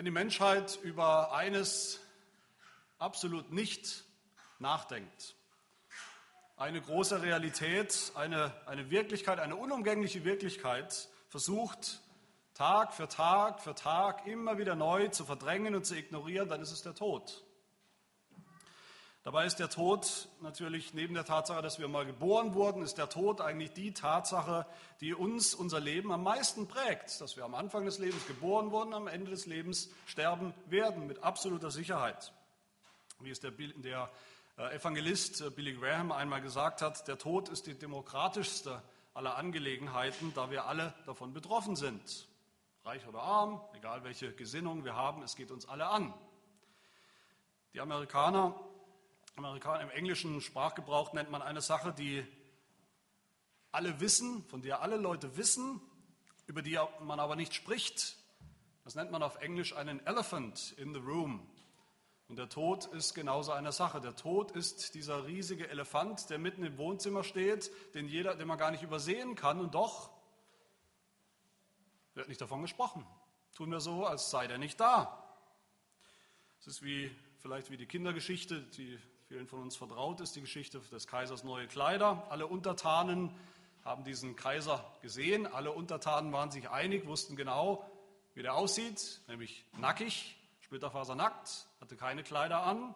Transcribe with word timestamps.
Wenn 0.00 0.06
die 0.06 0.12
Menschheit 0.12 0.78
über 0.82 1.34
eines 1.34 2.00
absolut 2.98 3.52
nicht 3.52 4.02
nachdenkt, 4.58 5.34
eine 6.56 6.80
große 6.80 7.20
Realität, 7.20 8.10
eine, 8.14 8.50
eine 8.66 8.88
Wirklichkeit, 8.88 9.38
eine 9.40 9.56
unumgängliche 9.56 10.24
Wirklichkeit 10.24 11.10
versucht, 11.28 12.00
Tag 12.54 12.94
für 12.94 13.08
Tag 13.08 13.60
für 13.60 13.74
Tag 13.74 14.26
immer 14.26 14.56
wieder 14.56 14.74
neu 14.74 15.08
zu 15.08 15.26
verdrängen 15.26 15.74
und 15.74 15.84
zu 15.84 15.94
ignorieren, 15.94 16.48
dann 16.48 16.62
ist 16.62 16.72
es 16.72 16.80
der 16.80 16.94
Tod. 16.94 17.44
Dabei 19.22 19.44
ist 19.44 19.56
der 19.56 19.68
Tod 19.68 20.28
natürlich 20.40 20.94
neben 20.94 21.12
der 21.12 21.26
Tatsache, 21.26 21.60
dass 21.60 21.78
wir 21.78 21.88
mal 21.88 22.06
geboren 22.06 22.54
wurden, 22.54 22.82
ist 22.82 22.96
der 22.96 23.10
Tod 23.10 23.42
eigentlich 23.42 23.74
die 23.74 23.92
Tatsache, 23.92 24.66
die 25.02 25.12
uns 25.12 25.54
unser 25.54 25.78
Leben 25.78 26.10
am 26.10 26.22
meisten 26.22 26.66
prägt. 26.66 27.20
Dass 27.20 27.36
wir 27.36 27.44
am 27.44 27.54
Anfang 27.54 27.84
des 27.84 27.98
Lebens 27.98 28.26
geboren 28.26 28.70
wurden, 28.70 28.94
am 28.94 29.08
Ende 29.08 29.30
des 29.30 29.44
Lebens 29.44 29.90
sterben 30.06 30.54
werden, 30.66 31.06
mit 31.06 31.22
absoluter 31.22 31.70
Sicherheit. 31.70 32.32
Wie 33.18 33.28
es 33.28 33.40
der, 33.40 33.50
der 33.50 34.10
äh, 34.56 34.74
Evangelist 34.74 35.42
äh, 35.42 35.50
Billy 35.50 35.74
Graham 35.74 36.12
einmal 36.12 36.40
gesagt 36.40 36.80
hat, 36.80 37.06
der 37.06 37.18
Tod 37.18 37.50
ist 37.50 37.66
die 37.66 37.74
demokratischste 37.74 38.82
aller 39.12 39.36
Angelegenheiten, 39.36 40.32
da 40.34 40.50
wir 40.50 40.64
alle 40.64 40.94
davon 41.04 41.34
betroffen 41.34 41.76
sind. 41.76 42.26
Reich 42.86 43.06
oder 43.06 43.20
arm, 43.20 43.60
egal 43.74 44.02
welche 44.02 44.32
Gesinnung 44.32 44.86
wir 44.86 44.94
haben, 44.96 45.22
es 45.22 45.36
geht 45.36 45.50
uns 45.50 45.68
alle 45.68 45.88
an. 45.88 46.14
Die 47.74 47.80
Amerikaner 47.80 48.58
Amerikaner, 49.44 49.82
im 49.82 49.90
englischen 49.90 50.40
Sprachgebrauch 50.40 51.12
nennt 51.12 51.30
man 51.30 51.42
eine 51.42 51.60
Sache, 51.60 51.92
die 51.92 52.26
alle 53.72 54.00
wissen, 54.00 54.44
von 54.44 54.62
der 54.62 54.82
alle 54.82 54.96
Leute 54.96 55.36
wissen, 55.36 55.80
über 56.46 56.62
die 56.62 56.78
man 57.00 57.20
aber 57.20 57.36
nicht 57.36 57.54
spricht. 57.54 58.16
Das 58.84 58.94
nennt 58.94 59.10
man 59.10 59.22
auf 59.22 59.36
Englisch 59.36 59.74
einen 59.74 60.04
Elephant 60.06 60.72
in 60.72 60.92
the 60.92 61.00
Room. 61.00 61.46
Und 62.28 62.36
der 62.36 62.48
Tod 62.48 62.86
ist 62.86 63.14
genauso 63.14 63.52
eine 63.52 63.72
Sache. 63.72 64.00
Der 64.00 64.14
Tod 64.14 64.52
ist 64.52 64.94
dieser 64.94 65.26
riesige 65.26 65.68
Elefant, 65.68 66.30
der 66.30 66.38
mitten 66.38 66.62
im 66.62 66.78
Wohnzimmer 66.78 67.24
steht, 67.24 67.70
den, 67.94 68.08
jeder, 68.08 68.36
den 68.36 68.46
man 68.46 68.58
gar 68.58 68.70
nicht 68.70 68.82
übersehen 68.82 69.34
kann. 69.34 69.60
Und 69.60 69.74
doch 69.74 70.10
wird 72.14 72.28
nicht 72.28 72.40
davon 72.40 72.62
gesprochen. 72.62 73.06
Tun 73.54 73.70
wir 73.70 73.80
so, 73.80 74.06
als 74.06 74.30
sei 74.30 74.46
der 74.46 74.58
nicht 74.58 74.78
da. 74.78 75.24
Es 76.60 76.66
ist 76.66 76.82
wie, 76.82 77.10
vielleicht 77.38 77.70
wie 77.70 77.76
die 77.76 77.86
Kindergeschichte, 77.86 78.60
die 78.60 78.98
vielen 79.30 79.46
von 79.46 79.62
uns 79.62 79.76
vertraut 79.76 80.20
ist, 80.20 80.34
die 80.34 80.40
Geschichte 80.40 80.80
des 80.90 81.06
Kaisers 81.06 81.44
Neue 81.44 81.68
Kleider. 81.68 82.26
Alle 82.30 82.48
Untertanen 82.48 83.32
haben 83.84 84.02
diesen 84.02 84.34
Kaiser 84.34 84.84
gesehen. 85.02 85.46
Alle 85.46 85.70
Untertanen 85.70 86.32
waren 86.32 86.50
sich 86.50 86.68
einig, 86.68 87.06
wussten 87.06 87.36
genau, 87.36 87.88
wie 88.34 88.42
der 88.42 88.56
aussieht, 88.56 89.20
nämlich 89.28 89.64
nackig, 89.78 90.36
splitterfasernackt, 90.62 91.68
hatte 91.80 91.94
keine 91.94 92.24
Kleider 92.24 92.64
an. 92.64 92.92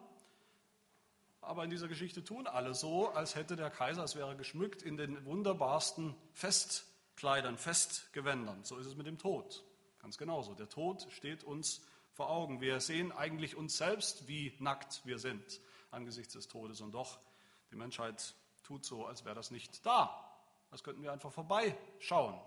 Aber 1.41 1.63
in 1.63 1.71
dieser 1.71 1.87
Geschichte 1.87 2.25
tun 2.25 2.49
alle 2.49 2.75
so, 2.75 3.11
als 3.11 3.37
hätte 3.37 3.55
der 3.55 3.71
Kaiser, 3.71 4.03
es 4.03 4.17
wäre 4.17 4.35
geschmückt 4.35 4.83
in 4.83 4.97
den 4.97 5.25
wunderbarsten 5.25 6.17
Festkleidern, 6.33 7.59
Festgewändern. 7.59 8.65
So 8.65 8.77
ist 8.79 8.89
es 8.89 8.97
mit 8.97 9.07
dem 9.07 9.19
Tod. 9.19 9.63
Ganz 10.03 10.19
genauso. 10.19 10.55
Der 10.55 10.69
Tod 10.69 11.07
steht 11.11 11.45
uns 11.45 11.81
vor 12.13 12.29
Augen. 12.29 12.61
Wir 12.61 12.81
sehen 12.81 13.13
eigentlich 13.13 13.55
uns 13.55 13.77
selbst, 13.77 14.27
wie 14.27 14.53
nackt 14.59 15.03
wir 15.05 15.21
sind 15.21 15.61
angesichts 15.95 16.35
des 16.35 16.49
Todes. 16.49 16.81
Und 16.81 16.93
doch, 16.93 17.19
die 17.71 17.77
Menschheit 17.77 18.35
tut 18.63 18.85
so, 18.85 19.07
als 19.07 19.25
wäre 19.25 19.35
das 19.35 19.51
nicht 19.51 19.85
da. 19.87 20.31
Das 20.71 20.83
könnten 20.83 21.03
wir 21.03 21.13
einfach 21.13 21.33
vorbeischauen. 21.33 22.39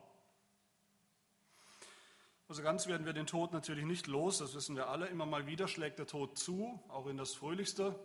Also 2.47 2.61
ganz 2.61 2.87
werden 2.87 3.05
wir 3.05 3.13
den 3.13 3.25
Tod 3.25 3.51
natürlich 3.51 3.85
nicht 3.85 4.07
los, 4.07 4.37
das 4.37 4.53
wissen 4.53 4.75
wir 4.75 4.87
alle. 4.87 5.07
Immer 5.07 5.25
mal 5.25 5.47
wieder 5.47 5.67
schlägt 5.67 5.99
der 5.99 6.07
Tod 6.07 6.37
zu, 6.37 6.81
auch 6.87 7.07
in 7.07 7.17
das 7.17 7.33
fröhlichste 7.33 7.99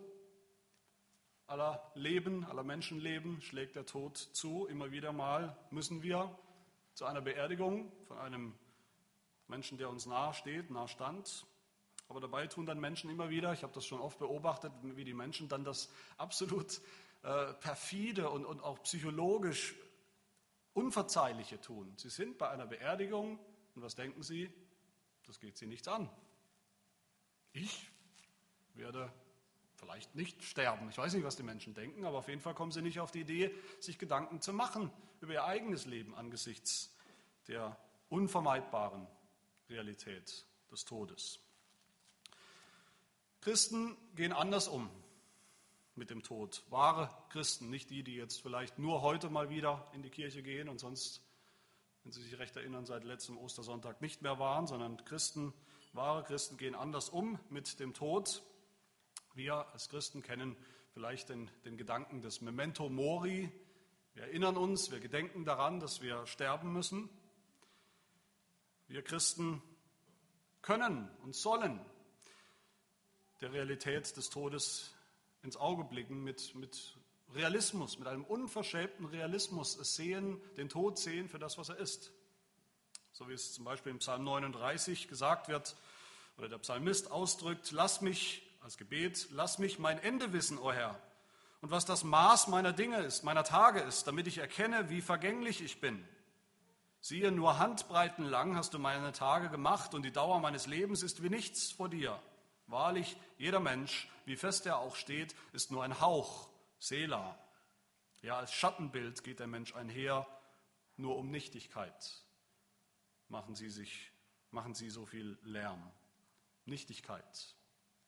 aller 1.47 1.91
Leben, 1.93 2.45
aller 2.45 2.63
Menschenleben 2.63 3.41
schlägt 3.41 3.75
der 3.75 3.85
Tod 3.85 4.17
zu. 4.17 4.65
Immer 4.67 4.91
wieder 4.91 5.11
mal 5.11 5.55
müssen 5.69 6.01
wir 6.01 6.35
zu 6.93 7.05
einer 7.05 7.21
Beerdigung 7.21 7.91
von 8.07 8.17
einem 8.17 8.55
Menschen, 9.47 9.77
der 9.77 9.89
uns 9.89 10.05
nahe 10.05 10.33
steht, 10.33 10.71
nahe 10.71 10.87
stand, 10.87 11.45
aber 12.07 12.19
dabei 12.19 12.47
tun 12.47 12.65
dann 12.65 12.79
Menschen 12.79 13.09
immer 13.09 13.29
wieder, 13.29 13.53
ich 13.53 13.63
habe 13.63 13.73
das 13.73 13.85
schon 13.85 13.99
oft 13.99 14.19
beobachtet, 14.19 14.71
wie 14.81 15.03
die 15.03 15.13
Menschen 15.13 15.47
dann 15.47 15.63
das 15.63 15.89
absolut 16.17 16.81
äh, 17.23 17.53
perfide 17.53 18.29
und, 18.29 18.45
und 18.45 18.61
auch 18.61 18.81
psychologisch 18.83 19.75
Unverzeihliche 20.73 21.61
tun. 21.61 21.93
Sie 21.97 22.09
sind 22.09 22.37
bei 22.37 22.49
einer 22.49 22.65
Beerdigung 22.65 23.39
und 23.75 23.81
was 23.81 23.95
denken 23.95 24.23
sie? 24.23 24.51
Das 25.25 25.39
geht 25.39 25.57
sie 25.57 25.67
nichts 25.67 25.87
an. 25.87 26.09
Ich 27.53 27.91
werde 28.73 29.13
vielleicht 29.75 30.15
nicht 30.15 30.43
sterben. 30.43 30.89
Ich 30.89 30.97
weiß 30.97 31.13
nicht, 31.13 31.23
was 31.23 31.35
die 31.35 31.43
Menschen 31.43 31.73
denken, 31.73 32.05
aber 32.05 32.17
auf 32.17 32.27
jeden 32.27 32.41
Fall 32.41 32.55
kommen 32.55 32.71
sie 32.71 32.81
nicht 32.81 32.99
auf 32.99 33.11
die 33.11 33.21
Idee, 33.21 33.53
sich 33.79 33.99
Gedanken 33.99 34.41
zu 34.41 34.53
machen 34.53 34.91
über 35.21 35.33
ihr 35.33 35.43
eigenes 35.43 35.85
Leben 35.85 36.15
angesichts 36.15 36.95
der 37.47 37.77
unvermeidbaren 38.09 39.07
Realität 39.69 40.45
des 40.71 40.85
Todes. 40.85 41.42
Christen 43.43 43.97
gehen 44.15 44.31
anders 44.31 44.69
um 44.69 44.89
mit 45.95 46.09
dem 46.09 46.23
Tod. 46.23 46.63
Wahre 46.69 47.09
Christen, 47.27 47.69
nicht 47.69 47.89
die, 47.89 48.01
die 48.01 48.15
jetzt 48.15 48.41
vielleicht 48.41 48.79
nur 48.79 49.01
heute 49.01 49.29
mal 49.29 49.49
wieder 49.49 49.85
in 49.91 50.01
die 50.01 50.09
Kirche 50.09 50.41
gehen 50.41 50.69
und 50.69 50.79
sonst, 50.79 51.21
wenn 52.03 52.13
Sie 52.13 52.21
sich 52.21 52.39
recht 52.39 52.55
erinnern, 52.55 52.85
seit 52.85 53.03
letztem 53.03 53.37
Ostersonntag 53.37 53.99
nicht 53.99 54.21
mehr 54.21 54.39
waren, 54.39 54.65
sondern 54.65 55.03
Christen, 55.03 55.53
wahre 55.91 56.23
Christen 56.23 56.55
gehen 56.55 56.73
anders 56.73 57.09
um 57.09 57.37
mit 57.49 57.81
dem 57.81 57.93
Tod. 57.93 58.43
Wir 59.33 59.67
als 59.73 59.89
Christen 59.89 60.23
kennen 60.23 60.55
vielleicht 60.93 61.27
den, 61.27 61.51
den 61.65 61.75
Gedanken 61.75 62.21
des 62.21 62.39
Memento 62.39 62.87
Mori. 62.87 63.51
Wir 64.13 64.23
erinnern 64.23 64.55
uns, 64.55 64.89
wir 64.89 65.01
gedenken 65.01 65.43
daran, 65.43 65.81
dass 65.81 66.01
wir 66.01 66.25
sterben 66.27 66.71
müssen. 66.71 67.09
Wir 68.87 69.01
Christen 69.01 69.61
können 70.61 71.09
und 71.23 71.35
sollen 71.35 71.81
der 73.41 73.51
Realität 73.53 74.15
des 74.15 74.29
Todes 74.29 74.93
ins 75.41 75.57
Auge 75.57 75.83
blicken 75.83 76.23
mit, 76.23 76.55
mit 76.55 76.95
Realismus, 77.33 77.99
mit 77.99 78.07
einem 78.07 78.23
unverschämten 78.23 79.05
Realismus 79.05 79.77
es 79.77 79.95
sehen, 79.95 80.41
den 80.57 80.69
Tod 80.69 80.97
sehen 80.97 81.27
für 81.27 81.39
das, 81.39 81.57
was 81.57 81.69
er 81.69 81.77
ist. 81.77 82.11
So 83.11 83.27
wie 83.27 83.33
es 83.33 83.53
zum 83.53 83.65
Beispiel 83.65 83.91
im 83.91 83.99
Psalm 83.99 84.23
39 84.23 85.07
gesagt 85.07 85.47
wird, 85.47 85.75
oder 86.37 86.49
der 86.49 86.57
Psalmist 86.57 87.11
ausdrückt, 87.11 87.71
lass 87.71 88.01
mich 88.01 88.41
als 88.61 88.77
Gebet, 88.77 89.27
lass 89.31 89.59
mich 89.59 89.77
mein 89.77 89.99
Ende 89.99 90.33
wissen, 90.33 90.57
o 90.57 90.69
oh 90.69 90.71
Herr, 90.71 90.99
und 91.61 91.71
was 91.71 91.85
das 91.85 92.03
Maß 92.03 92.47
meiner 92.47 92.73
Dinge 92.73 92.99
ist, 92.99 93.23
meiner 93.23 93.43
Tage 93.43 93.79
ist, 93.79 94.05
damit 94.05 94.27
ich 94.27 94.39
erkenne, 94.39 94.89
wie 94.89 95.01
vergänglich 95.01 95.61
ich 95.61 95.79
bin. 95.79 96.05
Siehe, 96.99 97.31
nur 97.31 97.57
Handbreiten 97.57 98.25
lang 98.25 98.55
hast 98.55 98.73
du 98.73 98.79
meine 98.79 99.11
Tage 99.13 99.49
gemacht 99.49 99.93
und 99.93 100.03
die 100.03 100.11
Dauer 100.11 100.39
meines 100.39 100.67
Lebens 100.67 101.03
ist 101.03 101.23
wie 101.23 101.29
nichts 101.29 101.71
vor 101.71 101.87
dir. 101.89 102.19
Wahrlich, 102.73 103.15
jeder 103.37 103.59
Mensch, 103.59 104.09
wie 104.25 104.35
fest 104.35 104.65
er 104.65 104.79
auch 104.79 104.95
steht, 104.95 105.35
ist 105.53 105.69
nur 105.69 105.83
ein 105.83 106.01
Hauch, 106.01 106.49
Sela. 106.79 107.37
Ja, 108.23 108.39
als 108.39 108.51
Schattenbild 108.51 109.23
geht 109.23 109.39
der 109.39 109.45
Mensch 109.45 109.75
einher, 109.75 110.27
nur 110.97 111.17
um 111.17 111.29
Nichtigkeit 111.29 112.23
machen 113.29 113.53
sie 113.53 113.69
sich, 113.69 114.11
machen 114.49 114.73
sie 114.73 114.89
so 114.89 115.05
viel 115.05 115.37
Lärm. 115.43 115.91
Nichtigkeit 116.65 117.55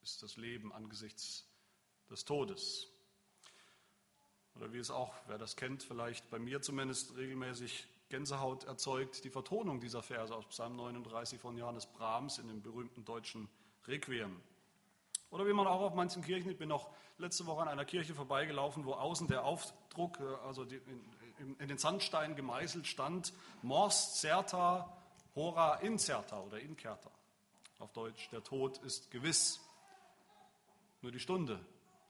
ist 0.01 0.23
das 0.23 0.35
Leben 0.35 0.73
angesichts 0.73 1.47
des 2.09 2.25
Todes. 2.25 2.87
Oder 4.55 4.73
wie 4.73 4.79
es 4.79 4.89
auch, 4.89 5.13
wer 5.27 5.37
das 5.37 5.57
kennt, 5.57 5.83
vielleicht 5.83 6.27
bei 6.31 6.39
mir 6.39 6.63
zumindest 6.63 7.15
regelmäßig 7.15 7.87
Gänsehaut 8.09 8.63
erzeugt, 8.63 9.25
die 9.25 9.29
Vertonung 9.29 9.79
dieser 9.79 10.01
Verse 10.01 10.33
aus 10.33 10.47
Psalm 10.47 10.75
39 10.75 11.39
von 11.39 11.55
Johannes 11.55 11.85
Brahms 11.85 12.39
in 12.39 12.47
dem 12.47 12.63
berühmten 12.63 13.05
deutschen 13.05 13.47
Requiem. 13.87 14.41
Oder 15.35 15.47
wie 15.47 15.53
man 15.53 15.67
auch 15.67 15.81
auf 15.81 15.93
manchen 15.93 16.23
Kirchen, 16.23 16.49
ich 16.49 16.57
bin 16.57 16.69
noch 16.69 16.89
letzte 17.17 17.45
Woche 17.45 17.63
an 17.63 17.67
einer 17.67 17.83
Kirche 17.83 18.15
vorbeigelaufen, 18.15 18.85
wo 18.85 18.93
außen 18.93 19.27
der 19.27 19.43
Aufdruck, 19.43 20.17
äh, 20.21 20.45
also 20.47 20.63
in, 20.63 21.67
den 21.67 21.77
Sandstein 21.77 22.37
gemeißelt 22.37 22.87
stand, 22.87 23.33
Mors 23.61 24.21
certa, 24.21 24.97
hora 25.35 25.75
incerta 25.81 26.39
oder 26.39 26.61
incerta. 26.61 27.11
Auf 27.79 27.91
Deutsch, 27.91 28.29
der 28.29 28.45
Tod 28.45 28.77
ist 28.77 29.11
gewiss, 29.11 29.59
nur 31.01 31.11
die 31.11 31.19
Stunde 31.19 31.59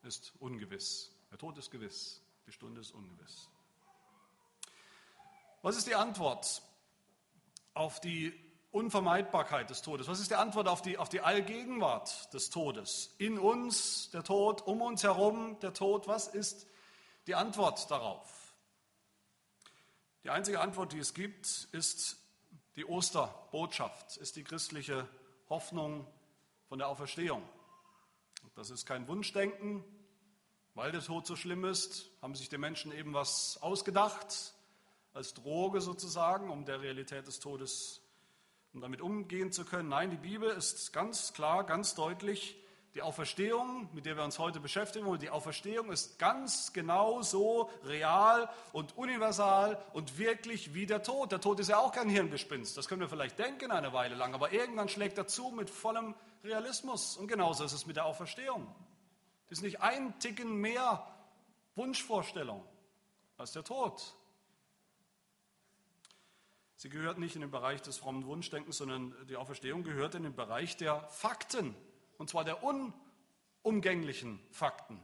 ist 0.04 0.34
ungewiss. 0.40 1.12
Der 1.32 1.40
Tod 1.40 1.58
ist 1.58 1.72
gewiss, 1.72 2.22
die 2.46 2.52
Stunde 2.52 2.82
ist 2.82 2.92
ungewiss. 2.92 3.50
Was 5.64 5.78
ist 5.78 5.88
die 5.88 5.96
Antwort 5.96 6.62
auf 7.74 8.00
die 8.02 8.40
Unvermeidbarkeit 8.76 9.70
des 9.70 9.82
Todes? 9.82 10.10
Was 10.10 10.20
ist 10.20 10.32
die 10.32 10.36
Antwort 10.36 10.68
auf 10.68 10.82
die, 10.82 10.98
auf 10.98 11.08
die 11.08 11.22
Allgegenwart 11.22 12.34
des 12.34 12.50
Todes? 12.50 13.16
In 13.18 13.40
uns 13.40 14.12
der 14.12 14.22
Tod, 14.22 14.62
um 14.68 14.82
uns 14.82 15.02
herum 15.02 15.58
der 15.62 15.74
Tod. 15.74 16.08
Was 16.08 16.28
ist 16.28 16.68
die 17.26 17.36
Antwort 17.36 17.90
darauf? 17.90 18.54
Die 20.26 20.30
einzige 20.30 20.60
Antwort, 20.60 20.92
die 20.92 21.00
es 21.00 21.14
gibt, 21.14 21.70
ist 21.72 22.18
die 22.76 22.86
Osterbotschaft, 22.86 24.18
ist 24.18 24.36
die 24.36 24.44
christliche 24.44 25.08
Hoffnung 25.48 26.06
von 26.68 26.78
der 26.78 26.90
Auferstehung. 26.90 27.48
Das 28.56 28.70
ist 28.72 28.86
kein 28.86 29.08
Wunschdenken, 29.08 29.86
weil 30.74 30.92
der 30.92 31.02
Tod 31.02 31.26
so 31.26 31.38
schlimm 31.38 31.64
ist, 31.64 32.10
haben 32.22 32.36
sich 32.36 32.50
die 32.50 32.58
Menschen 32.58 32.92
eben 32.92 33.14
was 33.14 33.58
ausgedacht, 33.62 34.54
als 35.14 35.34
Droge 35.34 35.80
sozusagen, 35.80 36.50
um 36.50 36.66
der 36.66 36.82
Realität 36.82 37.26
des 37.26 37.40
Todes, 37.40 38.02
um 38.76 38.82
damit 38.82 39.02
umgehen 39.02 39.54
zu 39.54 39.64
können. 39.64 39.88
Nein, 39.88 40.12
die 40.12 40.18
Bibel 40.18 40.50
ist 40.50 40.92
ganz 40.92 41.32
klar, 41.32 41.64
ganz 41.64 41.96
deutlich, 41.96 42.62
die 42.94 43.02
Auferstehung, 43.02 43.90
mit 43.94 44.06
der 44.06 44.18
wir 44.18 44.24
uns 44.24 44.38
heute 44.38 44.60
beschäftigen 44.60 45.18
die 45.20 45.30
Auferstehung 45.30 45.92
ist 45.92 46.20
ganz 46.20 46.72
genau 46.72 47.22
so 47.22 47.70
real 47.84 48.50
und 48.74 48.98
universal 48.98 49.82
und 49.94 50.18
wirklich 50.18 50.74
wie 50.74 50.86
der 50.86 51.04
Tod. 51.04 51.32
Der 51.32 51.42
Tod 51.42 51.60
ist 51.60 51.70
ja 51.70 51.78
auch 51.78 51.92
kein 51.92 52.10
Hirngespinst. 52.10 52.78
Das 52.78 52.88
können 52.88 53.02
wir 53.02 53.10
vielleicht 53.10 53.40
denken 53.40 53.72
eine 53.72 53.92
Weile 53.92 54.16
lang, 54.16 54.34
aber 54.34 54.52
irgendwann 54.52 54.90
schlägt 54.90 55.18
er 55.18 55.28
zu 55.28 55.52
mit 55.52 55.70
vollem 55.70 56.14
Realismus. 56.44 57.18
Und 57.18 57.28
genauso 57.28 57.64
ist 57.64 57.74
es 57.74 57.86
mit 57.86 57.96
der 57.96 58.06
Auferstehung. 58.06 58.68
Das 59.50 59.60
ist 59.60 59.64
nicht 59.64 59.82
ein 59.82 60.18
Ticken 60.20 60.56
mehr 60.56 61.06
Wunschvorstellung 61.76 62.64
als 63.38 63.54
der 63.54 63.64
Tod. 63.64 64.16
Sie 66.78 66.90
gehört 66.90 67.18
nicht 67.18 67.36
in 67.36 67.42
den 67.42 67.52
Bereich 67.52 67.82
des 67.82 67.98
frommen 67.98 68.26
Wunschdenkens, 68.26 68.78
sondern 68.78 69.16
die 69.28 69.38
Auferstehung 69.38 69.84
gehört 69.84 70.16
in 70.16 70.24
den 70.24 70.36
Bereich 70.36 70.76
der 70.76 71.08
Fakten. 71.10 71.76
Und 72.18 72.30
zwar 72.30 72.44
der 72.44 72.60
unumgänglichen 73.64 74.40
Fakten 74.52 75.00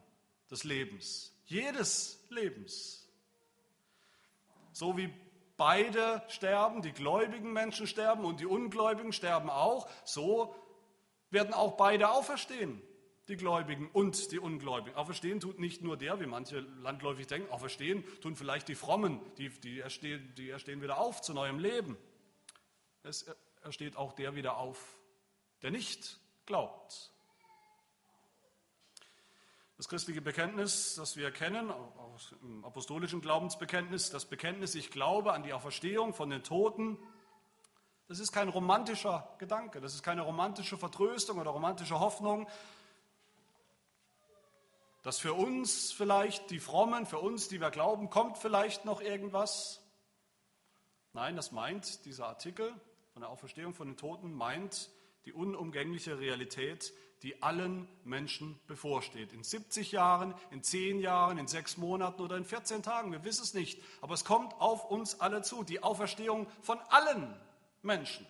des 0.50 0.64
Lebens, 0.64 1.34
jedes 1.46 2.26
Lebens. 2.30 3.08
So 4.74 4.98
wie 4.98 5.14
beide 5.56 6.24
sterben, 6.28 6.82
die 6.82 6.92
gläubigen 6.92 7.54
Menschen 7.54 7.88
sterben 7.88 8.26
und 8.26 8.40
die 8.40 8.46
Ungläubigen 8.46 9.14
sterben 9.14 9.50
auch, 9.50 9.90
so 10.04 10.56
werden 11.30 11.54
auch 11.54 11.78
beide 11.78 12.10
auferstehen, 12.10 12.82
die 13.28 13.38
Gläubigen 13.38 13.90
und 13.92 14.32
die 14.32 14.40
Ungläubigen. 14.40 14.98
Auferstehen 14.98 15.40
tut 15.40 15.60
nicht 15.60 15.82
nur 15.82 15.98
der, 15.98 16.20
wie 16.20 16.26
manche 16.26 16.60
landläufig 16.60 17.28
denken, 17.28 17.52
auferstehen 17.52 18.04
tun 18.22 18.36
vielleicht 18.36 18.68
die 18.68 18.76
Frommen, 18.76 19.20
die, 19.38 19.50
die, 19.50 19.80
erstehen, 19.80 20.34
die 20.36 20.50
erstehen 20.50 20.82
wieder 20.82 20.98
auf 20.98 21.22
zu 21.22 21.34
neuem 21.34 21.60
Leben. 21.60 21.98
Es 23.04 23.26
ersteht 23.64 23.96
auch 23.96 24.14
der 24.14 24.36
wieder 24.36 24.58
auf, 24.58 24.98
der 25.62 25.72
nicht 25.72 26.20
glaubt. 26.46 27.12
Das 29.78 29.88
christliche 29.88 30.22
Bekenntnis, 30.22 30.96
das 30.96 31.18
wir 31.18 31.32
kennen, 31.32 31.72
aus 31.72 32.36
dem 32.42 32.64
apostolischen 32.64 33.22
Glaubensbekenntnis, 33.22 34.12
das 34.12 34.26
Bekenntnis, 34.26 34.76
ich 34.76 34.92
glaube 34.92 35.34
an 35.34 35.42
die 35.42 35.54
Auferstehung 35.54 36.14
von 36.14 36.30
den 36.30 36.44
Toten, 36.44 37.00
das 38.08 38.20
ist 38.20 38.32
kein 38.32 38.50
romantischer 38.50 39.36
Gedanke, 39.40 39.82
das 39.82 39.96
ist 39.96 40.04
keine 40.04 40.22
romantische 40.22 40.78
Vertröstung 40.78 41.40
oder 41.40 41.52
romantische 41.52 42.00
Hoffnung, 42.00 42.48
dass 45.02 45.20
für 45.20 45.34
uns 45.34 45.92
vielleicht 45.92 46.52
die 46.52 46.60
Frommen, 46.60 47.06
für 47.06 47.20
uns, 47.20 47.48
die 47.48 47.60
wir 47.60 47.72
glauben, 47.72 48.10
kommt 48.10 48.38
vielleicht 48.38 48.86
noch 48.86 49.02
irgendwas. 49.02 49.82
Nein, 51.14 51.36
das 51.36 51.52
meint 51.52 52.06
dieser 52.06 52.28
Artikel 52.28 52.74
von 53.14 53.22
der 53.22 53.30
Auferstehung 53.30 53.74
von 53.74 53.88
den 53.88 53.98
Toten, 53.98 54.34
meint 54.34 54.90
die 55.26 55.34
unumgängliche 55.34 56.20
Realität, 56.20 56.94
die 57.24 57.44
allen 57.44 57.88
Menschen 58.04 58.60
bevorsteht. 58.68 59.34
In 59.34 59.44
70 59.44 59.92
Jahren, 59.92 60.34
in 60.50 60.64
10 60.64 61.00
Jahren, 61.00 61.38
in 61.38 61.48
6 61.48 61.78
Monaten 61.78 62.22
oder 62.22 62.38
in 62.38 62.46
14 62.46 62.82
Tagen, 62.82 63.12
wir 63.12 63.24
wissen 63.24 63.44
es 63.44 63.54
nicht. 63.54 63.82
Aber 64.02 64.14
es 64.14 64.26
kommt 64.26 64.54
auf 64.60 64.90
uns 64.90 65.20
alle 65.20 65.42
zu, 65.44 65.64
die 65.64 65.84
Auferstehung 65.84 66.48
von 66.62 66.80
allen 66.90 67.36
Menschen. 67.84 68.26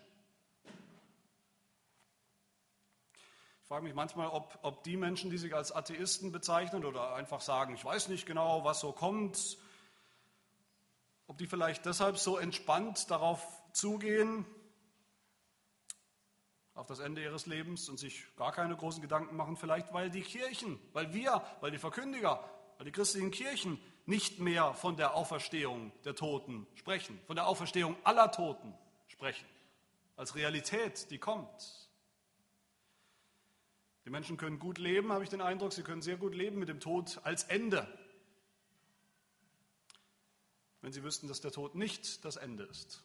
Frage 3.71 3.85
mich 3.85 3.95
manchmal, 3.95 4.27
ob, 4.27 4.59
ob 4.63 4.83
die 4.83 4.97
Menschen, 4.97 5.31
die 5.31 5.37
sich 5.37 5.55
als 5.55 5.71
Atheisten 5.71 6.33
bezeichnen 6.33 6.83
oder 6.83 7.15
einfach 7.15 7.39
sagen, 7.39 7.73
ich 7.73 7.85
weiß 7.85 8.09
nicht 8.09 8.25
genau, 8.25 8.65
was 8.65 8.81
so 8.81 8.91
kommt, 8.91 9.57
ob 11.25 11.37
die 11.37 11.47
vielleicht 11.47 11.85
deshalb 11.85 12.17
so 12.17 12.37
entspannt 12.37 13.09
darauf 13.09 13.41
zugehen, 13.71 14.45
auf 16.73 16.85
das 16.87 16.99
Ende 16.99 17.23
ihres 17.23 17.45
Lebens 17.45 17.87
und 17.87 17.97
sich 17.97 18.25
gar 18.35 18.51
keine 18.51 18.75
großen 18.75 19.01
Gedanken 19.01 19.37
machen, 19.37 19.55
vielleicht 19.55 19.93
weil 19.93 20.09
die 20.09 20.23
Kirchen, 20.23 20.77
weil 20.91 21.13
wir, 21.13 21.41
weil 21.61 21.71
die 21.71 21.77
Verkündiger, 21.77 22.43
weil 22.75 22.87
die 22.87 22.91
christlichen 22.91 23.31
Kirchen 23.31 23.79
nicht 24.05 24.39
mehr 24.39 24.73
von 24.73 24.97
der 24.97 25.15
Auferstehung 25.15 25.93
der 26.03 26.15
Toten 26.15 26.67
sprechen, 26.75 27.17
von 27.25 27.37
der 27.37 27.47
Auferstehung 27.47 27.95
aller 28.03 28.33
Toten 28.33 28.73
sprechen, 29.07 29.47
als 30.17 30.35
Realität, 30.35 31.09
die 31.09 31.19
kommt. 31.19 31.81
Die 34.05 34.09
Menschen 34.09 34.37
können 34.37 34.59
gut 34.59 34.77
leben, 34.77 35.11
habe 35.11 35.23
ich 35.23 35.29
den 35.29 35.41
Eindruck, 35.41 35.73
sie 35.73 35.83
können 35.83 36.01
sehr 36.01 36.17
gut 36.17 36.33
leben 36.33 36.59
mit 36.59 36.69
dem 36.69 36.79
Tod 36.79 37.19
als 37.23 37.43
Ende, 37.43 37.87
wenn 40.81 40.91
sie 40.91 41.03
wüssten, 41.03 41.27
dass 41.27 41.41
der 41.41 41.51
Tod 41.51 41.75
nicht 41.75 42.25
das 42.25 42.35
Ende 42.35 42.63
ist. 42.63 43.03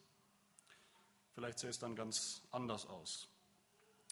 Vielleicht 1.33 1.59
sähe 1.59 1.69
es 1.69 1.77
dann 1.77 1.95
ganz 1.95 2.41
anders 2.51 2.87
aus. 2.87 3.29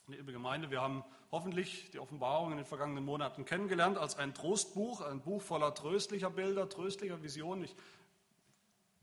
Liebe 0.08 0.32
Gemeinde, 0.32 0.70
wir 0.70 0.82
haben 0.82 1.04
hoffentlich 1.32 1.90
die 1.90 1.98
Offenbarung 1.98 2.52
in 2.52 2.58
den 2.58 2.66
vergangenen 2.66 3.04
Monaten 3.04 3.46
kennengelernt 3.46 3.98
als 3.98 4.16
ein 4.16 4.36
Trostbuch, 4.36 5.02
ein 5.02 5.22
Buch 5.22 5.42
voller 5.42 5.74
tröstlicher 5.74 6.30
Bilder, 6.30 6.70
tröstlicher 6.70 7.24
Visionen. 7.24 7.64
Ich 7.64 7.76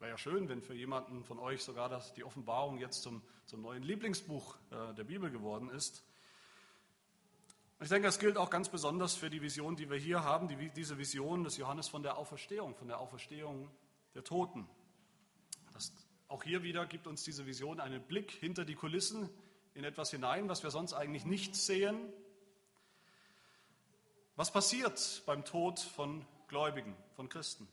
Wäre 0.03 0.11
ja 0.11 0.19
schön, 0.19 0.49
wenn 0.49 0.61
für 0.61 0.75
jemanden 0.75 1.23
von 1.23 1.39
euch 1.39 1.63
sogar 1.63 1.89
das, 1.89 2.13
die 2.13 2.25
Offenbarung 2.25 2.77
jetzt 2.77 3.03
zum, 3.03 3.23
zum 3.47 3.63
neuen 3.63 3.85
Lieblingsbuch 3.85 4.57
äh, 4.73 4.95
der 4.95 5.05
Bibel 5.05 5.31
geworden 5.31 5.71
ist. 5.71 6.03
Ich 7.83 7.89
denke, 7.89 8.07
das 8.07 8.21
gilt 8.21 8.37
auch 8.37 8.49
ganz 8.49 8.69
besonders 8.69 9.17
für 9.17 9.29
die 9.29 9.43
Vision, 9.43 9.75
die 9.75 9.91
wir 9.91 9.97
hier 9.97 10.23
haben, 10.23 10.47
die, 10.47 10.71
diese 10.71 10.99
Vision 10.99 11.43
des 11.43 11.57
Johannes 11.57 11.89
von 11.89 12.05
der 12.05 12.17
Auferstehung, 12.17 12.77
von 12.77 12.87
der 12.87 13.01
Auferstehung 13.01 13.69
der 14.15 14.23
Toten. 14.23 14.69
Das, 15.73 15.93
auch 16.29 16.45
hier 16.45 16.63
wieder 16.63 16.87
gibt 16.87 17.09
uns 17.09 17.25
diese 17.25 17.45
Vision 17.45 17.81
einen 17.81 18.01
Blick 18.01 18.31
hinter 18.31 18.65
die 18.65 18.77
Kulissen 18.77 19.29
in 19.75 19.83
etwas 19.83 20.13
hinein, 20.13 20.49
was 20.49 20.63
wir 20.63 20.71
sonst 20.71 20.93
eigentlich 20.93 21.25
nicht 21.25 21.57
sehen. 21.57 21.99
Was 24.37 24.53
passiert 24.53 25.25
beim 25.27 25.45
Tod 25.45 25.81
von 25.81 26.25
Gläubigen, 26.47 26.95
von 27.17 27.29
Christen, 27.29 27.67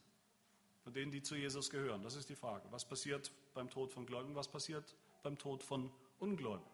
von 0.83 0.91
denen, 0.91 1.11
die 1.11 1.21
zu 1.21 1.35
Jesus 1.35 1.69
gehören? 1.69 2.01
Das 2.01 2.15
ist 2.15 2.29
die 2.29 2.35
Frage. 2.35 2.67
Was 2.71 2.83
passiert 2.83 3.31
beim 3.53 3.69
Tod 3.69 3.93
von 3.93 4.07
Gläubigen? 4.07 4.35
Was 4.35 4.47
passiert 4.47 4.95
beim 5.21 5.37
Tod 5.37 5.61
von 5.61 5.91
Ungläubigen? 6.17 6.67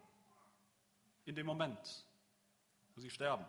In 1.26 1.34
dem 1.34 1.44
Moment, 1.44 2.05
wo 2.96 3.00
sie 3.00 3.10
sterben. 3.10 3.44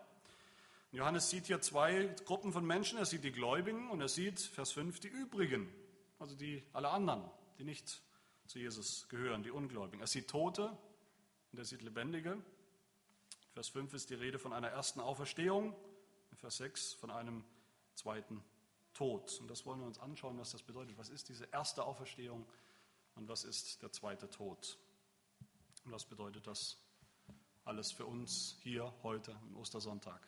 Johannes 0.91 1.29
sieht 1.29 1.47
hier 1.47 1.61
zwei 1.61 2.13
Gruppen 2.25 2.51
von 2.51 2.65
Menschen. 2.65 2.97
Er 2.97 3.05
sieht 3.05 3.23
die 3.23 3.31
Gläubigen 3.31 3.89
und 3.89 4.01
er 4.01 4.07
sieht, 4.09 4.39
Vers 4.39 4.71
5, 4.73 4.99
die 4.99 5.07
übrigen, 5.07 5.73
also 6.19 6.35
die 6.35 6.63
alle 6.73 6.89
anderen, 6.89 7.23
die 7.57 7.63
nicht 7.63 8.01
zu 8.45 8.59
Jesus 8.59 9.07
gehören, 9.09 9.43
die 9.43 9.51
Ungläubigen. 9.51 10.01
Er 10.01 10.07
sieht 10.07 10.29
Tote 10.29 10.77
und 11.51 11.59
er 11.59 11.65
sieht 11.65 11.81
Lebendige. 11.81 12.37
Vers 13.53 13.69
5 13.69 13.93
ist 13.93 14.09
die 14.09 14.15
Rede 14.15 14.37
von 14.37 14.53
einer 14.53 14.69
ersten 14.69 14.99
Auferstehung, 14.99 15.75
Vers 16.35 16.57
6 16.57 16.93
von 16.93 17.09
einem 17.09 17.43
zweiten 17.95 18.43
Tod. 18.93 19.39
Und 19.39 19.49
das 19.49 19.65
wollen 19.65 19.79
wir 19.79 19.87
uns 19.87 19.99
anschauen, 19.99 20.37
was 20.37 20.51
das 20.51 20.61
bedeutet. 20.61 20.97
Was 20.97 21.09
ist 21.09 21.29
diese 21.29 21.45
erste 21.45 21.83
Auferstehung 21.85 22.45
und 23.15 23.27
was 23.27 23.43
ist 23.43 23.81
der 23.81 23.91
zweite 23.91 24.29
Tod? 24.29 24.77
Und 25.85 25.91
was 25.91 26.05
bedeutet 26.05 26.47
das 26.47 26.77
alles 27.67 27.91
für 27.91 28.05
uns 28.05 28.55
hier 28.61 28.93
heute 29.03 29.35
am 29.35 29.57
Ostersonntag? 29.57 30.25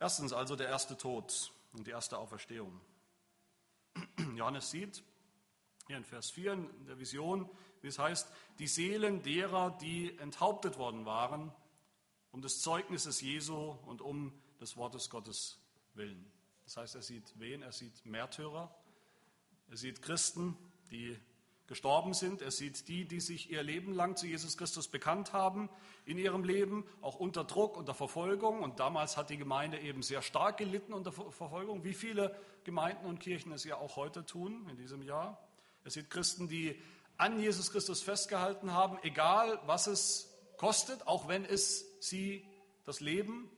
Erstens 0.00 0.32
also 0.32 0.56
der 0.56 0.68
erste 0.68 0.96
Tod 0.96 1.52
und 1.72 1.86
die 1.86 1.90
erste 1.90 2.16
Auferstehung. 2.16 2.80
Johannes 4.34 4.70
sieht 4.70 5.02
hier 5.86 5.98
in 5.98 6.04
Vers 6.04 6.30
4 6.30 6.54
in 6.54 6.86
der 6.86 6.98
Vision, 6.98 7.48
wie 7.82 7.88
es 7.88 7.98
heißt, 7.98 8.28
die 8.58 8.66
Seelen 8.66 9.22
derer, 9.22 9.76
die 9.78 10.16
enthauptet 10.18 10.78
worden 10.78 11.04
waren, 11.04 11.52
um 12.30 12.40
des 12.40 12.60
Zeugnisses 12.60 13.20
Jesu 13.20 13.76
und 13.86 14.00
um 14.00 14.32
des 14.60 14.76
Wortes 14.76 15.10
Gottes 15.10 15.58
willen. 15.94 16.30
Das 16.64 16.78
heißt, 16.78 16.94
er 16.94 17.02
sieht 17.02 17.38
wen? 17.38 17.62
Er 17.62 17.72
sieht 17.72 18.04
Märtyrer, 18.06 18.74
er 19.70 19.76
sieht 19.76 20.00
Christen, 20.00 20.56
die 20.90 21.18
gestorben 21.68 22.14
sind, 22.14 22.40
er 22.40 22.50
sieht 22.50 22.88
die, 22.88 23.04
die 23.04 23.20
sich 23.20 23.50
ihr 23.50 23.62
Leben 23.62 23.92
lang 23.92 24.16
zu 24.16 24.26
Jesus 24.26 24.56
Christus 24.56 24.88
bekannt 24.88 25.34
haben 25.34 25.68
in 26.06 26.18
ihrem 26.18 26.42
Leben, 26.42 26.84
auch 27.02 27.16
unter 27.16 27.44
Druck, 27.44 27.76
unter 27.76 27.94
Verfolgung. 27.94 28.62
Und 28.62 28.80
damals 28.80 29.16
hat 29.16 29.30
die 29.30 29.36
Gemeinde 29.36 29.78
eben 29.78 30.02
sehr 30.02 30.22
stark 30.22 30.56
gelitten 30.56 30.94
unter 30.94 31.12
Verfolgung, 31.12 31.84
wie 31.84 31.94
viele 31.94 32.34
Gemeinden 32.64 33.06
und 33.06 33.20
Kirchen 33.20 33.52
es 33.52 33.64
ja 33.64 33.76
auch 33.76 33.96
heute 33.96 34.24
tun 34.24 34.66
in 34.70 34.76
diesem 34.76 35.02
Jahr. 35.02 35.46
Er 35.84 35.90
sieht 35.90 36.10
Christen, 36.10 36.48
die 36.48 36.80
an 37.18 37.38
Jesus 37.38 37.70
Christus 37.70 38.02
festgehalten 38.02 38.72
haben, 38.72 38.98
egal 39.02 39.60
was 39.66 39.86
es 39.86 40.34
kostet, 40.56 41.06
auch 41.06 41.28
wenn 41.28 41.44
es 41.44 41.84
sie 42.00 42.46
das 42.84 43.00
Leben 43.00 43.50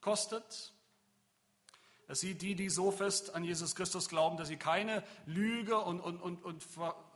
kostet. 0.00 0.72
Er 2.08 2.16
sieht 2.16 2.42
die, 2.42 2.56
die 2.56 2.68
so 2.68 2.90
fest 2.90 3.34
an 3.34 3.44
Jesus 3.44 3.76
Christus 3.76 4.08
glauben, 4.08 4.36
dass 4.36 4.48
sie 4.48 4.56
keine 4.56 5.04
Lüge 5.26 5.78
und, 5.78 6.00
und, 6.00 6.20
und, 6.20 6.44
und 6.44 6.64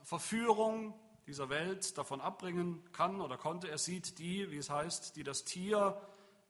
Verführung 0.06 0.94
dieser 1.26 1.48
Welt 1.48 1.98
davon 1.98 2.20
abbringen 2.20 2.80
kann 2.92 3.20
oder 3.20 3.36
konnte. 3.36 3.68
Er 3.68 3.78
sieht 3.78 4.20
die, 4.20 4.48
wie 4.52 4.56
es 4.56 4.70
heißt, 4.70 5.16
die 5.16 5.24
das 5.24 5.44
Tier 5.44 6.00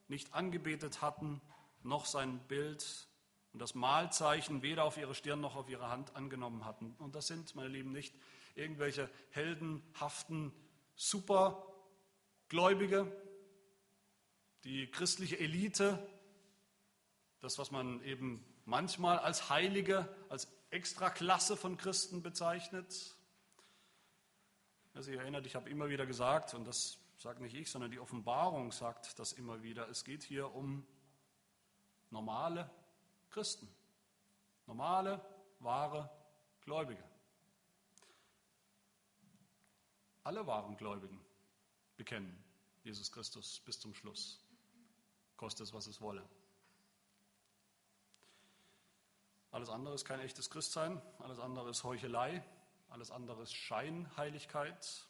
nicht 0.08 0.34
angebetet 0.34 1.00
hatten, 1.00 1.40
noch 1.82 2.04
sein 2.04 2.38
Bild 2.48 3.08
und 3.54 3.60
das 3.60 3.74
Malzeichen 3.74 4.60
weder 4.60 4.84
auf 4.84 4.98
ihre 4.98 5.14
Stirn 5.14 5.40
noch 5.40 5.56
auf 5.56 5.70
ihre 5.70 5.88
Hand 5.88 6.14
angenommen 6.14 6.66
hatten. 6.66 6.94
Und 6.98 7.14
das 7.14 7.28
sind, 7.28 7.54
meine 7.54 7.70
Lieben, 7.70 7.92
nicht 7.92 8.14
irgendwelche 8.54 9.08
heldenhaften 9.30 10.52
Supergläubige, 10.94 13.10
die 14.64 14.90
christliche 14.90 15.38
Elite, 15.38 16.06
das, 17.40 17.56
was 17.56 17.70
man 17.70 18.02
eben 18.02 18.44
manchmal 18.66 19.18
als 19.18 19.48
Heilige, 19.48 20.14
als 20.28 20.46
Extraklasse 20.68 21.56
von 21.56 21.78
Christen 21.78 22.22
bezeichnet. 22.22 23.15
Wer 24.96 25.02
sich 25.02 25.16
erinnert, 25.16 25.44
ich 25.44 25.54
habe 25.54 25.68
immer 25.68 25.90
wieder 25.90 26.06
gesagt, 26.06 26.54
und 26.54 26.66
das 26.66 26.98
sagt 27.18 27.42
nicht 27.42 27.54
ich, 27.54 27.70
sondern 27.70 27.90
die 27.90 28.00
Offenbarung 28.00 28.72
sagt 28.72 29.18
das 29.18 29.34
immer 29.34 29.62
wieder, 29.62 29.90
es 29.90 30.04
geht 30.04 30.22
hier 30.22 30.54
um 30.54 30.86
normale 32.08 32.70
Christen, 33.28 33.68
normale, 34.66 35.20
wahre 35.58 36.10
Gläubige. 36.62 37.04
Alle 40.24 40.46
wahren 40.46 40.78
Gläubigen 40.78 41.20
bekennen 41.98 42.42
Jesus 42.82 43.12
Christus 43.12 43.60
bis 43.66 43.78
zum 43.78 43.92
Schluss, 43.92 44.42
koste 45.36 45.62
es, 45.62 45.74
was 45.74 45.88
es 45.88 46.00
wolle. 46.00 46.26
Alles 49.50 49.68
andere 49.68 49.94
ist 49.94 50.06
kein 50.06 50.20
echtes 50.20 50.48
Christsein, 50.48 51.02
alles 51.18 51.38
andere 51.38 51.68
ist 51.68 51.84
Heuchelei, 51.84 52.42
alles 52.88 53.10
andere 53.10 53.42
ist 53.42 53.54
Scheinheiligkeit. 53.54 55.06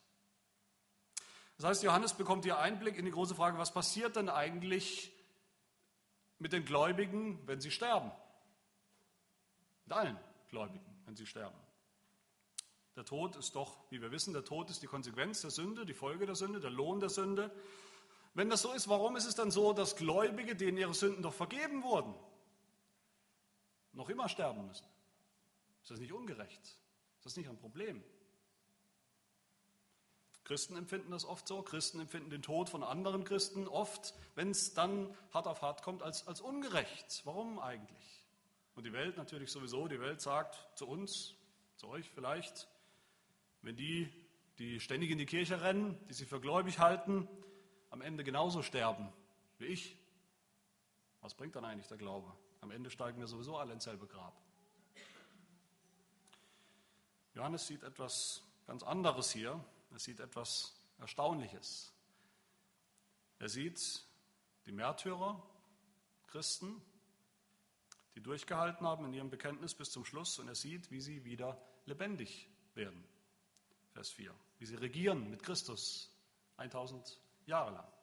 Das 1.56 1.66
heißt, 1.66 1.82
Johannes 1.82 2.14
bekommt 2.14 2.44
hier 2.44 2.58
Einblick 2.58 2.96
in 2.96 3.04
die 3.04 3.10
große 3.10 3.34
Frage, 3.34 3.58
was 3.58 3.72
passiert 3.72 4.16
denn 4.16 4.28
eigentlich 4.28 5.12
mit 6.38 6.52
den 6.52 6.64
Gläubigen, 6.64 7.46
wenn 7.46 7.60
sie 7.60 7.70
sterben? 7.70 8.12
Mit 9.84 9.96
allen 9.96 10.18
Gläubigen, 10.48 11.02
wenn 11.06 11.16
sie 11.16 11.26
sterben. 11.26 11.56
Der 12.96 13.04
Tod 13.04 13.36
ist 13.36 13.54
doch, 13.54 13.78
wie 13.90 14.00
wir 14.00 14.10
wissen, 14.10 14.32
der 14.32 14.44
Tod 14.44 14.70
ist 14.70 14.82
die 14.82 14.86
Konsequenz 14.86 15.42
der 15.42 15.50
Sünde, 15.50 15.84
die 15.84 15.94
Folge 15.94 16.26
der 16.26 16.34
Sünde, 16.34 16.60
der 16.60 16.70
Lohn 16.70 17.00
der 17.00 17.10
Sünde. 17.10 17.54
Wenn 18.34 18.50
das 18.50 18.62
so 18.62 18.72
ist, 18.72 18.88
warum 18.88 19.16
ist 19.16 19.26
es 19.26 19.34
dann 19.34 19.50
so, 19.50 19.72
dass 19.72 19.96
Gläubige, 19.96 20.56
denen 20.56 20.78
ihre 20.78 20.94
Sünden 20.94 21.22
doch 21.22 21.34
vergeben 21.34 21.82
wurden, 21.82 22.14
noch 23.92 24.08
immer 24.08 24.28
sterben 24.28 24.66
müssen. 24.66 24.86
Ist 25.82 25.90
das 25.90 26.00
nicht 26.00 26.12
ungerecht? 26.12 26.78
Ist 27.26 27.36
das 27.36 27.38
nicht 27.38 27.50
ein 27.50 27.58
Problem? 27.58 28.04
Christen 30.44 30.76
empfinden 30.76 31.10
das 31.10 31.24
oft 31.24 31.48
so. 31.48 31.60
Christen 31.60 31.98
empfinden 31.98 32.30
den 32.30 32.40
Tod 32.40 32.68
von 32.68 32.84
anderen 32.84 33.24
Christen 33.24 33.66
oft, 33.66 34.14
wenn 34.36 34.52
es 34.52 34.74
dann 34.74 35.12
hart 35.32 35.48
auf 35.48 35.60
hart 35.60 35.82
kommt, 35.82 36.04
als, 36.04 36.28
als 36.28 36.40
ungerecht. 36.40 37.22
Warum 37.24 37.58
eigentlich? 37.58 38.24
Und 38.76 38.86
die 38.86 38.92
Welt 38.92 39.16
natürlich 39.16 39.50
sowieso. 39.50 39.88
Die 39.88 39.98
Welt 39.98 40.20
sagt 40.20 40.78
zu 40.78 40.86
uns, 40.86 41.34
zu 41.74 41.88
euch 41.88 42.08
vielleicht, 42.10 42.68
wenn 43.62 43.74
die, 43.74 44.08
die 44.60 44.78
ständig 44.78 45.10
in 45.10 45.18
die 45.18 45.26
Kirche 45.26 45.62
rennen, 45.62 45.98
die 46.08 46.14
sie 46.14 46.26
für 46.26 46.40
gläubig 46.40 46.78
halten, 46.78 47.28
am 47.90 48.02
Ende 48.02 48.22
genauso 48.22 48.62
sterben 48.62 49.12
wie 49.58 49.66
ich, 49.66 49.96
was 51.22 51.34
bringt 51.34 51.56
dann 51.56 51.64
eigentlich 51.64 51.88
der 51.88 51.98
Glaube? 51.98 52.32
Am 52.60 52.70
Ende 52.70 52.88
steigen 52.88 53.18
wir 53.18 53.26
sowieso 53.26 53.56
alle 53.56 53.72
ins 53.72 53.82
selbe 53.82 54.06
Grab. 54.06 54.45
Johannes 57.36 57.66
sieht 57.66 57.82
etwas 57.82 58.42
ganz 58.66 58.82
anderes 58.82 59.30
hier. 59.30 59.62
Er 59.90 59.98
sieht 59.98 60.20
etwas 60.20 60.80
Erstaunliches. 60.98 61.92
Er 63.38 63.50
sieht 63.50 64.06
die 64.64 64.72
Märtyrer, 64.72 65.46
Christen, 66.28 66.80
die 68.14 68.22
durchgehalten 68.22 68.86
haben 68.86 69.04
in 69.04 69.12
ihrem 69.12 69.28
Bekenntnis 69.28 69.74
bis 69.74 69.90
zum 69.90 70.06
Schluss 70.06 70.38
und 70.38 70.48
er 70.48 70.54
sieht, 70.54 70.90
wie 70.90 71.02
sie 71.02 71.26
wieder 71.26 71.60
lebendig 71.84 72.48
werden. 72.74 73.04
Vers 73.92 74.10
4. 74.12 74.34
Wie 74.58 74.64
sie 74.64 74.76
regieren 74.76 75.28
mit 75.28 75.42
Christus 75.42 76.10
1000 76.56 77.20
Jahre 77.44 77.72
lang. 77.72 77.95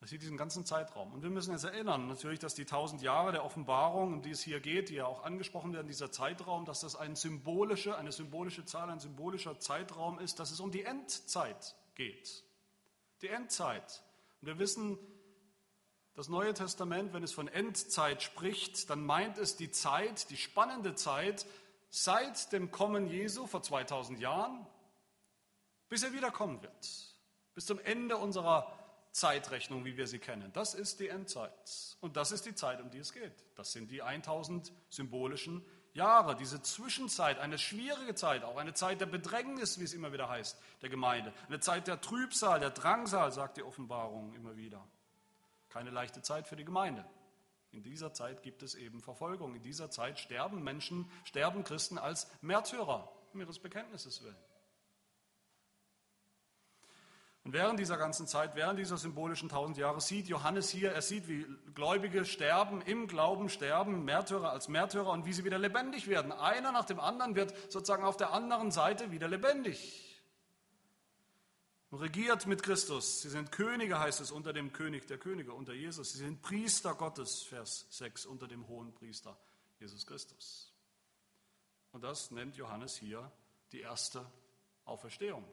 Das 0.00 0.10
sieht 0.10 0.22
diesen 0.22 0.36
ganzen 0.36 0.64
Zeitraum. 0.64 1.12
Und 1.12 1.22
wir 1.22 1.30
müssen 1.30 1.52
uns 1.52 1.64
erinnern, 1.64 2.06
natürlich, 2.06 2.38
dass 2.38 2.54
die 2.54 2.64
tausend 2.64 3.02
Jahre 3.02 3.32
der 3.32 3.44
Offenbarung, 3.44 4.14
um 4.14 4.22
die 4.22 4.30
es 4.30 4.42
hier 4.42 4.60
geht, 4.60 4.90
die 4.90 4.94
ja 4.94 5.06
auch 5.06 5.24
angesprochen 5.24 5.72
werden, 5.72 5.88
dieser 5.88 6.12
Zeitraum, 6.12 6.64
dass 6.64 6.80
das 6.80 6.94
eine 6.94 7.16
symbolische, 7.16 7.96
eine 7.96 8.12
symbolische 8.12 8.64
Zahl, 8.64 8.90
ein 8.90 9.00
symbolischer 9.00 9.58
Zeitraum 9.58 10.20
ist, 10.20 10.38
dass 10.38 10.52
es 10.52 10.60
um 10.60 10.70
die 10.70 10.84
Endzeit 10.84 11.74
geht. 11.96 12.44
Die 13.22 13.28
Endzeit. 13.28 14.04
Und 14.40 14.46
wir 14.46 14.58
wissen, 14.60 14.98
das 16.14 16.28
Neue 16.28 16.54
Testament, 16.54 17.12
wenn 17.12 17.24
es 17.24 17.32
von 17.32 17.48
Endzeit 17.48 18.22
spricht, 18.22 18.90
dann 18.90 19.04
meint 19.04 19.36
es 19.38 19.56
die 19.56 19.70
Zeit, 19.70 20.30
die 20.30 20.36
spannende 20.36 20.94
Zeit 20.94 21.44
seit 21.90 22.52
dem 22.52 22.70
Kommen 22.70 23.08
Jesu 23.08 23.46
vor 23.46 23.62
2000 23.62 24.20
Jahren, 24.20 24.64
bis 25.88 26.04
er 26.04 26.12
wiederkommen 26.12 26.62
wird. 26.62 27.16
Bis 27.54 27.66
zum 27.66 27.80
Ende 27.80 28.16
unserer 28.16 28.77
Zeitrechnung, 29.18 29.84
wie 29.84 29.96
wir 29.96 30.06
sie 30.06 30.18
kennen. 30.18 30.52
Das 30.52 30.74
ist 30.74 31.00
die 31.00 31.08
Endzeit. 31.08 31.52
Und 32.00 32.16
das 32.16 32.32
ist 32.32 32.46
die 32.46 32.54
Zeit, 32.54 32.80
um 32.80 32.90
die 32.90 32.98
es 32.98 33.12
geht. 33.12 33.32
Das 33.56 33.72
sind 33.72 33.90
die 33.90 34.02
1000 34.02 34.72
symbolischen 34.88 35.64
Jahre, 35.92 36.36
diese 36.36 36.62
Zwischenzeit, 36.62 37.38
eine 37.38 37.58
schwierige 37.58 38.14
Zeit, 38.14 38.44
auch 38.44 38.56
eine 38.56 38.74
Zeit 38.74 39.00
der 39.00 39.06
Bedrängnis, 39.06 39.80
wie 39.80 39.84
es 39.84 39.94
immer 39.94 40.12
wieder 40.12 40.28
heißt, 40.28 40.58
der 40.82 40.90
Gemeinde. 40.90 41.32
Eine 41.48 41.60
Zeit 41.60 41.88
der 41.88 42.00
Trübsal, 42.00 42.60
der 42.60 42.70
Drangsal, 42.70 43.32
sagt 43.32 43.56
die 43.56 43.62
Offenbarung 43.62 44.32
immer 44.34 44.56
wieder. 44.56 44.86
Keine 45.68 45.90
leichte 45.90 46.22
Zeit 46.22 46.46
für 46.46 46.56
die 46.56 46.64
Gemeinde. 46.64 47.04
In 47.70 47.82
dieser 47.82 48.14
Zeit 48.14 48.42
gibt 48.42 48.62
es 48.62 48.74
eben 48.74 49.00
Verfolgung. 49.00 49.54
In 49.54 49.62
dieser 49.62 49.90
Zeit 49.90 50.18
sterben 50.18 50.62
Menschen, 50.62 51.10
sterben 51.24 51.64
Christen 51.64 51.98
als 51.98 52.30
Märtyrer, 52.40 53.12
um 53.32 53.40
ihres 53.40 53.58
Bekenntnisses 53.58 54.22
willen. 54.22 54.36
Und 57.48 57.54
während 57.54 57.80
dieser 57.80 57.96
ganzen 57.96 58.26
Zeit, 58.26 58.56
während 58.56 58.78
dieser 58.78 58.98
symbolischen 58.98 59.48
tausend 59.48 59.78
Jahre 59.78 60.02
sieht 60.02 60.28
Johannes 60.28 60.68
hier, 60.68 60.92
er 60.92 61.00
sieht, 61.00 61.28
wie 61.28 61.46
Gläubige 61.74 62.26
sterben, 62.26 62.82
im 62.82 63.08
Glauben 63.08 63.48
sterben, 63.48 64.04
Märtyrer 64.04 64.50
als 64.50 64.68
Märtyrer 64.68 65.08
und 65.08 65.24
wie 65.24 65.32
sie 65.32 65.46
wieder 65.46 65.56
lebendig 65.56 66.08
werden. 66.08 66.30
Einer 66.30 66.72
nach 66.72 66.84
dem 66.84 67.00
anderen 67.00 67.36
wird 67.36 67.54
sozusagen 67.72 68.04
auf 68.04 68.18
der 68.18 68.34
anderen 68.34 68.70
Seite 68.70 69.12
wieder 69.12 69.28
lebendig. 69.28 70.20
Und 71.88 72.00
regiert 72.00 72.46
mit 72.46 72.62
Christus. 72.62 73.22
Sie 73.22 73.30
sind 73.30 73.50
Könige, 73.50 73.98
heißt 73.98 74.20
es, 74.20 74.30
unter 74.30 74.52
dem 74.52 74.74
König 74.74 75.06
der 75.06 75.16
Könige, 75.16 75.54
unter 75.54 75.72
Jesus. 75.72 76.12
Sie 76.12 76.18
sind 76.18 76.42
Priester 76.42 76.94
Gottes, 76.96 77.40
Vers 77.44 77.86
6, 77.88 78.26
unter 78.26 78.46
dem 78.46 78.68
hohen 78.68 78.94
Priester 78.94 79.38
Jesus 79.80 80.06
Christus. 80.06 80.74
Und 81.92 82.04
das 82.04 82.30
nennt 82.30 82.56
Johannes 82.56 82.94
hier 82.94 83.32
die 83.72 83.80
erste 83.80 84.30
Auferstehung. 84.84 85.50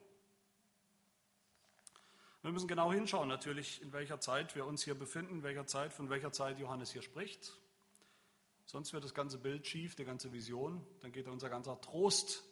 Wir 2.45 2.51
müssen 2.51 2.67
genau 2.67 2.93
hinschauen, 2.93 3.27
natürlich, 3.27 3.81
in 3.81 3.91
welcher 3.91 4.19
Zeit 4.19 4.53
wir 4.53 4.67
uns 4.67 4.83
hier 4.83 4.93
befinden, 4.93 5.37
in 5.37 5.41
welcher 5.41 5.65
Zeit, 5.65 5.91
von 5.91 6.11
welcher 6.11 6.31
Zeit 6.31 6.59
Johannes 6.59 6.91
hier 6.91 7.01
spricht. 7.01 7.57
Sonst 8.67 8.93
wird 8.93 9.03
das 9.03 9.15
ganze 9.15 9.39
Bild 9.39 9.65
schief, 9.65 9.95
die 9.95 10.05
ganze 10.05 10.31
Vision. 10.31 10.85
Dann 11.01 11.11
geht 11.11 11.27
unser 11.27 11.49
ganzer 11.49 11.81
Trost 11.81 12.43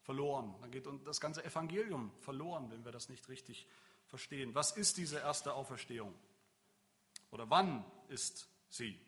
verloren. 0.00 0.54
Dann 0.62 0.70
geht 0.70 0.88
das 1.04 1.20
ganze 1.20 1.44
Evangelium 1.44 2.12
verloren, 2.20 2.70
wenn 2.70 2.82
wir 2.86 2.92
das 2.92 3.10
nicht 3.10 3.28
richtig 3.28 3.66
verstehen. 4.06 4.54
Was 4.54 4.74
ist 4.74 4.96
diese 4.96 5.18
erste 5.18 5.52
Auferstehung? 5.52 6.14
Oder 7.30 7.50
wann 7.50 7.84
ist 8.08 8.48
sie? 8.70 8.98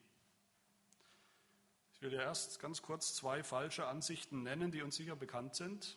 Ich 1.95 2.03
will 2.03 2.13
ja 2.13 2.21
erst 2.21 2.61
ganz 2.61 2.83
kurz 2.83 3.15
zwei 3.15 3.43
falsche 3.43 3.87
Ansichten 3.87 4.43
nennen, 4.43 4.73
die 4.73 4.83
uns 4.83 4.97
sicher 4.97 5.17
bekannt 5.17 5.55
sind. 5.55 5.97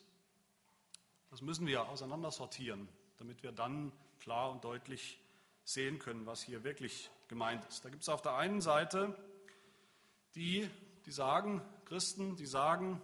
Das 1.28 1.42
müssen 1.42 1.66
wir 1.66 1.86
auseinandersortieren, 1.86 2.88
damit 3.18 3.42
wir 3.42 3.52
dann 3.52 3.92
klar 4.22 4.52
und 4.52 4.62
deutlich 4.62 5.20
sehen 5.64 5.98
können, 5.98 6.26
was 6.26 6.42
hier 6.42 6.62
wirklich 6.62 7.10
gemeint 7.26 7.64
ist. 7.66 7.84
Da 7.84 7.90
gibt 7.90 8.02
es 8.02 8.08
auf 8.08 8.22
der 8.22 8.36
einen 8.36 8.60
Seite 8.60 9.16
die, 10.34 10.70
die 11.04 11.10
sagen, 11.10 11.60
Christen, 11.84 12.36
die 12.36 12.46
sagen, 12.46 13.02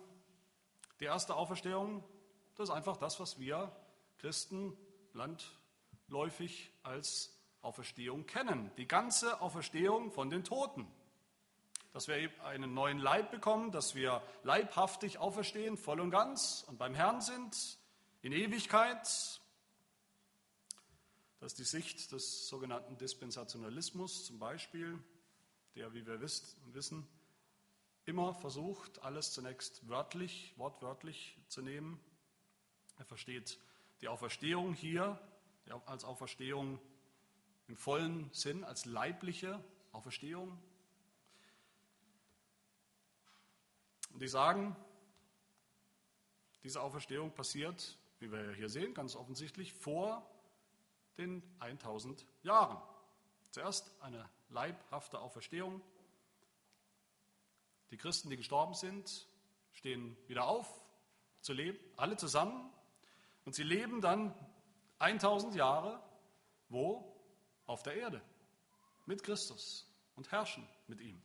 die 1.00 1.04
erste 1.04 1.34
Auferstehung, 1.34 2.04
das 2.54 2.68
ist 2.68 2.74
einfach 2.74 2.96
das, 2.96 3.20
was 3.20 3.38
wir 3.38 3.70
Christen 4.18 4.76
landläufig 5.12 6.70
als 6.84 7.36
Auferstehung 7.62 8.26
kennen. 8.26 8.70
Die 8.76 8.88
ganze 8.88 9.40
Auferstehung 9.40 10.10
von 10.12 10.30
den 10.30 10.44
Toten. 10.44 10.86
Dass 11.92 12.06
wir 12.06 12.30
einen 12.44 12.74
neuen 12.74 12.98
Leib 12.98 13.30
bekommen, 13.30 13.72
dass 13.72 13.94
wir 13.94 14.22
leibhaftig 14.44 15.18
auferstehen, 15.18 15.76
voll 15.76 16.00
und 16.00 16.10
ganz 16.10 16.64
und 16.68 16.78
beim 16.78 16.94
Herrn 16.94 17.20
sind, 17.20 17.78
in 18.22 18.32
Ewigkeit, 18.32 19.40
das 21.40 21.52
ist 21.52 21.58
die 21.58 21.64
Sicht 21.64 22.12
des 22.12 22.48
sogenannten 22.48 22.98
Dispensationalismus 22.98 24.26
zum 24.26 24.38
Beispiel, 24.38 24.98
der, 25.76 25.94
wie 25.94 26.04
wir 26.04 26.20
wissen, 26.20 27.06
immer 28.06 28.34
versucht, 28.34 29.02
alles 29.02 29.32
zunächst 29.32 29.86
wörtlich, 29.86 30.52
wortwörtlich 30.56 31.38
zu 31.48 31.62
nehmen. 31.62 32.00
Er 32.96 33.04
versteht 33.04 33.58
die 34.00 34.08
Auferstehung 34.08 34.74
hier 34.74 35.20
als 35.86 36.04
Auferstehung 36.04 36.80
im 37.68 37.76
vollen 37.76 38.32
Sinn, 38.32 38.64
als 38.64 38.86
leibliche 38.86 39.62
Auferstehung. 39.92 40.58
Und 44.12 44.20
die 44.20 44.28
sagen, 44.28 44.74
diese 46.64 46.80
Auferstehung 46.80 47.32
passiert, 47.32 47.96
wie 48.18 48.32
wir 48.32 48.54
hier 48.54 48.68
sehen, 48.68 48.94
ganz 48.94 49.14
offensichtlich 49.14 49.72
vor 49.72 50.28
den 51.18 51.42
1000 51.58 52.24
Jahren. 52.42 52.80
Zuerst 53.50 53.90
eine 54.00 54.28
leibhafte 54.48 55.20
Auferstehung 55.20 55.82
die 57.90 57.96
Christen, 57.96 58.30
die 58.30 58.36
gestorben 58.36 58.74
sind, 58.74 59.26
stehen 59.72 60.16
wieder 60.26 60.46
auf 60.46 60.68
zu 61.40 61.52
leben, 61.52 61.78
alle 61.96 62.16
zusammen. 62.16 62.70
Und 63.44 63.54
sie 63.54 63.62
leben 63.62 64.00
dann 64.00 64.34
1000 64.98 65.54
Jahre, 65.54 66.02
wo? 66.68 67.14
Auf 67.66 67.82
der 67.82 67.94
Erde, 67.94 68.22
mit 69.06 69.22
Christus 69.22 69.86
und 70.16 70.30
herrschen 70.32 70.66
mit 70.86 71.00
ihm. 71.00 71.20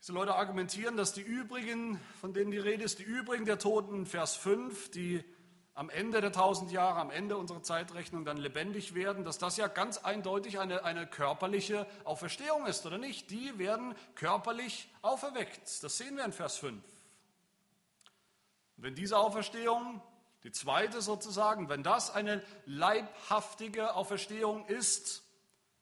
Diese 0.00 0.12
Leute 0.12 0.34
argumentieren, 0.34 0.96
dass 0.96 1.12
die 1.12 1.22
übrigen, 1.22 1.98
von 2.20 2.32
denen 2.32 2.50
die 2.50 2.58
Rede 2.58 2.84
ist, 2.84 2.98
die 2.98 3.04
übrigen 3.04 3.44
der 3.44 3.58
Toten, 3.58 4.06
Vers 4.06 4.36
5, 4.36 4.90
die 4.90 5.24
am 5.74 5.90
Ende 5.90 6.20
der 6.20 6.30
tausend 6.30 6.70
Jahre, 6.70 7.00
am 7.00 7.10
Ende 7.10 7.36
unserer 7.36 7.62
Zeitrechnung 7.62 8.24
dann 8.24 8.36
lebendig 8.36 8.94
werden, 8.94 9.24
dass 9.24 9.38
das 9.38 9.56
ja 9.56 9.66
ganz 9.66 9.98
eindeutig 9.98 10.60
eine, 10.60 10.84
eine 10.84 11.06
körperliche 11.06 11.86
Auferstehung 12.04 12.66
ist, 12.66 12.86
oder 12.86 12.96
nicht? 12.96 13.30
Die 13.30 13.58
werden 13.58 13.96
körperlich 14.14 14.88
auferweckt. 15.02 15.82
Das 15.82 15.98
sehen 15.98 16.16
wir 16.16 16.24
in 16.24 16.32
Vers 16.32 16.58
5. 16.58 16.82
Wenn 18.76 18.94
diese 18.94 19.18
Auferstehung, 19.18 20.00
die 20.44 20.52
zweite 20.52 21.02
sozusagen, 21.02 21.68
wenn 21.68 21.82
das 21.82 22.10
eine 22.14 22.42
leibhaftige 22.66 23.94
Auferstehung 23.94 24.66
ist, 24.66 25.24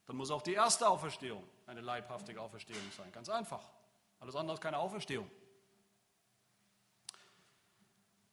dann 0.07 0.17
muss 0.17 0.31
auch 0.31 0.43
die 0.43 0.55
erste 0.55 0.89
Auferstehung 0.89 1.43
eine 1.67 1.81
leibhaftige 1.81 2.41
Auferstehung 2.41 2.83
sein. 2.97 3.11
Ganz 3.13 3.29
einfach. 3.29 3.63
Alles 4.21 4.37
andere 4.37 4.55
ist 4.55 4.63
keine 4.63 4.79
Auferstehung. 4.79 5.31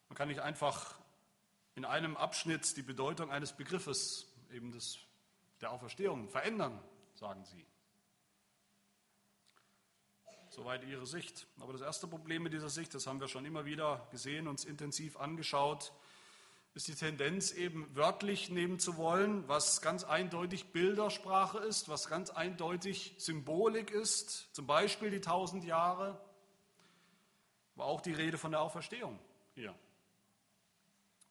Man 0.07 0.15
kann 0.15 0.27
nicht 0.27 0.39
einfach 0.39 0.95
in 1.79 1.85
einem 1.85 2.17
Abschnitt 2.17 2.75
die 2.75 2.81
Bedeutung 2.81 3.31
eines 3.31 3.53
Begriffes, 3.53 4.27
eben 4.51 4.73
des, 4.73 4.99
der 5.61 5.71
Auferstehung, 5.71 6.27
verändern, 6.27 6.77
sagen 7.13 7.45
sie. 7.45 7.65
Soweit 10.49 10.83
ihre 10.83 11.07
Sicht. 11.07 11.47
Aber 11.57 11.71
das 11.71 11.81
erste 11.81 12.05
Problem 12.05 12.43
mit 12.43 12.51
dieser 12.51 12.69
Sicht, 12.69 12.93
das 12.93 13.07
haben 13.07 13.21
wir 13.21 13.29
schon 13.29 13.45
immer 13.45 13.63
wieder 13.63 14.05
gesehen, 14.11 14.49
uns 14.49 14.65
intensiv 14.65 15.15
angeschaut, 15.15 15.93
ist 16.73 16.89
die 16.89 16.95
Tendenz 16.95 17.53
eben 17.53 17.95
wörtlich 17.95 18.49
nehmen 18.49 18.77
zu 18.77 18.97
wollen, 18.97 19.47
was 19.47 19.81
ganz 19.81 20.03
eindeutig 20.03 20.73
Bildersprache 20.73 21.59
ist, 21.59 21.87
was 21.87 22.09
ganz 22.09 22.29
eindeutig 22.29 23.15
Symbolik 23.19 23.89
ist, 23.89 24.53
zum 24.53 24.67
Beispiel 24.67 25.11
die 25.11 25.21
tausend 25.21 25.63
Jahre, 25.63 26.19
aber 27.75 27.85
auch 27.85 28.01
die 28.01 28.11
Rede 28.11 28.37
von 28.37 28.51
der 28.51 28.59
Auferstehung 28.59 29.17
hier. 29.53 29.73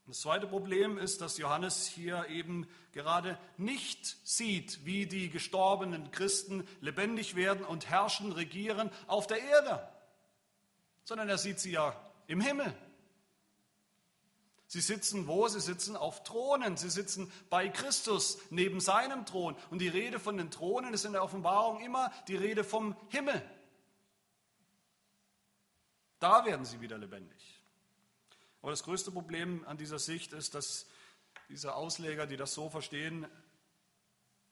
Das 0.08 0.22
zweite 0.22 0.46
Problem 0.46 0.96
ist, 0.96 1.20
dass 1.20 1.36
Johannes 1.36 1.86
hier 1.86 2.28
eben 2.30 2.66
gerade 2.92 3.38
nicht 3.58 4.16
sieht, 4.26 4.86
wie 4.86 5.04
die 5.04 5.28
gestorbenen 5.28 6.10
Christen 6.12 6.66
lebendig 6.80 7.36
werden 7.36 7.62
und 7.62 7.90
herrschen, 7.90 8.32
regieren 8.32 8.90
auf 9.06 9.26
der 9.26 9.42
Erde, 9.42 9.86
sondern 11.04 11.28
er 11.28 11.36
sieht 11.36 11.60
sie 11.60 11.72
ja 11.72 11.94
im 12.26 12.40
Himmel. 12.40 12.74
Sie 14.66 14.80
sitzen 14.80 15.26
wo? 15.26 15.46
Sie 15.46 15.60
sitzen 15.60 15.94
auf 15.94 16.24
Thronen. 16.24 16.78
Sie 16.78 16.88
sitzen 16.88 17.30
bei 17.50 17.68
Christus 17.68 18.38
neben 18.48 18.80
seinem 18.80 19.26
Thron. 19.26 19.56
Und 19.68 19.80
die 19.80 19.88
Rede 19.88 20.18
von 20.18 20.38
den 20.38 20.50
Thronen 20.50 20.94
ist 20.94 21.04
in 21.04 21.12
der 21.12 21.22
Offenbarung 21.22 21.80
immer 21.80 22.10
die 22.28 22.36
Rede 22.36 22.64
vom 22.64 22.96
Himmel. 23.08 23.42
Da 26.18 26.46
werden 26.46 26.64
sie 26.64 26.80
wieder 26.80 26.96
lebendig. 26.96 27.57
Aber 28.60 28.70
das 28.70 28.82
größte 28.82 29.10
Problem 29.10 29.64
an 29.66 29.76
dieser 29.76 29.98
Sicht 29.98 30.32
ist, 30.32 30.54
dass 30.54 30.86
diese 31.48 31.74
Ausleger, 31.74 32.26
die 32.26 32.36
das 32.36 32.54
so 32.54 32.68
verstehen, 32.68 33.26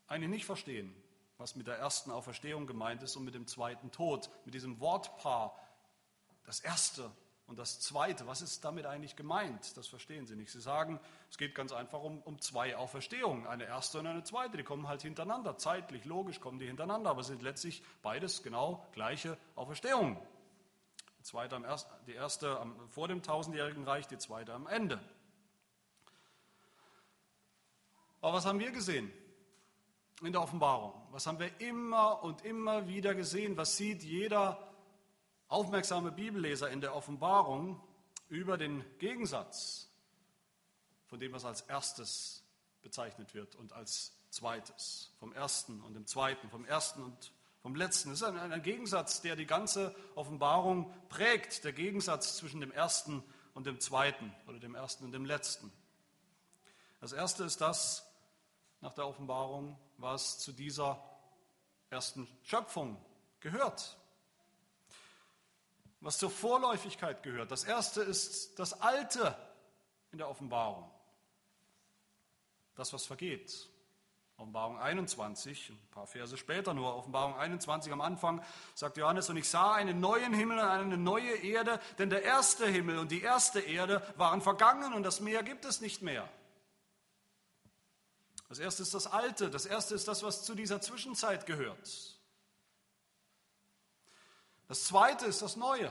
eigentlich 0.06 0.30
nicht 0.30 0.46
verstehen, 0.46 0.94
was 1.38 1.56
mit 1.56 1.66
der 1.66 1.76
ersten 1.76 2.10
Auferstehung 2.10 2.66
gemeint 2.66 3.02
ist 3.02 3.16
und 3.16 3.24
mit 3.24 3.34
dem 3.34 3.46
zweiten 3.46 3.90
Tod, 3.90 4.30
mit 4.44 4.54
diesem 4.54 4.80
Wortpaar, 4.80 5.58
das 6.44 6.60
erste 6.60 7.10
und 7.46 7.58
das 7.58 7.80
zweite. 7.80 8.26
Was 8.26 8.40
ist 8.40 8.64
damit 8.64 8.86
eigentlich 8.86 9.16
gemeint? 9.16 9.76
Das 9.76 9.88
verstehen 9.88 10.26
sie 10.26 10.36
nicht. 10.36 10.52
Sie 10.52 10.60
sagen, 10.60 11.00
es 11.28 11.36
geht 11.36 11.54
ganz 11.54 11.72
einfach 11.72 12.00
um, 12.00 12.22
um 12.22 12.40
zwei 12.40 12.76
Auferstehungen, 12.76 13.46
eine 13.46 13.64
erste 13.64 13.98
und 13.98 14.06
eine 14.06 14.22
zweite. 14.22 14.56
Die 14.56 14.62
kommen 14.62 14.88
halt 14.88 15.02
hintereinander, 15.02 15.58
zeitlich, 15.58 16.04
logisch 16.04 16.40
kommen 16.40 16.58
die 16.58 16.66
hintereinander, 16.66 17.10
aber 17.10 17.24
sind 17.24 17.42
letztlich 17.42 17.82
beides 18.02 18.42
genau 18.42 18.86
gleiche 18.92 19.36
Auferstehungen 19.56 20.16
zweite 21.26 21.56
am 21.56 21.64
erst, 21.64 21.88
die 22.06 22.14
erste 22.14 22.58
am, 22.60 22.88
vor 22.88 23.08
dem 23.08 23.22
tausendjährigen 23.22 23.84
Reich, 23.84 24.06
die 24.06 24.18
zweite 24.18 24.54
am 24.54 24.66
Ende. 24.66 25.00
Aber 28.20 28.34
was 28.34 28.46
haben 28.46 28.58
wir 28.58 28.70
gesehen 28.70 29.12
in 30.22 30.32
der 30.32 30.42
Offenbarung? 30.42 30.94
Was 31.10 31.26
haben 31.26 31.38
wir 31.38 31.60
immer 31.60 32.22
und 32.22 32.44
immer 32.44 32.88
wieder 32.88 33.14
gesehen? 33.14 33.56
Was 33.56 33.76
sieht 33.76 34.02
jeder 34.02 34.72
aufmerksame 35.48 36.12
Bibelleser 36.12 36.70
in 36.70 36.80
der 36.80 36.94
Offenbarung 36.94 37.80
über 38.28 38.56
den 38.56 38.84
Gegensatz 38.98 39.90
von 41.06 41.20
dem, 41.20 41.32
was 41.32 41.44
als 41.44 41.60
erstes 41.62 42.44
bezeichnet 42.82 43.34
wird 43.34 43.54
und 43.54 43.72
als 43.72 44.12
zweites, 44.30 45.12
vom 45.18 45.32
ersten 45.32 45.80
und 45.82 45.94
dem 45.94 46.06
zweiten, 46.06 46.50
vom 46.50 46.64
ersten 46.64 47.02
und 47.02 47.32
vom 47.66 47.74
letzten. 47.74 48.10
Das 48.10 48.20
ist 48.20 48.22
ein, 48.28 48.38
ein 48.38 48.62
Gegensatz, 48.62 49.22
der 49.22 49.34
die 49.34 49.44
ganze 49.44 49.92
Offenbarung 50.14 50.88
prägt, 51.08 51.64
der 51.64 51.72
Gegensatz 51.72 52.36
zwischen 52.36 52.60
dem 52.60 52.70
ersten 52.70 53.24
und 53.54 53.66
dem 53.66 53.80
zweiten 53.80 54.32
oder 54.46 54.60
dem 54.60 54.76
ersten 54.76 55.04
und 55.04 55.10
dem 55.10 55.24
letzten. 55.24 55.72
Das 57.00 57.10
erste 57.12 57.42
ist 57.42 57.60
das 57.60 58.06
nach 58.82 58.94
der 58.94 59.08
Offenbarung, 59.08 59.76
was 59.96 60.38
zu 60.38 60.52
dieser 60.52 61.02
ersten 61.90 62.28
Schöpfung 62.44 63.04
gehört, 63.40 63.98
was 66.00 66.18
zur 66.18 66.30
Vorläufigkeit 66.30 67.24
gehört. 67.24 67.50
Das 67.50 67.64
erste 67.64 68.00
ist 68.00 68.60
das 68.60 68.80
Alte 68.80 69.36
in 70.12 70.18
der 70.18 70.28
Offenbarung, 70.28 70.88
das, 72.76 72.92
was 72.92 73.06
vergeht. 73.06 73.68
Offenbarung 74.38 74.78
21, 74.78 75.70
ein 75.70 75.88
paar 75.92 76.06
Verse 76.06 76.36
später 76.36 76.74
nur, 76.74 76.94
Offenbarung 76.94 77.36
21 77.38 77.90
am 77.90 78.02
Anfang, 78.02 78.44
sagt 78.74 78.98
Johannes, 78.98 79.30
und 79.30 79.38
ich 79.38 79.48
sah 79.48 79.72
einen 79.72 79.98
neuen 79.98 80.34
Himmel 80.34 80.58
und 80.58 80.64
eine 80.64 80.98
neue 80.98 81.36
Erde, 81.36 81.80
denn 81.98 82.10
der 82.10 82.22
erste 82.22 82.66
Himmel 82.66 82.98
und 82.98 83.10
die 83.10 83.22
erste 83.22 83.60
Erde 83.60 84.02
waren 84.16 84.42
vergangen 84.42 84.92
und 84.92 85.04
das 85.04 85.20
Meer 85.20 85.42
gibt 85.42 85.64
es 85.64 85.80
nicht 85.80 86.02
mehr. 86.02 86.28
Das 88.50 88.58
erste 88.58 88.82
ist 88.82 88.92
das 88.92 89.06
Alte, 89.06 89.50
das 89.50 89.64
erste 89.64 89.94
ist 89.94 90.06
das, 90.06 90.22
was 90.22 90.44
zu 90.44 90.54
dieser 90.54 90.82
Zwischenzeit 90.82 91.46
gehört. 91.46 92.16
Das 94.68 94.84
zweite 94.84 95.24
ist 95.24 95.40
das 95.40 95.56
Neue. 95.56 95.90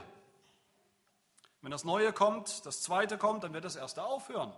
Wenn 1.62 1.72
das 1.72 1.84
Neue 1.84 2.12
kommt, 2.12 2.64
das 2.64 2.82
zweite 2.82 3.18
kommt, 3.18 3.42
dann 3.42 3.52
wird 3.52 3.64
das 3.64 3.74
erste 3.74 4.04
aufhören. 4.04 4.52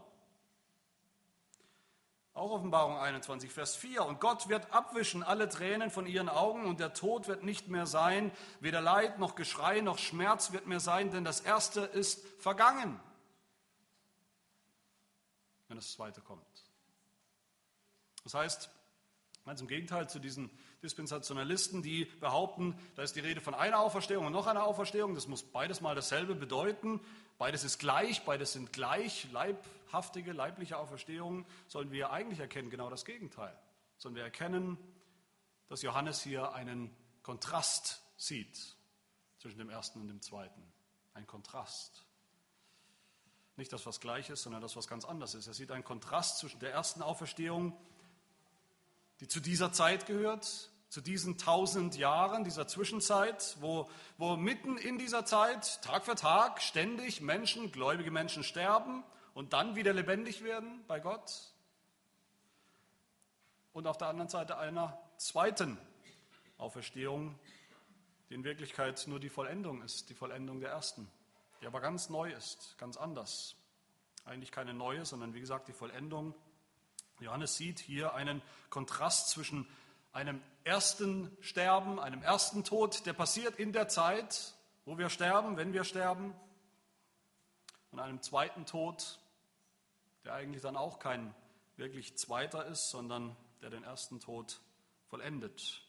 Auch 2.39 2.53
Offenbarung 2.53 2.97
21, 2.97 3.53
Vers 3.53 3.75
4. 3.75 4.05
Und 4.05 4.21
Gott 4.21 4.49
wird 4.49 4.73
abwischen 4.73 5.25
alle 5.25 5.49
Tränen 5.49 5.91
von 5.91 6.07
ihren 6.07 6.29
Augen 6.29 6.67
und 6.67 6.79
der 6.79 6.95
Tod 6.95 7.27
wird 7.27 7.43
nicht 7.43 7.67
mehr 7.67 7.87
sein. 7.87 8.31
Weder 8.61 8.81
Leid 8.81 9.19
noch 9.19 9.35
Geschrei 9.35 9.81
noch 9.81 9.99
Schmerz 9.99 10.53
wird 10.53 10.67
mehr 10.67 10.79
sein, 10.79 11.11
denn 11.11 11.25
das 11.25 11.41
Erste 11.41 11.81
ist 11.81 12.25
vergangen. 12.41 13.01
Wenn 15.67 15.79
das 15.79 15.93
Zweite 15.93 16.21
kommt. 16.21 16.45
Das 18.23 18.35
heißt, 18.35 18.71
ganz 19.49 19.61
im 19.61 19.67
Gegenteil 19.67 20.09
zu 20.09 20.19
diesen 20.19 20.51
Dispensationalisten, 20.83 21.83
die 21.83 22.05
behaupten, 22.05 22.79
da 22.95 23.03
ist 23.03 23.17
die 23.17 23.21
Rede 23.21 23.41
von 23.41 23.55
einer 23.55 23.81
Auferstehung 23.81 24.27
und 24.27 24.33
noch 24.33 24.47
einer 24.47 24.65
Auferstehung. 24.65 25.15
Das 25.15 25.27
muss 25.27 25.43
beides 25.43 25.81
mal 25.81 25.95
dasselbe 25.95 26.35
bedeuten. 26.35 27.01
Beides 27.39 27.65
ist 27.65 27.79
gleich, 27.79 28.25
beides 28.25 28.53
sind 28.53 28.73
gleich, 28.73 29.31
leibhaftige, 29.33 30.33
leibliche 30.33 30.77
Auferstehungen, 30.77 31.47
sollen 31.67 31.91
wir 31.91 32.11
eigentlich 32.11 32.41
erkennen, 32.41 32.71
genau 32.71 32.91
das 32.91 33.05
Gegenteil. 33.05 33.57
Sollen 33.97 34.15
wir 34.15 34.23
erkennen, 34.23 34.79
dass 35.69 35.83
Johannes 35.83 36.23
hier 36.23 36.53
einen 36.53 36.95
Kontrast 37.23 38.03
sieht 38.17 38.77
zwischen 39.39 39.59
dem 39.59 39.71
ersten 39.71 40.01
und 40.01 40.09
dem 40.09 40.21
zweiten. 40.21 40.63
Ein 41.15 41.27
Kontrast. 41.27 42.05
Nicht 43.57 43.73
das, 43.73 43.87
was 43.87 43.99
gleich 44.01 44.31
ist, 44.31 44.43
sondern 44.43 44.63
das, 44.63 44.77
was 44.77 44.87
ganz 44.87 45.05
anders 45.05 45.35
ist. 45.35 45.47
Er 45.47 45.55
sieht 45.55 45.71
einen 45.71 45.85
Kontrast 45.85 46.39
zwischen 46.39 46.61
der 46.61 46.73
ersten 46.73 47.03
Auferstehung, 47.03 47.77
die 49.21 49.29
zu 49.29 49.41
dieser 49.41 49.73
Zeit 49.73 50.07
gehört, 50.07 50.71
zu 50.89 51.01
diesen 51.01 51.37
tausend 51.37 51.97
Jahren, 51.97 52.45
dieser 52.45 52.67
Zwischenzeit, 52.67 53.57
wo, 53.61 53.91
wo 54.17 54.37
mitten 54.37 54.79
in 54.79 54.99
dieser 54.99 55.25
Zeit, 55.27 55.83
Tag 55.83 56.05
für 56.05 56.15
Tag, 56.15 56.63
ständig 56.63 57.21
Menschen, 57.21 57.73
gläubige 57.73 58.11
Menschen 58.11 58.43
sterben 58.43 59.05
und 59.35 59.53
dann 59.53 59.77
wieder 59.77 59.93
lebendig 59.93 60.43
werden 60.43 60.83
bei 60.87 60.99
Gott. 61.01 61.53
Und 63.73 63.87
auf 63.87 63.99
der 63.99 64.09
anderen 64.09 64.31
Seite 64.31 64.57
einer 64.57 64.99
zweiten 65.19 65.79
Auferstehung, 66.57 67.39
die 68.29 68.35
in 68.35 68.45
Wirklichkeit 68.45 69.05
nur 69.07 69.21
die 69.21 69.29
Vollendung 69.29 69.83
ist, 69.83 70.09
die 70.11 70.15
Vollendung 70.15 70.61
der 70.61 70.71
ersten, 70.71 71.09
die 71.61 71.67
aber 71.67 71.81
ganz 71.81 72.09
neu 72.09 72.33
ist, 72.33 72.77
ganz 72.79 72.97
anders. 72.97 73.57
Eigentlich 74.25 74.53
keine 74.53 74.75
neue, 74.75 75.05
sondern 75.05 75.35
wie 75.35 75.41
gesagt 75.41 75.69
die 75.69 75.73
Vollendung. 75.73 76.35
Johannes 77.21 77.57
sieht 77.57 77.79
hier 77.79 78.15
einen 78.15 78.43
Kontrast 78.71 79.31
zwischen 79.31 79.67
einem 80.13 80.41
ersten 80.65 81.37
Sterben, 81.41 81.99
einem 81.99 82.23
ersten 82.23 82.65
Tod, 82.65 83.07
der 83.07 83.13
passiert 83.13 83.57
in 83.59 83.73
der 83.73 83.89
Zeit, 83.89 84.55
wo 84.85 84.99
wir 84.99 85.11
sterben, 85.11 85.57
wenn 85.57 85.73
wir 85.73 85.85
sterben, 85.85 86.35
und 87.91 88.01
einem 88.01 88.21
zweiten 88.21 88.67
Tod, 88.67 89.19
der 90.25 90.35
eigentlich 90.35 90.63
dann 90.63 90.77
auch 90.77 90.99
kein 90.99 91.35
wirklich 91.77 92.17
zweiter 92.17 92.67
ist, 92.67 92.91
sondern 92.91 93.35
der 93.63 93.71
den 93.71 93.85
ersten 93.85 94.21
Tod 94.21 94.61
vollendet 95.07 95.83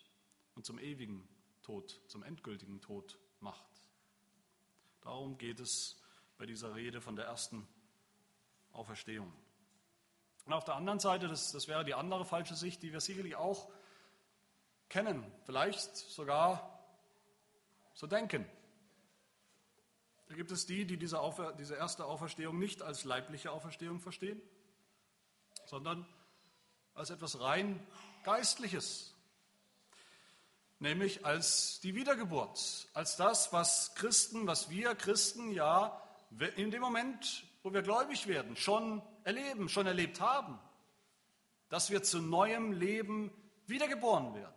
und 0.56 0.65
zum 0.65 0.80
ewigen 0.80 1.28
Tod, 1.62 2.00
zum 2.08 2.24
endgültigen 2.24 2.82
Tod 2.82 3.18
macht. 3.42 3.65
Darum 5.02 5.38
geht 5.38 5.60
es 5.60 6.02
bei 6.38 6.46
dieser 6.46 6.76
Rede 6.76 7.02
von 7.02 7.15
der 7.15 7.26
ersten 7.26 7.68
Auferstehung. 8.72 9.32
Und 10.50 10.54
auf 10.54 10.66
der 10.66 10.74
anderen 10.74 11.00
Seite, 11.00 11.28
das, 11.28 11.52
das 11.52 11.68
wäre 11.68 11.86
die 11.86 11.94
andere 11.94 12.26
falsche 12.26 12.56
Sicht, 12.56 12.82
die 12.82 12.92
wir 12.92 13.02
sicherlich 13.02 13.36
auch 13.36 13.70
kennen, 14.90 15.24
vielleicht 15.44 15.96
sogar 15.96 16.80
so 17.94 18.08
denken. 18.08 18.50
Da 20.28 20.34
gibt 20.34 20.50
es 20.50 20.66
die, 20.66 20.86
die 20.86 20.98
diese, 20.98 21.20
Aufer 21.20 21.54
diese 21.54 21.76
erste 21.76 22.04
Auferstehung 22.04 22.58
nicht 22.58 22.82
als 22.82 23.04
leibliche 23.04 23.52
Auferstehung 23.52 24.00
verstehen, 24.00 24.42
sondern 25.68 26.04
als 26.96 27.12
etwas 27.12 27.40
rein 27.40 27.80
Geistliches, 28.24 29.14
nämlich 30.80 31.28
als 31.28 31.80
die 31.82 31.94
Wiedergeburt, 31.94 32.88
als 32.96 33.18
das, 33.18 33.54
was 33.54 33.94
Christen, 33.94 34.48
was 34.48 34.72
wir 34.72 34.96
Christen 34.96 35.52
ja 35.52 36.02
in 36.56 36.72
dem 36.72 36.82
Moment, 36.82 37.46
wo 37.62 37.72
wir 37.72 37.84
gläubig 37.84 38.26
werden, 38.26 38.56
schon 38.56 39.04
erleben, 39.24 39.70
schon 39.70 39.88
erlebt 39.88 40.22
haben, 40.22 40.60
dass 41.70 41.90
wir 41.90 42.04
zu 42.04 42.20
neuem 42.22 42.72
Leben 42.72 43.32
wiedergeboren 43.68 44.34
werden. 44.34 44.54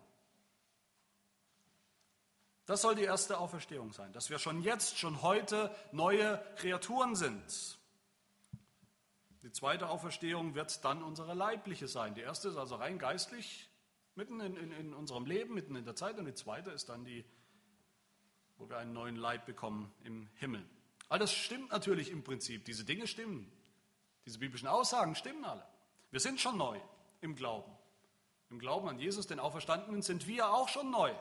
Das 2.66 2.82
soll 2.82 2.94
die 2.94 3.02
erste 3.02 3.38
Auferstehung 3.38 3.92
sein, 3.92 4.12
dass 4.12 4.30
wir 4.30 4.38
schon 4.38 4.62
jetzt, 4.62 4.98
schon 4.98 5.22
heute 5.22 5.74
neue 5.90 6.42
Kreaturen 6.56 7.16
sind. 7.16 7.78
Die 9.42 9.50
zweite 9.50 9.88
Auferstehung 9.88 10.54
wird 10.54 10.84
dann 10.84 11.02
unsere 11.02 11.34
leibliche 11.34 11.88
sein. 11.88 12.14
Die 12.14 12.20
erste 12.20 12.48
ist 12.48 12.56
also 12.56 12.76
rein 12.76 12.98
geistlich, 12.98 13.68
mitten 14.14 14.40
in, 14.40 14.56
in, 14.56 14.70
in 14.70 14.94
unserem 14.94 15.26
Leben, 15.26 15.54
mitten 15.54 15.74
in 15.74 15.84
der 15.84 15.96
Zeit. 15.96 16.18
Und 16.18 16.26
die 16.26 16.34
zweite 16.34 16.70
ist 16.70 16.88
dann 16.88 17.04
die, 17.04 17.24
wo 18.56 18.68
wir 18.68 18.78
einen 18.78 18.92
neuen 18.92 19.16
Leib 19.16 19.44
bekommen 19.44 19.92
im 20.04 20.28
Himmel. 20.36 20.64
All 21.08 21.18
das 21.18 21.32
stimmt 21.32 21.72
natürlich 21.72 22.10
im 22.10 22.22
Prinzip. 22.22 22.64
Diese 22.64 22.84
Dinge 22.84 23.08
stimmen. 23.08 23.50
Diese 24.26 24.38
biblischen 24.38 24.68
Aussagen 24.68 25.14
stimmen 25.14 25.44
alle. 25.44 25.66
Wir 26.10 26.20
sind 26.20 26.40
schon 26.40 26.56
neu 26.56 26.78
im 27.20 27.34
Glauben. 27.34 27.72
Im 28.50 28.58
Glauben 28.58 28.88
an 28.88 28.98
Jesus, 28.98 29.26
den 29.26 29.40
Auferstandenen, 29.40 30.02
sind 30.02 30.26
wir 30.26 30.52
auch 30.52 30.68
schon 30.68 30.90
neu. 30.90 31.12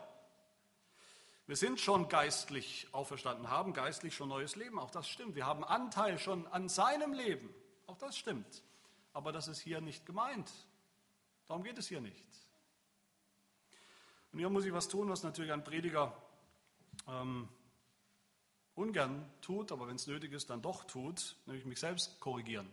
Wir 1.48 1.56
sind 1.56 1.80
schon 1.80 2.08
geistlich 2.08 2.88
auferstanden, 2.92 3.50
haben 3.50 3.74
geistlich 3.74 4.16
schon 4.16 4.30
neues 4.30 4.56
Leben. 4.56 4.80
Auch 4.80 4.92
das 4.92 5.08
stimmt. 5.08 5.36
Wir 5.36 5.46
haben 5.46 5.64
Anteil 5.64 6.20
schon 6.20 6.48
an 6.48 6.70
seinem 6.70 7.14
Leben. 7.14 7.54
Auch 7.88 7.98
das 7.98 8.18
stimmt. 8.18 8.64
Aber 9.14 9.32
das 9.32 9.48
ist 9.48 9.60
hier 9.60 9.82
nicht 9.82 10.06
gemeint. 10.06 10.52
Darum 11.48 11.64
geht 11.64 11.78
es 11.78 11.88
hier 11.88 12.00
nicht. 12.00 12.26
Und 14.32 14.40
hier 14.40 14.50
muss 14.50 14.66
ich 14.66 14.72
was 14.72 14.88
tun, 14.88 15.10
was 15.10 15.24
natürlich 15.24 15.52
ein 15.52 15.64
Prediger 15.64 16.16
ähm, 17.08 17.50
ungern 18.76 19.30
tut, 19.42 19.72
aber 19.72 19.88
wenn 19.88 19.96
es 19.96 20.08
nötig 20.08 20.32
ist, 20.32 20.50
dann 20.50 20.62
doch 20.62 20.86
tut, 20.86 21.36
nämlich 21.46 21.66
mich 21.66 21.80
selbst 21.80 22.20
korrigieren. 22.20 22.72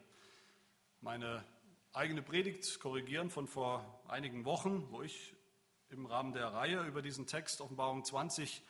Meine 1.00 1.44
eigene 1.92 2.22
Predigt 2.22 2.80
korrigieren 2.80 3.30
von 3.30 3.46
vor 3.46 4.02
einigen 4.08 4.44
Wochen, 4.44 4.90
wo 4.90 5.02
ich 5.02 5.36
im 5.90 6.06
Rahmen 6.06 6.32
der 6.32 6.52
Reihe 6.52 6.82
über 6.82 7.02
diesen 7.02 7.28
Text 7.28 7.60
Offenbarung 7.60 8.04
20 8.04 8.64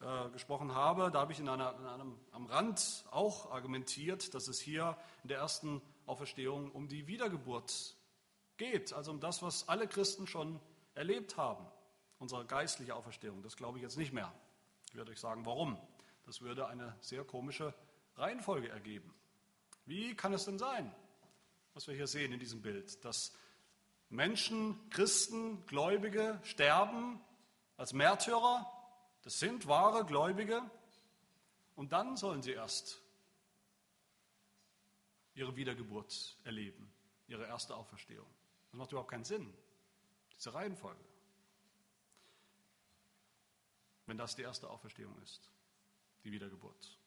äh, 0.00 0.30
gesprochen 0.30 0.74
habe, 0.74 1.10
da 1.10 1.20
habe 1.20 1.32
ich 1.32 1.38
in, 1.38 1.50
einer, 1.50 1.76
in 1.78 1.86
einem, 1.86 2.18
am 2.32 2.46
Rand 2.46 3.04
auch 3.10 3.50
argumentiert, 3.50 4.34
dass 4.34 4.48
es 4.48 4.58
hier 4.58 4.96
in 5.22 5.28
der 5.28 5.38
ersten 5.38 5.82
Auferstehung 6.06 6.70
um 6.70 6.88
die 6.88 7.06
Wiedergeburt 7.06 7.94
geht, 8.56 8.94
also 8.94 9.10
um 9.10 9.20
das, 9.20 9.42
was 9.42 9.68
alle 9.68 9.86
Christen 9.86 10.26
schon 10.26 10.58
erlebt 10.94 11.36
haben, 11.36 11.66
unsere 12.18 12.46
geistliche 12.46 12.94
Auferstehung. 12.94 13.42
Das 13.42 13.54
glaube 13.54 13.76
ich 13.76 13.82
jetzt 13.82 13.98
nicht 13.98 14.14
mehr. 14.14 14.32
Ich 14.88 14.96
werde 14.96 15.10
euch 15.10 15.20
sagen, 15.20 15.44
warum. 15.44 15.78
Das 16.24 16.40
würde 16.40 16.68
eine 16.68 16.96
sehr 17.02 17.22
komische 17.22 17.74
Reihenfolge 18.16 18.70
ergeben. 18.70 19.14
Wie 19.84 20.14
kann 20.14 20.32
es 20.32 20.46
denn 20.46 20.58
sein, 20.58 20.92
was 21.76 21.86
wir 21.88 21.94
hier 21.94 22.06
sehen 22.06 22.32
in 22.32 22.40
diesem 22.40 22.62
Bild, 22.62 23.04
dass 23.04 23.36
Menschen, 24.08 24.88
Christen, 24.88 25.66
Gläubige 25.66 26.40
sterben 26.42 27.20
als 27.76 27.92
Märtyrer. 27.92 28.66
Das 29.20 29.38
sind 29.38 29.68
wahre 29.68 30.06
Gläubige. 30.06 30.62
Und 31.74 31.92
dann 31.92 32.16
sollen 32.16 32.42
sie 32.42 32.52
erst 32.52 33.02
ihre 35.34 35.54
Wiedergeburt 35.54 36.38
erleben, 36.44 36.90
ihre 37.28 37.44
erste 37.44 37.76
Auferstehung. 37.76 38.26
Das 38.70 38.78
macht 38.78 38.92
überhaupt 38.92 39.10
keinen 39.10 39.24
Sinn, 39.24 39.52
diese 40.34 40.54
Reihenfolge. 40.54 41.04
Wenn 44.06 44.16
das 44.16 44.34
die 44.34 44.42
erste 44.42 44.70
Auferstehung 44.70 45.14
ist, 45.22 45.50
die 46.24 46.32
Wiedergeburt. 46.32 46.98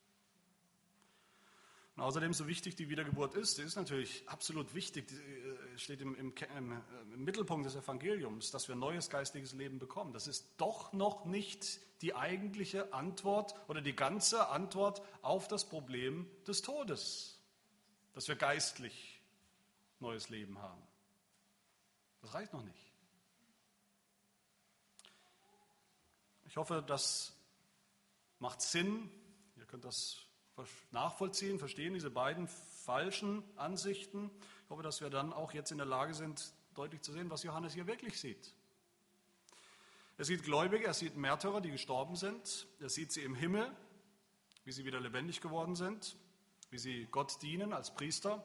Und 1.99 2.05
außerdem, 2.05 2.31
so 2.31 2.47
wichtig 2.47 2.77
die 2.77 2.88
Wiedergeburt 2.88 3.33
ist, 3.35 3.57
sie 3.57 3.62
ist 3.62 3.75
natürlich 3.75 4.23
absolut 4.25 4.73
wichtig, 4.73 5.12
äh, 5.12 5.77
steht 5.77 5.99
im, 5.99 6.15
im, 6.15 6.33
im, 6.55 6.81
im, 7.13 7.23
Mittelpunkt 7.25 7.65
des 7.65 7.75
Evangeliums, 7.75 8.51
dass 8.51 8.69
wir 8.69 8.75
neues 8.75 9.09
geistiges 9.09 9.51
Leben 9.51 9.79
bekommen. 9.79 10.13
Das 10.13 10.25
ist 10.25 10.47
doch 10.55 10.93
noch 10.93 11.25
nicht 11.25 11.81
die 12.01 12.15
eigentliche 12.15 12.93
Antwort 12.93 13.53
oder 13.67 13.81
die 13.81 13.93
ganze 13.93 14.47
Antwort 14.47 15.01
auf 15.23 15.49
das 15.49 15.67
Problem 15.67 16.25
des 16.47 16.62
Todes, 16.62 17.38
dass 18.13 18.29
wir 18.29 18.38
geistlich 18.38 19.21
neues 19.99 20.29
Leben 20.29 20.57
haben. 20.59 20.81
Das 22.21 22.33
reicht 22.33 22.53
noch 22.53 22.63
nicht. 22.63 22.93
Ich 26.45 26.55
hoffe, 26.55 26.81
das 26.81 27.33
macht 28.39 28.62
Sinn. 28.62 29.12
Ihr 29.57 29.65
könnt 29.65 29.83
das 29.83 30.28
nachvollziehen, 30.91 31.59
verstehen, 31.59 31.93
diese 31.93 32.09
beiden 32.09 32.47
falschen 32.47 33.43
Ansichten. 33.55 34.31
Ich 34.63 34.69
hoffe, 34.69 34.83
dass 34.83 35.01
wir 35.01 35.09
dann 35.09 35.33
auch 35.33 35.53
jetzt 35.53 35.71
in 35.71 35.77
der 35.77 35.85
Lage 35.85 36.13
sind, 36.13 36.53
deutlich 36.75 37.01
zu 37.01 37.11
sehen, 37.11 37.29
was 37.29 37.43
Johannes 37.43 37.73
hier 37.73 37.87
wirklich 37.87 38.19
sieht. 38.19 38.53
Er 40.17 40.25
sieht 40.25 40.43
Gläubige, 40.43 40.85
er 40.85 40.93
sieht 40.93 41.15
Märtyrer, 41.15 41.61
die 41.61 41.71
gestorben 41.71 42.15
sind. 42.15 42.67
Er 42.79 42.89
sieht 42.89 43.11
sie 43.11 43.21
im 43.21 43.35
Himmel, 43.35 43.71
wie 44.65 44.71
sie 44.71 44.85
wieder 44.85 44.99
lebendig 44.99 45.39
geworden 45.39 45.75
sind, 45.75 46.17
wie 46.69 46.77
sie 46.77 47.07
Gott 47.09 47.41
dienen 47.41 47.73
als 47.73 47.93
Priester, 47.93 48.43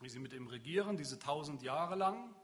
wie 0.00 0.08
sie 0.08 0.20
mit 0.20 0.32
ihm 0.32 0.46
regieren, 0.46 0.96
diese 0.96 1.18
tausend 1.18 1.62
Jahre 1.62 1.96
lang. 1.96 2.34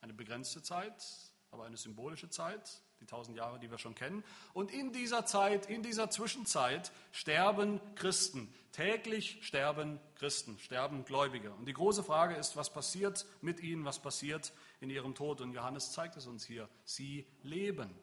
Eine 0.00 0.14
begrenzte 0.14 0.62
Zeit, 0.62 1.04
aber 1.50 1.64
eine 1.64 1.76
symbolische 1.76 2.30
Zeit 2.30 2.82
die 3.00 3.06
tausend 3.06 3.36
Jahre, 3.36 3.58
die 3.58 3.70
wir 3.70 3.78
schon 3.78 3.94
kennen. 3.94 4.22
Und 4.52 4.70
in 4.70 4.92
dieser 4.92 5.24
Zeit, 5.24 5.66
in 5.66 5.82
dieser 5.82 6.10
Zwischenzeit 6.10 6.92
sterben 7.12 7.80
Christen. 7.94 8.52
Täglich 8.72 9.38
sterben 9.42 9.98
Christen, 10.16 10.58
sterben 10.58 11.04
Gläubige. 11.04 11.52
Und 11.52 11.66
die 11.66 11.72
große 11.72 12.04
Frage 12.04 12.34
ist, 12.34 12.56
was 12.56 12.70
passiert 12.70 13.24
mit 13.40 13.60
ihnen, 13.60 13.84
was 13.84 13.98
passiert 13.98 14.52
in 14.80 14.90
ihrem 14.90 15.14
Tod? 15.14 15.40
Und 15.40 15.52
Johannes 15.54 15.92
zeigt 15.92 16.16
es 16.16 16.26
uns 16.26 16.44
hier. 16.44 16.68
Sie 16.84 17.26
leben. 17.42 17.94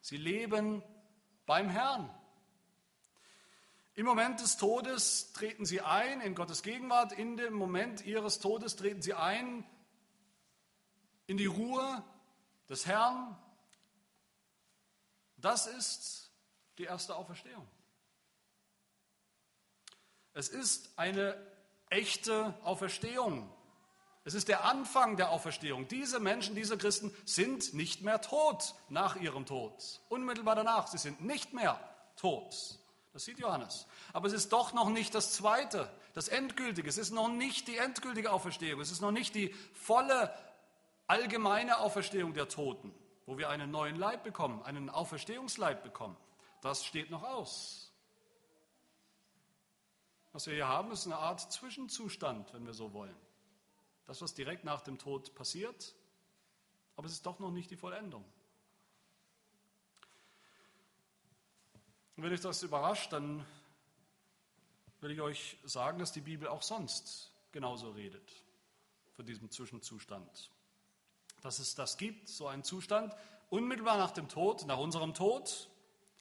Sie 0.00 0.16
leben 0.16 0.82
beim 1.44 1.68
Herrn. 1.68 2.08
Im 3.94 4.06
Moment 4.06 4.40
des 4.40 4.56
Todes 4.58 5.32
treten 5.32 5.66
sie 5.66 5.80
ein 5.80 6.20
in 6.20 6.36
Gottes 6.36 6.62
Gegenwart. 6.62 7.12
In 7.12 7.36
dem 7.36 7.52
Moment 7.52 8.06
ihres 8.06 8.38
Todes 8.38 8.76
treten 8.76 9.02
sie 9.02 9.14
ein 9.14 9.66
in 11.26 11.36
die 11.36 11.46
Ruhe 11.46 12.04
des 12.68 12.86
Herrn, 12.86 13.36
das 15.38 15.66
ist 15.66 16.30
die 16.78 16.84
erste 16.84 17.16
Auferstehung. 17.16 17.66
Es 20.34 20.48
ist 20.48 20.90
eine 20.96 21.36
echte 21.90 22.54
Auferstehung. 22.62 23.52
Es 24.24 24.34
ist 24.34 24.48
der 24.48 24.64
Anfang 24.64 25.16
der 25.16 25.30
Auferstehung. 25.30 25.88
Diese 25.88 26.20
Menschen, 26.20 26.54
diese 26.54 26.76
Christen 26.76 27.14
sind 27.24 27.72
nicht 27.72 28.02
mehr 28.02 28.20
tot 28.20 28.74
nach 28.88 29.16
ihrem 29.16 29.46
Tod. 29.46 30.00
Unmittelbar 30.08 30.54
danach, 30.54 30.86
sie 30.86 30.98
sind 30.98 31.22
nicht 31.22 31.54
mehr 31.54 31.80
tot. 32.16 32.78
Das 33.12 33.24
sieht 33.24 33.38
Johannes. 33.38 33.86
Aber 34.12 34.28
es 34.28 34.34
ist 34.34 34.52
doch 34.52 34.74
noch 34.74 34.90
nicht 34.90 35.14
das 35.14 35.32
Zweite, 35.32 35.90
das 36.14 36.28
Endgültige. 36.28 36.88
Es 36.88 36.98
ist 36.98 37.10
noch 37.10 37.28
nicht 37.28 37.68
die 37.68 37.78
endgültige 37.78 38.30
Auferstehung. 38.30 38.80
Es 38.80 38.90
ist 38.90 39.00
noch 39.00 39.12
nicht 39.12 39.34
die 39.34 39.54
volle, 39.72 40.32
allgemeine 41.06 41.78
Auferstehung 41.78 42.34
der 42.34 42.48
Toten, 42.48 42.94
wo 43.28 43.38
wir 43.38 43.50
einen 43.50 43.70
neuen 43.70 43.96
Leib 43.96 44.24
bekommen, 44.24 44.62
einen 44.62 44.90
Auferstehungsleib 44.90 45.82
bekommen. 45.82 46.16
Das 46.62 46.84
steht 46.84 47.10
noch 47.10 47.22
aus. 47.22 47.92
Was 50.32 50.46
wir 50.46 50.54
hier 50.54 50.68
haben, 50.68 50.90
ist 50.90 51.06
eine 51.06 51.18
Art 51.18 51.40
Zwischenzustand, 51.52 52.52
wenn 52.52 52.66
wir 52.66 52.74
so 52.74 52.92
wollen 52.92 53.14
das, 54.08 54.22
was 54.22 54.32
direkt 54.32 54.64
nach 54.64 54.80
dem 54.80 54.98
Tod 54.98 55.34
passiert, 55.34 55.94
aber 56.96 57.06
es 57.06 57.12
ist 57.12 57.26
doch 57.26 57.38
noch 57.40 57.50
nicht 57.50 57.70
die 57.70 57.76
Vollendung. 57.76 58.24
Und 62.16 62.22
wenn 62.22 62.32
euch 62.32 62.40
das 62.40 62.62
überrascht, 62.62 63.12
dann 63.12 63.44
will 65.00 65.10
ich 65.10 65.20
euch 65.20 65.58
sagen, 65.62 65.98
dass 65.98 66.10
die 66.10 66.22
Bibel 66.22 66.48
auch 66.48 66.62
sonst 66.62 67.30
genauso 67.52 67.90
redet 67.90 68.32
von 69.12 69.26
diesem 69.26 69.50
Zwischenzustand. 69.50 70.50
Dass 71.42 71.58
es 71.58 71.74
das 71.74 71.96
gibt, 71.96 72.28
so 72.28 72.46
einen 72.46 72.64
Zustand, 72.64 73.14
unmittelbar 73.50 73.96
nach 73.96 74.10
dem 74.10 74.28
Tod, 74.28 74.66
nach 74.66 74.78
unserem 74.78 75.14
Tod, 75.14 75.68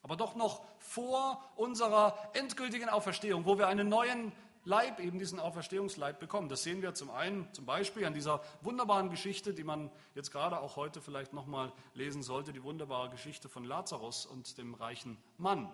aber 0.03 0.15
doch 0.15 0.35
noch 0.35 0.63
vor 0.79 1.43
unserer 1.55 2.17
endgültigen 2.33 2.89
Auferstehung, 2.89 3.45
wo 3.45 3.57
wir 3.57 3.67
einen 3.67 3.89
neuen 3.89 4.31
Leib, 4.67 4.99
eben 4.99 5.17
diesen 5.17 5.39
Auferstehungsleib 5.39 6.19
bekommen. 6.19 6.49
Das 6.49 6.63
sehen 6.63 6.81
wir 6.81 6.93
zum 6.93 7.09
einen 7.09 7.47
zum 7.53 7.65
Beispiel 7.65 8.05
an 8.05 8.13
dieser 8.13 8.41
wunderbaren 8.61 9.09
Geschichte, 9.09 9.53
die 9.53 9.63
man 9.63 9.89
jetzt 10.13 10.29
gerade 10.29 10.59
auch 10.59 10.75
heute 10.75 10.99
vielleicht 10.99 11.31
nochmal 11.31 11.71
lesen 11.93 12.21
sollte, 12.21 12.51
die 12.51 12.63
wunderbare 12.63 13.09
Geschichte 13.09 13.47
von 13.47 13.63
Lazarus 13.63 14.25
und 14.25 14.57
dem 14.57 14.73
reichen 14.73 15.17
Mann. 15.37 15.71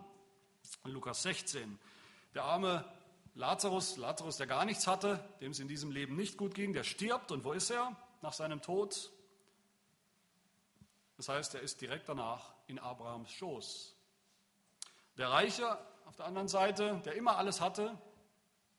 Lukas 0.83 1.23
16. 1.23 1.79
Der 2.35 2.43
arme 2.43 2.85
Lazarus, 3.33 3.97
Lazarus, 3.97 4.37
der 4.37 4.45
gar 4.45 4.63
nichts 4.63 4.85
hatte, 4.85 5.19
dem 5.41 5.51
es 5.51 5.59
in 5.59 5.67
diesem 5.67 5.89
Leben 5.89 6.15
nicht 6.15 6.37
gut 6.37 6.53
ging, 6.53 6.73
der 6.73 6.83
stirbt. 6.83 7.31
Und 7.31 7.43
wo 7.43 7.51
ist 7.51 7.71
er 7.71 7.95
nach 8.21 8.33
seinem 8.33 8.61
Tod? 8.61 9.11
Das 11.17 11.29
heißt, 11.29 11.55
er 11.55 11.61
ist 11.61 11.81
direkt 11.81 12.09
danach 12.09 12.53
in 12.67 12.79
Abrahams 12.79 13.31
Schoß. 13.31 13.95
Der 15.17 15.29
Reiche 15.29 15.77
auf 16.05 16.15
der 16.15 16.25
anderen 16.25 16.47
Seite, 16.47 17.01
der 17.05 17.13
immer 17.13 17.37
alles 17.37 17.61
hatte, 17.61 17.97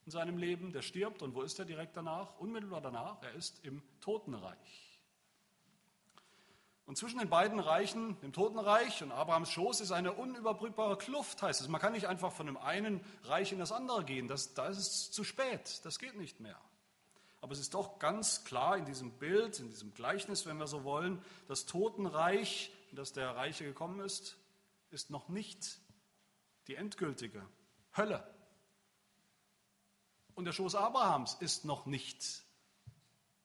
in 0.04 0.10
seinem 0.10 0.36
Leben, 0.36 0.72
der 0.72 0.82
stirbt. 0.82 1.22
Und 1.22 1.34
wo 1.34 1.42
ist 1.42 1.58
er 1.58 1.64
direkt 1.64 1.96
danach? 1.96 2.38
Unmittelbar 2.38 2.80
danach, 2.80 3.22
er 3.22 3.32
ist 3.32 3.64
im 3.64 3.82
Totenreich. 4.00 4.94
Und 6.86 6.98
zwischen 6.98 7.18
den 7.18 7.30
beiden 7.30 7.60
Reichen, 7.60 8.20
dem 8.20 8.34
Totenreich 8.34 9.02
und 9.02 9.10
Abrahams 9.10 9.50
Schoß, 9.50 9.80
ist 9.80 9.90
eine 9.90 10.12
unüberbrückbare 10.12 10.98
Kluft, 10.98 11.42
heißt 11.42 11.62
es. 11.62 11.68
Man 11.68 11.80
kann 11.80 11.94
nicht 11.94 12.08
einfach 12.08 12.30
von 12.30 12.44
dem 12.44 12.58
einen 12.58 13.02
Reich 13.22 13.52
in 13.52 13.58
das 13.58 13.72
andere 13.72 14.04
gehen. 14.04 14.28
Das, 14.28 14.52
da 14.52 14.66
ist 14.66 14.78
es 14.78 15.10
zu 15.10 15.24
spät. 15.24 15.80
Das 15.84 15.98
geht 15.98 16.14
nicht 16.16 16.40
mehr. 16.40 16.60
Aber 17.44 17.52
es 17.52 17.58
ist 17.58 17.74
doch 17.74 17.98
ganz 17.98 18.42
klar 18.44 18.78
in 18.78 18.86
diesem 18.86 19.18
Bild, 19.18 19.60
in 19.60 19.68
diesem 19.68 19.92
Gleichnis, 19.92 20.46
wenn 20.46 20.56
wir 20.56 20.66
so 20.66 20.82
wollen, 20.82 21.22
das 21.46 21.66
Totenreich, 21.66 22.72
in 22.88 22.96
das 22.96 23.12
der 23.12 23.36
Reiche 23.36 23.64
gekommen 23.64 24.00
ist, 24.00 24.38
ist 24.88 25.10
noch 25.10 25.28
nicht 25.28 25.78
die 26.68 26.76
endgültige 26.76 27.46
Hölle. 27.94 28.26
Und 30.34 30.46
der 30.46 30.52
Schoß 30.52 30.74
Abrahams 30.74 31.34
ist 31.34 31.66
noch 31.66 31.84
nicht 31.84 32.42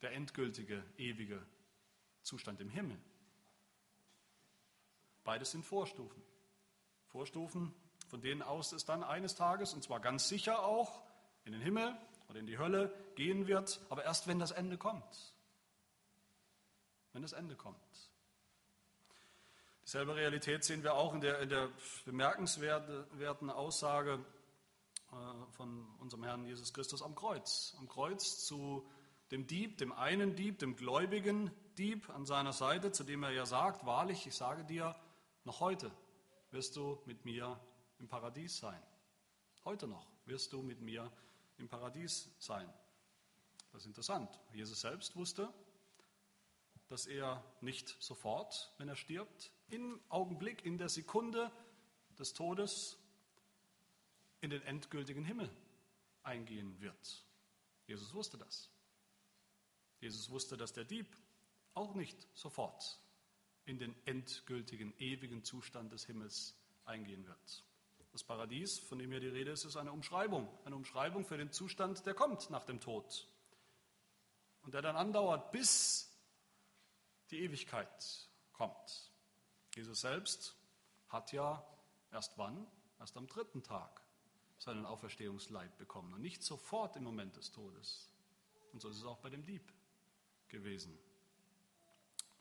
der 0.02 0.14
endgültige, 0.14 0.82
ewige 0.96 1.46
Zustand 2.22 2.62
im 2.62 2.70
Himmel. 2.70 2.98
Beides 5.26 5.52
sind 5.52 5.66
Vorstufen. 5.66 6.24
Vorstufen, 7.08 7.74
von 8.08 8.22
denen 8.22 8.44
aus 8.44 8.72
es 8.72 8.86
dann 8.86 9.04
eines 9.04 9.36
Tages, 9.36 9.74
und 9.74 9.84
zwar 9.84 10.00
ganz 10.00 10.30
sicher 10.30 10.64
auch, 10.64 11.04
in 11.44 11.52
den 11.52 11.62
Himmel 11.62 11.98
oder 12.30 12.40
in 12.40 12.46
die 12.46 12.58
Hölle 12.58 12.94
gehen 13.16 13.48
wird, 13.48 13.82
aber 13.90 14.06
erst 14.06 14.28
wenn 14.28 14.40
das 14.40 14.52
Ende 14.52 14.78
kommt. 14.78 15.34
Wenn 17.12 17.24
das 17.24 17.34
Ende 17.34 17.56
kommt. 17.56 17.78
Dieselbe 19.84 20.16
Realität 20.16 20.64
sehen 20.64 20.84
wir 20.84 20.94
auch 20.94 21.16
in 21.16 21.22
der, 21.22 21.40
in 21.40 21.50
der 21.50 21.72
bemerkenswerten 22.06 23.50
Aussage 23.50 24.24
äh, 25.12 25.16
von 25.54 25.88
unserem 25.98 26.24
Herrn 26.24 26.46
Jesus 26.46 26.72
Christus 26.72 27.02
am 27.02 27.16
Kreuz. 27.16 27.76
Am 27.80 27.90
Kreuz 27.90 28.46
zu 28.46 28.88
dem 29.32 29.48
Dieb, 29.48 29.80
dem 29.80 29.92
einen 29.92 30.36
Dieb, 30.36 30.60
dem 30.60 30.76
gläubigen 30.76 31.52
Dieb 31.80 32.10
an 32.12 32.28
seiner 32.28 32.54
Seite, 32.54 32.92
zu 32.92 33.04
dem 33.04 33.24
er 33.24 33.32
ja 33.32 33.48
sagt, 33.48 33.88
wahrlich, 33.88 34.28
ich 34.28 34.36
sage 34.36 34.64
dir, 34.64 34.96
noch 35.44 35.60
heute 35.60 35.92
wirst 36.52 36.76
du 36.76 37.02
mit 37.06 37.26
mir 37.26 37.60
im 37.98 38.08
Paradies 38.08 38.58
sein. 38.58 38.82
Heute 39.66 39.88
noch 39.88 40.06
wirst 40.26 40.54
du 40.54 40.62
mit 40.62 40.82
mir 40.82 41.12
im 41.60 41.68
Paradies 41.68 42.30
sein. 42.40 42.68
Das 43.72 43.82
ist 43.82 43.88
interessant. 43.88 44.40
Jesus 44.54 44.82
selbst 44.82 45.16
wusste, 45.16 45.54
dass 46.88 47.06
er 47.06 47.44
nicht 47.62 47.96
sofort, 48.00 48.74
wenn 48.78 48.90
er 48.90 48.96
stirbt, 48.96 49.52
im 49.68 50.02
Augenblick, 50.10 50.66
in 50.66 50.78
der 50.78 50.90
Sekunde 50.90 51.52
des 52.18 52.34
Todes 52.34 52.98
in 54.42 54.50
den 54.50 54.62
endgültigen 54.64 55.24
Himmel 55.24 55.50
eingehen 56.24 56.80
wird. 56.82 57.26
Jesus 57.86 58.14
wusste 58.14 58.38
das. 58.38 58.70
Jesus 60.00 60.30
wusste, 60.30 60.58
dass 60.58 60.74
der 60.74 60.86
Dieb 60.86 61.16
auch 61.74 61.94
nicht 61.94 62.28
sofort 62.34 63.00
in 63.66 63.78
den 63.78 63.96
endgültigen, 64.06 64.94
ewigen 64.98 65.44
Zustand 65.44 65.92
des 65.92 66.06
Himmels 66.06 66.56
eingehen 66.86 67.28
wird. 67.28 67.64
Das 68.12 68.24
Paradies, 68.24 68.80
von 68.80 68.98
dem 68.98 69.12
hier 69.12 69.20
die 69.20 69.28
Rede 69.28 69.52
ist, 69.52 69.66
ist 69.66 69.78
eine 69.78 69.92
Umschreibung, 69.92 70.48
eine 70.66 70.76
Umschreibung 70.76 71.26
für 71.26 71.38
den 71.38 71.52
Zustand, 71.52 72.06
der 72.06 72.14
kommt 72.14 72.50
nach 72.50 72.66
dem 72.66 72.80
Tod 72.80 73.28
und 74.64 74.74
der 74.74 74.82
dann 74.82 74.96
andauert, 74.96 75.52
bis 75.52 76.12
die 77.30 77.40
Ewigkeit 77.40 78.28
kommt. 78.54 79.12
Jesus 79.76 80.02
selbst 80.02 80.56
hat 81.08 81.32
ja 81.32 81.64
erst 82.12 82.38
wann? 82.38 82.68
Erst 83.00 83.16
am 83.16 83.28
dritten 83.28 83.64
Tag 83.64 84.02
seinen 84.58 84.86
Auferstehungsleib 84.86 85.78
bekommen 85.78 86.14
und 86.14 86.22
nicht 86.22 86.44
sofort 86.44 86.98
im 86.98 87.04
Moment 87.04 87.38
des 87.38 87.52
Todes. 87.52 88.10
Und 88.74 88.82
so 88.82 88.90
ist 88.90 88.98
es 88.98 89.06
auch 89.06 89.20
bei 89.20 89.30
dem 89.30 89.46
Dieb 89.46 89.74
gewesen. 90.50 90.98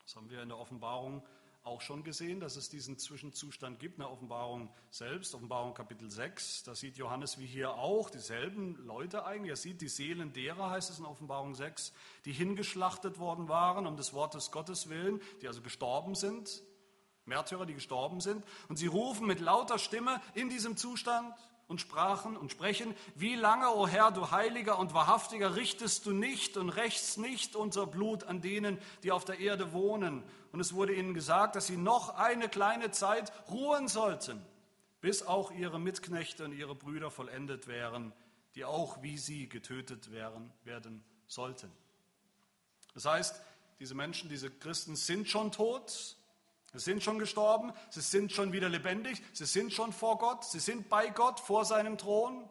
Das 0.03 0.17
haben 0.17 0.29
wir 0.31 0.43
in 0.43 0.49
der 0.49 0.59
Offenbarung 0.59 1.23
auch 1.69 1.81
schon 1.81 2.03
gesehen, 2.03 2.41
dass 2.41 2.57
es 2.57 2.69
diesen 2.69 2.99
Zwischenzustand 2.99 3.79
gibt, 3.79 3.95
in 3.95 4.01
der 4.01 4.11
Offenbarung 4.11 4.71
selbst, 4.91 5.35
Offenbarung 5.35 5.75
Kapitel 5.75 6.11
6. 6.11 6.65
Da 6.65 6.75
sieht 6.75 6.97
Johannes 6.97 7.39
wie 7.39 7.47
hier 7.47 7.75
auch 7.75 8.11
dieselben 8.11 8.75
Leute 8.85 9.25
eigentlich. 9.25 9.51
Er 9.51 9.57
sieht 9.57 9.81
die 9.81 9.89
Seelen 9.89 10.33
derer, 10.33 10.71
heißt 10.71 10.91
es 10.91 10.99
in 10.99 11.05
Offenbarung 11.05 11.55
6, 11.55 11.93
die 12.25 12.33
hingeschlachtet 12.33 13.19
worden 13.19 13.49
waren 13.49 13.87
um 13.87 13.97
des 13.97 14.13
Wortes 14.13 14.51
Gottes 14.51 14.89
willen, 14.89 15.21
die 15.43 15.47
also 15.47 15.63
gestorben 15.63 16.15
sind, 16.15 16.63
Märtyrer, 17.27 17.67
die 17.67 17.75
gestorben 17.75 18.21
sind. 18.21 18.45
Und 18.69 18.77
sie 18.77 18.87
rufen 18.87 19.27
mit 19.27 19.41
lauter 19.41 19.79
Stimme 19.79 20.21
in 20.35 20.49
diesem 20.49 20.77
Zustand, 20.77 21.35
und 21.69 21.83
sprachen 21.83 22.37
und 22.37 22.51
sprechen, 22.51 22.95
wie 23.15 23.35
lange, 23.35 23.69
o 23.75 23.87
Herr, 23.87 24.11
du 24.11 24.31
Heiliger 24.31 24.79
und 24.79 24.95
Wahrhaftiger, 24.95 25.55
richtest 25.55 26.07
du 26.07 26.13
nicht 26.13 26.57
und 26.57 26.71
rächst 26.71 27.19
nicht 27.19 27.55
unser 27.55 27.87
Blut 27.87 28.25
an 28.25 28.41
denen, 28.41 28.79
die 29.03 29.13
auf 29.13 29.27
der 29.27 29.39
Erde 29.39 29.73
wohnen. 29.73 30.25
Und 30.51 30.61
es 30.61 30.73
wurde 30.73 30.95
ihnen 30.95 31.13
gesagt, 31.13 31.57
dass 31.57 31.67
sie 31.67 31.77
noch 31.77 32.15
eine 32.17 32.49
kleine 32.49 32.91
Zeit 32.91 33.31
ruhen 33.51 33.87
sollten, 33.87 34.45
bis 35.03 35.23
auch 35.23 35.51
ihre 35.51 35.79
Mitknechte 35.79 36.47
und 36.47 36.53
ihre 36.53 36.75
Brüder 36.75 37.11
vollendet 37.11 37.69
wären, 37.69 38.15
die 38.55 38.65
auch 38.65 39.03
wie 39.03 39.19
sie 39.19 39.47
getötet 39.47 40.11
wären, 40.11 40.51
werden 40.65 41.05
sollten. 41.27 41.71
Das 42.95 43.05
heißt, 43.05 43.43
diese 43.79 43.95
Menschen, 43.95 44.31
diese 44.31 44.51
Christen 44.51 44.97
sind 44.97 45.29
schon 45.29 45.53
tot, 45.53 46.17
Sie 46.73 46.81
sind 46.81 47.03
schon 47.03 47.19
gestorben, 47.19 47.73
sie 47.89 48.03
sind 48.03 48.31
schon 48.31 48.53
wieder 48.53 48.69
lebendig, 48.69 49.23
sie 49.33 49.47
sind 49.47 49.73
schon 49.73 49.93
vor 49.93 50.19
Gott, 50.19 50.45
sie 50.45 50.61
sind 50.61 50.89
bei 50.89 51.09
Gott, 51.09 51.41
vor 51.41 51.65
seinem 51.65 51.97
Thron, 51.97 52.49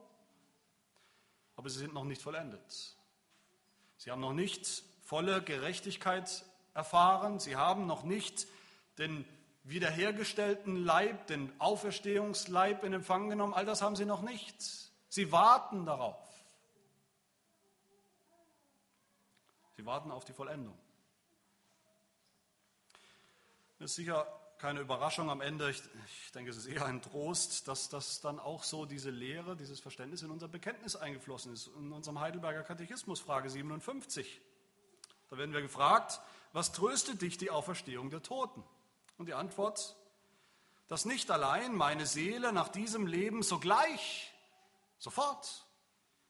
aber 1.56 1.70
sie 1.70 1.80
sind 1.80 1.94
noch 1.94 2.04
nicht 2.04 2.22
vollendet. 2.22 2.96
Sie 3.98 4.10
haben 4.10 4.22
noch 4.22 4.34
nicht 4.34 4.84
volle 5.04 5.44
Gerechtigkeit 5.44 6.44
erfahren, 6.74 7.40
sie 7.40 7.56
haben 7.56 7.86
noch 7.86 8.04
nicht 8.04 8.48
den 8.98 9.26
wiederhergestellten 9.64 10.78
Leib, 10.84 11.28
den 11.28 11.52
Auferstehungsleib 11.60 12.84
in 12.84 12.94
Empfang 12.94 13.30
genommen, 13.30 13.54
all 13.54 13.66
das 13.66 13.82
haben 13.82 13.96
sie 13.96 14.06
noch 14.06 14.22
nicht. 14.22 14.56
Sie 15.10 15.32
warten 15.32 15.86
darauf. 15.86 16.18
Sie 19.76 19.86
warten 19.86 20.10
auf 20.10 20.26
die 20.26 20.34
Vollendung. 20.34 20.78
Das 23.80 23.92
ist 23.92 23.96
sicher 23.98 24.26
keine 24.58 24.80
Überraschung 24.80 25.30
am 25.30 25.42
Ende. 25.42 25.70
Ich, 25.70 25.84
ich, 26.24 26.32
denke, 26.32 26.50
es 26.50 26.58
ist 26.58 26.66
eher 26.66 26.86
ein 26.86 27.02
Trost, 27.02 27.68
dass 27.68 27.90
das 27.90 28.22
dann 28.22 28.40
auch 28.40 28.64
so 28.64 28.86
diese 28.86 29.12
Lehre, 29.12 29.56
dieses 29.56 29.80
Verständnis 29.80 30.24
in 30.24 30.32
unser 30.32 30.48
Bekenntnis 30.48 30.96
eingeflossen 30.96 31.54
ist, 31.54 31.68
in 31.68 31.92
unserem 31.92 32.20
Heidelberger 32.20 32.64
Katechismus, 32.64 33.20
Frage 33.20 33.50
57. 33.50 34.42
Da 35.30 35.38
werden 35.38 35.54
wir 35.54 35.62
gefragt, 35.62 36.20
was 36.54 36.72
tröstet 36.72 37.22
dich 37.22 37.38
die 37.38 37.52
Auferstehung 37.52 38.10
der 38.10 38.24
Toten? 38.24 38.64
Und 39.18 39.28
die 39.28 39.34
Antwort, 39.34 39.96
dass 40.88 41.06
nicht 41.06 41.30
allein 41.30 41.76
meine 41.76 42.06
Seele 42.06 42.52
nach 42.54 42.70
diesem 42.70 43.06
Leben 43.06 43.44
sogleich, 43.44 44.34
sofort 44.98 45.68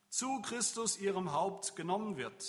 zu 0.09 0.41
Christus, 0.41 0.97
ihrem 0.97 1.31
Haupt, 1.31 1.75
genommen 1.75 2.17
wird. 2.17 2.43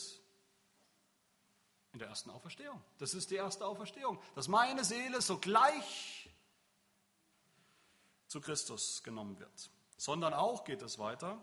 In 1.99 2.03
der 2.03 2.11
ersten 2.11 2.31
Auferstehung. 2.31 2.81
Das 2.99 3.13
ist 3.13 3.33
die 3.33 3.35
erste 3.35 3.67
Auferstehung. 3.67 4.23
Dass 4.37 4.47
meine 4.47 4.85
Seele 4.85 5.21
sogleich 5.21 6.31
zu 8.29 8.41
Christus 8.41 9.03
genommen 9.03 9.41
wird. 9.41 9.71
Sondern 9.97 10.33
auch 10.33 10.63
geht 10.63 10.81
es 10.83 11.01
weiter, 11.01 11.43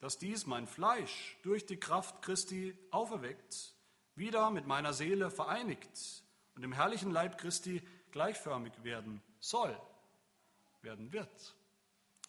dass 0.00 0.18
dies 0.18 0.44
mein 0.44 0.66
Fleisch 0.66 1.38
durch 1.42 1.64
die 1.64 1.80
Kraft 1.80 2.20
Christi 2.20 2.76
auferweckt, 2.90 3.72
wieder 4.14 4.50
mit 4.50 4.66
meiner 4.66 4.92
Seele 4.92 5.30
vereinigt 5.30 6.22
und 6.54 6.64
im 6.64 6.74
herrlichen 6.74 7.10
Leib 7.10 7.38
Christi 7.38 7.82
gleichförmig 8.10 8.84
werden 8.84 9.22
soll, 9.40 9.74
werden 10.82 11.14
wird, 11.14 11.54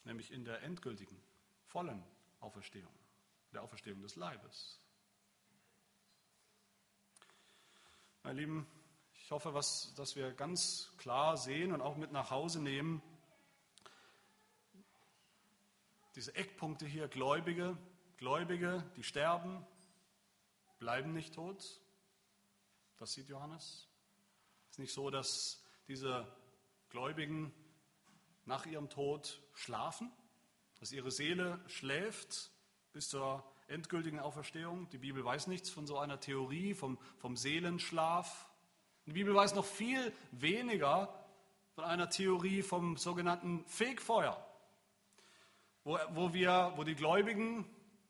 nämlich 0.05 0.31
in 0.31 0.45
der 0.45 0.63
endgültigen, 0.63 1.21
vollen 1.65 2.01
Auferstehung, 2.39 2.95
der 3.51 3.63
Auferstehung 3.63 4.01
des 4.01 4.15
Leibes. 4.15 4.79
Meine 8.25 8.39
Lieben, 8.39 8.65
ich 9.23 9.29
hoffe, 9.29 9.53
was, 9.53 9.93
dass 9.97 10.15
wir 10.15 10.31
ganz 10.33 10.91
klar 10.97 11.37
sehen 11.37 11.71
und 11.71 11.81
auch 11.81 11.95
mit 11.95 12.11
nach 12.11 12.31
Hause 12.31 12.59
nehmen, 12.59 13.03
diese 16.15 16.33
Eckpunkte 16.33 16.87
hier, 16.87 17.07
Gläubige, 17.07 17.77
Gläubige, 18.17 18.83
die 18.95 19.03
sterben, 19.03 19.63
bleiben 20.79 21.13
nicht 21.13 21.35
tot. 21.35 21.79
Das 22.97 23.13
sieht 23.13 23.29
Johannes. 23.29 23.87
Es 24.63 24.71
ist 24.71 24.79
nicht 24.79 24.93
so, 24.93 25.11
dass 25.11 25.63
diese 25.87 26.27
Gläubigen 26.89 27.53
nach 28.45 28.65
ihrem 28.65 28.89
Tod 28.89 29.39
schlafen, 29.53 30.11
dass 30.79 30.91
ihre 30.91 31.11
Seele 31.11 31.63
schläft 31.67 32.49
bis 32.91 33.07
zur 33.07 33.43
endgültigen 33.67 34.19
Auferstehung. 34.19 34.89
Die 34.89 34.97
Bibel 34.97 35.23
weiß 35.23 35.47
nichts 35.47 35.69
von 35.69 35.87
so 35.87 35.97
einer 35.97 36.19
Theorie, 36.19 36.73
vom, 36.73 36.97
vom 37.17 37.35
Seelenschlaf. 37.35 38.49
Die 39.05 39.13
Bibel 39.13 39.33
weiß 39.33 39.55
noch 39.55 39.65
viel 39.65 40.13
weniger 40.31 41.13
von 41.73 41.83
einer 41.83 42.09
Theorie 42.09 42.61
vom 42.61 42.97
sogenannten 42.97 43.65
Fegfeuer, 43.67 44.43
wo, 45.83 45.97
wo, 46.11 46.33
wir, 46.33 46.73
wo 46.75 46.83
die 46.83 46.95
Gläubigen 46.95 47.65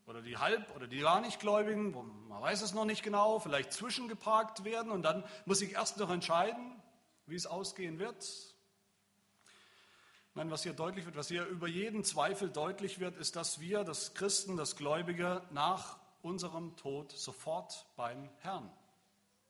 oder 0.06 0.22
die 0.22 0.36
Halb- 0.36 0.74
oder 0.76 0.86
die 0.86 1.00
gar 1.00 1.20
nicht 1.20 1.40
Gläubigen, 1.40 1.92
man 2.28 2.40
weiß 2.40 2.62
es 2.62 2.74
noch 2.74 2.84
nicht 2.84 3.02
genau, 3.02 3.40
vielleicht 3.40 3.72
zwischengeparkt 3.72 4.64
werden 4.64 4.92
und 4.92 5.02
dann 5.02 5.24
muss 5.46 5.60
ich 5.62 5.72
erst 5.72 5.98
noch 5.98 6.10
entscheiden, 6.10 6.80
wie 7.26 7.34
es 7.34 7.46
ausgehen 7.46 7.98
wird. 7.98 8.55
Nein, 10.36 10.50
was 10.50 10.64
hier 10.64 10.74
deutlich 10.74 11.06
wird, 11.06 11.16
was 11.16 11.28
hier 11.28 11.46
über 11.46 11.66
jeden 11.66 12.04
Zweifel 12.04 12.50
deutlich 12.50 13.00
wird, 13.00 13.16
ist, 13.16 13.36
dass 13.36 13.58
wir, 13.58 13.84
das 13.84 14.12
Christen, 14.12 14.58
das 14.58 14.76
Gläubige, 14.76 15.42
nach 15.50 15.98
unserem 16.20 16.76
Tod 16.76 17.10
sofort 17.10 17.86
beim 17.96 18.28
Herrn 18.40 18.70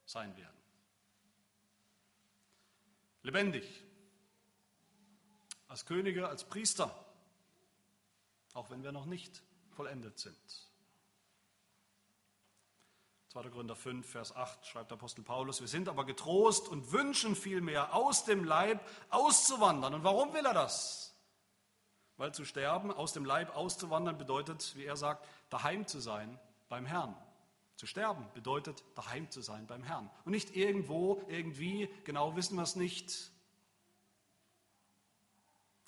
sein 0.05 0.37
werden. 0.37 0.57
Lebendig, 3.23 3.83
als 5.67 5.87
Könige, 5.87 6.29
als 6.29 6.45
Priester, 6.45 6.95
auch 8.55 8.71
wenn 8.71 8.85
wir 8.85 8.93
noch 8.93 9.07
nicht 9.07 9.43
vollendet 9.71 10.21
sind. 10.21 10.71
2. 13.43 13.51
Korinther 13.51 13.77
5, 13.77 14.09
Vers 14.09 14.35
8 14.35 14.65
schreibt 14.65 14.93
Apostel 14.93 15.23
Paulus, 15.23 15.61
wir 15.61 15.69
sind 15.69 15.91
aber 15.91 16.07
getrost 16.07 16.69
und 16.69 16.91
wünschen 16.93 17.37
vielmehr 17.37 17.95
aus 17.95 18.25
dem 18.25 18.45
Leib 18.45 18.81
auszuwandern. 19.11 19.93
Und 19.93 20.05
warum 20.05 20.33
will 20.33 20.47
er 20.47 20.55
das? 20.55 21.15
Weil 22.17 22.33
zu 22.33 22.47
sterben, 22.47 22.91
aus 22.91 23.13
dem 23.13 23.27
Leib 23.27 23.55
auszuwandern, 23.55 24.17
bedeutet, 24.17 24.75
wie 24.77 24.87
er 24.87 24.97
sagt, 24.97 25.29
daheim 25.51 25.87
zu 25.87 26.01
sein 26.01 26.41
beim 26.71 26.87
Herrn. 26.87 27.15
Zu 27.75 27.87
sterben 27.87 28.27
bedeutet, 28.33 28.83
daheim 28.95 29.31
zu 29.31 29.43
sein 29.43 29.67
beim 29.67 29.83
Herrn. 29.83 30.09
Und 30.25 30.33
nicht 30.33 30.57
irgendwo, 30.57 31.23
irgendwie, 31.29 31.91
genau 32.05 32.37
wissen 32.37 32.57
wir 32.57 32.63
es 32.63 32.75
nicht. 32.75 33.31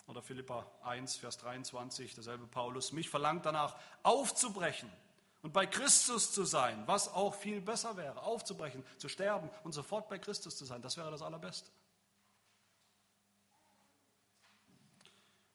Oder 0.06 0.20
Philippa 0.20 0.66
1, 0.82 1.16
Vers 1.16 1.38
23, 1.38 2.12
derselbe 2.14 2.46
Paulus, 2.46 2.92
mich 2.92 3.08
verlangt 3.08 3.46
danach 3.46 3.74
aufzubrechen 4.02 4.92
und 5.48 5.52
bei 5.54 5.64
Christus 5.64 6.30
zu 6.30 6.44
sein, 6.44 6.86
was 6.86 7.08
auch 7.08 7.34
viel 7.34 7.62
besser 7.62 7.96
wäre, 7.96 8.20
aufzubrechen, 8.20 8.84
zu 8.98 9.08
sterben 9.08 9.48
und 9.64 9.72
sofort 9.72 10.06
bei 10.10 10.18
Christus 10.18 10.58
zu 10.58 10.66
sein, 10.66 10.82
das 10.82 10.98
wäre 10.98 11.10
das 11.10 11.22
Allerbeste. 11.22 11.70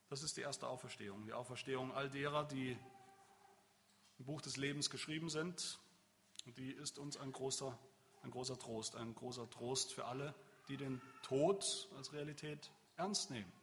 Das 0.09 0.23
ist 0.23 0.35
die 0.35 0.41
erste 0.41 0.67
Auferstehung, 0.67 1.23
die 1.25 1.33
Auferstehung 1.33 1.93
all 1.93 2.09
derer, 2.09 2.43
die 2.43 2.75
im 4.17 4.25
Buch 4.25 4.41
des 4.41 4.57
Lebens 4.57 4.89
geschrieben 4.89 5.29
sind. 5.29 5.79
Und 6.47 6.57
die 6.57 6.71
ist 6.71 6.97
uns 6.97 7.15
ein 7.15 7.31
großer, 7.31 7.77
ein 8.23 8.31
großer 8.31 8.57
Trost, 8.57 8.95
ein 8.95 9.13
großer 9.13 9.47
Trost 9.51 9.93
für 9.93 10.05
alle, 10.05 10.33
die 10.69 10.77
den 10.77 11.03
Tod 11.21 11.87
als 11.97 12.13
Realität 12.13 12.71
ernst 12.97 13.29
nehmen. 13.29 13.53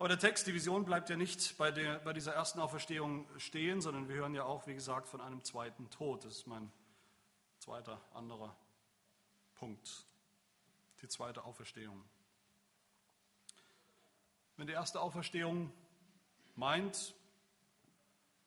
Aber 0.00 0.08
der 0.08 0.18
Text, 0.18 0.46
die 0.46 0.54
Vision 0.54 0.86
bleibt 0.86 1.10
ja 1.10 1.16
nicht 1.16 1.58
bei, 1.58 1.70
der, 1.70 1.98
bei 1.98 2.14
dieser 2.14 2.32
ersten 2.32 2.58
Auferstehung 2.58 3.28
stehen, 3.36 3.82
sondern 3.82 4.08
wir 4.08 4.14
hören 4.14 4.34
ja 4.34 4.44
auch, 4.44 4.66
wie 4.66 4.72
gesagt, 4.72 5.06
von 5.06 5.20
einem 5.20 5.44
zweiten 5.44 5.90
Tod. 5.90 6.24
Das 6.24 6.36
ist 6.36 6.46
mein 6.46 6.72
zweiter 7.58 8.00
anderer 8.14 8.56
Punkt. 9.56 10.06
Die 11.02 11.08
zweite 11.08 11.44
Auferstehung. 11.44 12.02
Wenn 14.56 14.66
die 14.66 14.72
erste 14.72 15.02
Auferstehung 15.02 15.70
meint, 16.56 17.14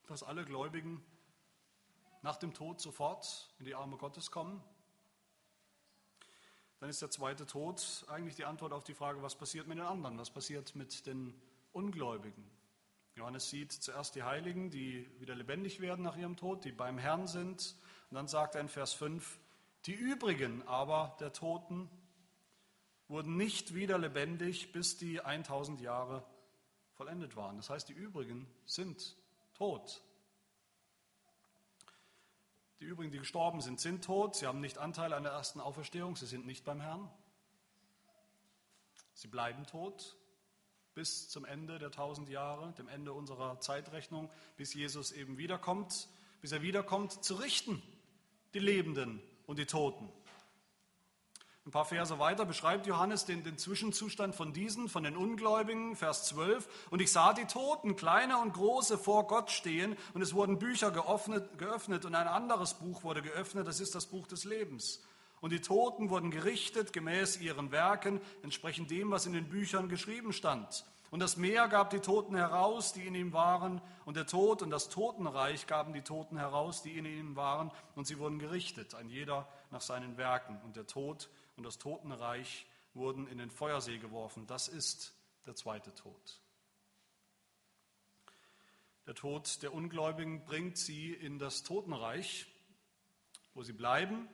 dass 0.08 0.24
alle 0.24 0.44
Gläubigen 0.44 1.06
nach 2.22 2.36
dem 2.36 2.52
Tod 2.52 2.80
sofort 2.80 3.48
in 3.60 3.66
die 3.66 3.76
Arme 3.76 3.96
Gottes 3.96 4.32
kommen, 4.32 4.60
dann 6.84 6.90
ist 6.90 7.00
der 7.00 7.08
zweite 7.08 7.46
Tod 7.46 8.04
eigentlich 8.08 8.34
die 8.34 8.44
Antwort 8.44 8.74
auf 8.74 8.84
die 8.84 8.92
Frage, 8.92 9.22
was 9.22 9.36
passiert 9.36 9.66
mit 9.66 9.78
den 9.78 9.86
anderen, 9.86 10.18
was 10.18 10.28
passiert 10.28 10.76
mit 10.76 11.06
den 11.06 11.32
Ungläubigen. 11.72 12.44
Johannes 13.16 13.48
sieht 13.48 13.72
zuerst 13.72 14.14
die 14.16 14.22
Heiligen, 14.22 14.70
die 14.70 15.08
wieder 15.18 15.34
lebendig 15.34 15.80
werden 15.80 16.04
nach 16.04 16.18
ihrem 16.18 16.36
Tod, 16.36 16.62
die 16.62 16.72
beim 16.72 16.98
Herrn 16.98 17.26
sind. 17.26 17.74
Und 18.10 18.16
dann 18.16 18.28
sagt 18.28 18.54
er 18.54 18.60
in 18.60 18.68
Vers 18.68 18.92
5, 18.92 19.38
die 19.86 19.94
übrigen 19.94 20.62
aber 20.68 21.16
der 21.20 21.32
Toten 21.32 21.88
wurden 23.08 23.38
nicht 23.38 23.74
wieder 23.74 23.96
lebendig, 23.96 24.70
bis 24.72 24.98
die 24.98 25.22
1000 25.22 25.80
Jahre 25.80 26.22
vollendet 26.92 27.34
waren. 27.34 27.56
Das 27.56 27.70
heißt, 27.70 27.88
die 27.88 27.94
übrigen 27.94 28.46
sind 28.66 29.16
tot. 29.54 30.02
Die 32.84 32.90
übrigen, 32.90 33.10
die 33.10 33.18
gestorben 33.18 33.62
sind, 33.62 33.80
sind 33.80 34.04
tot. 34.04 34.36
Sie 34.36 34.46
haben 34.46 34.60
nicht 34.60 34.76
Anteil 34.76 35.14
an 35.14 35.22
der 35.22 35.32
ersten 35.32 35.58
Auferstehung. 35.58 36.16
Sie 36.16 36.26
sind 36.26 36.44
nicht 36.44 36.66
beim 36.66 36.82
Herrn. 36.82 37.10
Sie 39.14 39.26
bleiben 39.26 39.64
tot 39.64 40.18
bis 40.92 41.30
zum 41.30 41.46
Ende 41.46 41.78
der 41.78 41.90
tausend 41.90 42.28
Jahre, 42.28 42.74
dem 42.74 42.88
Ende 42.88 43.14
unserer 43.14 43.58
Zeitrechnung, 43.58 44.30
bis 44.58 44.74
Jesus 44.74 45.12
eben 45.12 45.38
wiederkommt, 45.38 46.10
bis 46.42 46.52
er 46.52 46.60
wiederkommt, 46.60 47.24
zu 47.24 47.36
richten, 47.36 47.82
die 48.52 48.58
Lebenden 48.58 49.22
und 49.46 49.58
die 49.58 49.64
Toten. 49.64 50.12
Ein 51.66 51.70
paar 51.70 51.86
Verse 51.86 52.18
weiter 52.18 52.44
beschreibt 52.44 52.86
Johannes 52.86 53.24
den, 53.24 53.42
den, 53.42 53.56
Zwischenzustand 53.56 54.34
von 54.34 54.52
diesen, 54.52 54.90
von 54.90 55.02
den 55.02 55.16
Ungläubigen, 55.16 55.96
Vers 55.96 56.24
12. 56.24 56.68
Und 56.90 57.00
ich 57.00 57.10
sah 57.10 57.32
die 57.32 57.46
Toten, 57.46 57.96
kleine 57.96 58.36
und 58.36 58.52
große, 58.52 58.98
vor 58.98 59.26
Gott 59.26 59.50
stehen, 59.50 59.96
und 60.12 60.20
es 60.20 60.34
wurden 60.34 60.58
Bücher 60.58 60.90
geöffnet, 60.90 61.56
geöffnet, 61.56 62.04
und 62.04 62.14
ein 62.14 62.28
anderes 62.28 62.74
Buch 62.74 63.02
wurde 63.02 63.22
geöffnet, 63.22 63.66
das 63.66 63.80
ist 63.80 63.94
das 63.94 64.04
Buch 64.04 64.26
des 64.26 64.44
Lebens. 64.44 65.02
Und 65.40 65.52
die 65.52 65.62
Toten 65.62 66.10
wurden 66.10 66.30
gerichtet 66.30 66.92
gemäß 66.92 67.40
ihren 67.40 67.72
Werken, 67.72 68.20
entsprechend 68.42 68.90
dem, 68.90 69.10
was 69.10 69.24
in 69.24 69.32
den 69.32 69.48
Büchern 69.48 69.88
geschrieben 69.88 70.34
stand. 70.34 70.84
Und 71.10 71.20
das 71.20 71.38
Meer 71.38 71.68
gab 71.68 71.88
die 71.90 72.00
Toten 72.00 72.36
heraus, 72.36 72.92
die 72.92 73.06
in 73.06 73.14
ihm 73.14 73.32
waren, 73.32 73.80
und 74.04 74.18
der 74.18 74.26
Tod 74.26 74.60
und 74.60 74.68
das 74.68 74.90
Totenreich 74.90 75.66
gaben 75.66 75.94
die 75.94 76.02
Toten 76.02 76.36
heraus, 76.36 76.82
die 76.82 76.98
in 76.98 77.06
ihm 77.06 77.36
waren, 77.36 77.70
und 77.94 78.06
sie 78.06 78.18
wurden 78.18 78.38
gerichtet, 78.38 78.94
ein 78.94 79.08
jeder 79.08 79.48
nach 79.70 79.80
seinen 79.80 80.18
Werken. 80.18 80.60
Und 80.62 80.76
der 80.76 80.86
Tod 80.86 81.30
und 81.56 81.64
das 81.64 81.78
Totenreich 81.78 82.66
wurden 82.94 83.26
in 83.26 83.38
den 83.38 83.50
Feuersee 83.50 83.98
geworfen. 83.98 84.46
Das 84.46 84.68
ist 84.68 85.14
der 85.46 85.54
zweite 85.54 85.94
Tod. 85.94 86.40
Der 89.06 89.14
Tod 89.14 89.62
der 89.62 89.74
Ungläubigen 89.74 90.44
bringt 90.44 90.78
sie 90.78 91.12
in 91.12 91.38
das 91.38 91.62
Totenreich, 91.62 92.46
wo 93.52 93.62
sie 93.62 93.72
bleiben, 93.72 94.28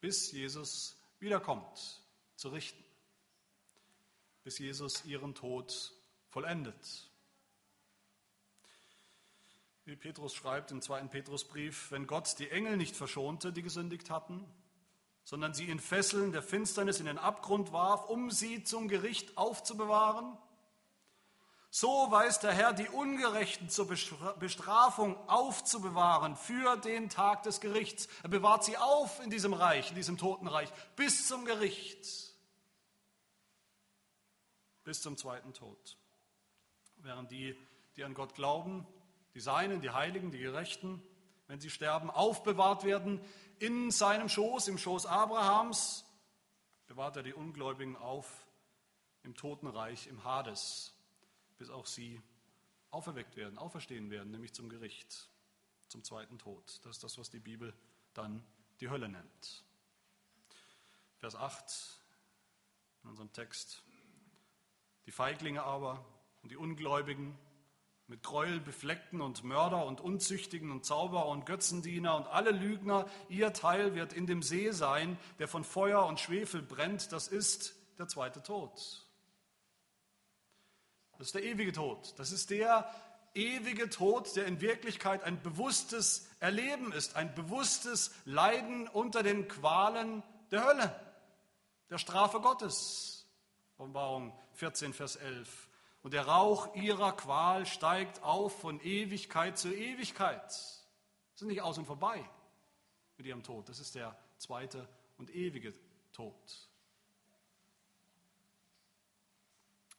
bis 0.00 0.30
Jesus 0.32 0.96
wiederkommt, 1.18 2.02
zu 2.36 2.48
richten, 2.50 2.82
bis 4.44 4.58
Jesus 4.58 5.04
ihren 5.04 5.34
Tod 5.34 5.92
vollendet. 6.28 7.10
wie 9.90 9.96
Petrus 9.96 10.34
schreibt 10.34 10.70
im 10.70 10.82
zweiten 10.82 11.08
Petrusbrief, 11.08 11.90
wenn 11.90 12.06
Gott 12.06 12.38
die 12.38 12.48
Engel 12.48 12.76
nicht 12.76 12.94
verschonte, 12.94 13.52
die 13.52 13.62
gesündigt 13.62 14.08
hatten, 14.08 14.46
sondern 15.24 15.54
sie 15.54 15.68
in 15.68 15.78
Fesseln 15.78 16.32
der 16.32 16.42
Finsternis 16.42 17.00
in 17.00 17.06
den 17.06 17.18
Abgrund 17.18 17.72
warf, 17.72 18.08
um 18.08 18.30
sie 18.30 18.64
zum 18.64 18.88
Gericht 18.88 19.36
aufzubewahren, 19.36 20.36
so 21.72 22.10
weiß 22.10 22.40
der 22.40 22.52
Herr 22.52 22.72
die 22.72 22.88
Ungerechten 22.88 23.68
zur 23.68 23.86
Bestrafung 23.86 25.16
aufzubewahren 25.28 26.34
für 26.34 26.76
den 26.76 27.08
Tag 27.08 27.44
des 27.44 27.60
Gerichts. 27.60 28.08
Er 28.24 28.28
bewahrt 28.28 28.64
sie 28.64 28.76
auf 28.76 29.20
in 29.20 29.30
diesem 29.30 29.54
Reich, 29.54 29.90
in 29.90 29.94
diesem 29.94 30.18
Totenreich, 30.18 30.68
bis 30.96 31.28
zum 31.28 31.44
Gericht, 31.44 32.34
bis 34.82 35.00
zum 35.00 35.16
zweiten 35.16 35.52
Tod. 35.52 35.96
Während 36.96 37.30
die, 37.30 37.56
die 37.96 38.02
an 38.02 38.14
Gott 38.14 38.34
glauben, 38.34 38.84
die 39.34 39.40
Seinen, 39.40 39.80
die 39.80 39.90
Heiligen, 39.90 40.32
die 40.32 40.40
Gerechten, 40.40 41.00
wenn 41.46 41.60
sie 41.60 41.70
sterben, 41.70 42.10
aufbewahrt 42.10 42.82
werden 42.82 43.20
in 43.60 43.90
seinem 43.90 44.28
Schoß, 44.28 44.66
im 44.68 44.78
Schoß 44.78 45.06
Abrahams, 45.06 46.04
bewahrt 46.88 47.16
er 47.16 47.22
die 47.22 47.34
Ungläubigen 47.34 47.94
auf 47.94 48.46
im 49.22 49.36
Totenreich, 49.36 50.08
im 50.08 50.24
Hades 50.24 50.94
bis 51.58 51.68
auch 51.68 51.84
sie 51.84 52.22
auferweckt 52.90 53.36
werden, 53.36 53.58
auferstehen 53.58 54.10
werden, 54.10 54.30
nämlich 54.30 54.54
zum 54.54 54.70
Gericht, 54.70 55.28
zum 55.88 56.02
zweiten 56.02 56.38
Tod. 56.38 56.80
Das 56.84 56.96
ist 56.96 57.04
das, 57.04 57.18
was 57.18 57.28
die 57.28 57.38
Bibel 57.38 57.74
dann 58.14 58.42
die 58.80 58.88
Hölle 58.88 59.10
nennt. 59.10 59.64
Vers 61.18 61.36
8 61.36 62.00
in 63.02 63.10
unserem 63.10 63.30
Text. 63.34 63.82
Die 65.04 65.12
Feiglinge 65.12 65.62
aber 65.62 66.02
und 66.42 66.50
die 66.50 66.56
Ungläubigen, 66.56 67.38
mit 68.10 68.24
Gräuel 68.24 68.58
befleckten 68.58 69.20
und 69.20 69.44
Mörder 69.44 69.86
und 69.86 70.00
Unzüchtigen 70.00 70.72
und 70.72 70.84
Zauberer 70.84 71.28
und 71.28 71.46
Götzendiener 71.46 72.16
und 72.16 72.26
alle 72.26 72.50
Lügner, 72.50 73.06
ihr 73.28 73.52
Teil 73.52 73.94
wird 73.94 74.12
in 74.12 74.26
dem 74.26 74.42
See 74.42 74.72
sein, 74.72 75.16
der 75.38 75.46
von 75.46 75.62
Feuer 75.62 76.04
und 76.04 76.18
Schwefel 76.18 76.60
brennt, 76.60 77.12
das 77.12 77.28
ist 77.28 77.76
der 77.98 78.08
zweite 78.08 78.42
Tod. 78.42 78.72
Das 81.18 81.28
ist 81.28 81.34
der 81.36 81.44
ewige 81.44 81.72
Tod. 81.72 82.18
Das 82.18 82.32
ist 82.32 82.50
der 82.50 82.92
ewige 83.34 83.88
Tod, 83.88 84.34
der 84.34 84.46
in 84.46 84.60
Wirklichkeit 84.60 85.22
ein 85.22 85.40
bewusstes 85.40 86.28
Erleben 86.40 86.92
ist, 86.92 87.14
ein 87.14 87.32
bewusstes 87.36 88.10
Leiden 88.24 88.88
unter 88.88 89.22
den 89.22 89.46
Qualen 89.46 90.24
der 90.50 90.64
Hölle, 90.64 91.00
der 91.90 91.98
Strafe 91.98 92.40
Gottes. 92.40 93.24
Offenbarung 93.78 94.36
14, 94.54 94.92
Vers 94.92 95.14
11. 95.14 95.69
Und 96.02 96.14
der 96.14 96.26
Rauch 96.26 96.74
ihrer 96.74 97.12
Qual 97.12 97.66
steigt 97.66 98.22
auf 98.22 98.60
von 98.60 98.80
Ewigkeit 98.80 99.58
zu 99.58 99.72
Ewigkeit. 99.74 100.44
Das 100.44 101.42
ist 101.42 101.46
nicht 101.46 101.62
aus 101.62 101.78
und 101.78 101.86
vorbei 101.86 102.28
mit 103.16 103.26
ihrem 103.26 103.42
Tod. 103.42 103.68
Das 103.68 103.80
ist 103.80 103.94
der 103.94 104.16
zweite 104.38 104.88
und 105.18 105.34
ewige 105.34 105.74
Tod. 106.12 106.34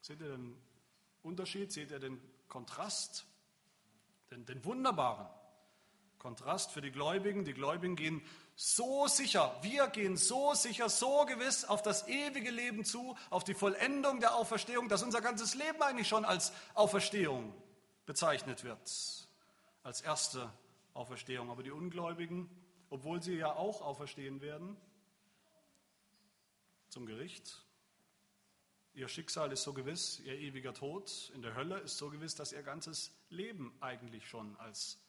Seht 0.01 0.19
ihr 0.21 0.29
denn 0.29 0.57
Unterschied? 1.21 1.71
Seht 1.71 1.91
ihr 1.91 1.99
den 1.99 2.19
Kontrast? 2.47 3.25
Den, 4.31 4.45
den 4.45 4.65
wunderbaren 4.65 5.27
Kontrast 6.17 6.71
für 6.71 6.81
die 6.81 6.91
Gläubigen. 6.91 7.45
Die 7.45 7.53
Gläubigen 7.53 7.95
gehen 7.95 8.21
so 8.63 9.07
sicher, 9.07 9.57
wir 9.63 9.87
gehen 9.87 10.15
so 10.17 10.53
sicher, 10.53 10.87
so 10.87 11.25
gewiss 11.25 11.65
auf 11.65 11.81
das 11.81 12.07
ewige 12.07 12.51
Leben 12.51 12.85
zu, 12.85 13.17
auf 13.31 13.43
die 13.43 13.55
Vollendung 13.55 14.19
der 14.19 14.35
Auferstehung, 14.35 14.87
dass 14.87 15.01
unser 15.01 15.19
ganzes 15.19 15.55
Leben 15.55 15.81
eigentlich 15.81 16.07
schon 16.07 16.25
als 16.25 16.53
Auferstehung 16.75 17.55
bezeichnet 18.05 18.63
wird, 18.63 18.79
als 19.81 20.01
erste 20.01 20.53
Auferstehung. 20.93 21.49
Aber 21.49 21.63
die 21.63 21.71
Ungläubigen, 21.71 22.51
obwohl 22.91 23.23
sie 23.23 23.33
ja 23.33 23.51
auch 23.51 23.81
auferstehen 23.81 24.41
werden 24.41 24.77
zum 26.89 27.07
Gericht, 27.07 27.65
Ihr 28.93 29.07
Schicksal 29.07 29.53
ist 29.53 29.63
so 29.63 29.71
gewiss, 29.71 30.19
ihr 30.19 30.37
ewiger 30.37 30.73
Tod 30.73 31.31
in 31.33 31.41
der 31.41 31.55
Hölle 31.55 31.79
ist 31.79 31.97
so 31.97 32.09
gewiss, 32.09 32.35
dass 32.35 32.51
ihr 32.51 32.61
ganzes 32.61 33.13
Leben 33.29 33.73
eigentlich 33.79 34.27
schon 34.27 34.57
als 34.57 34.99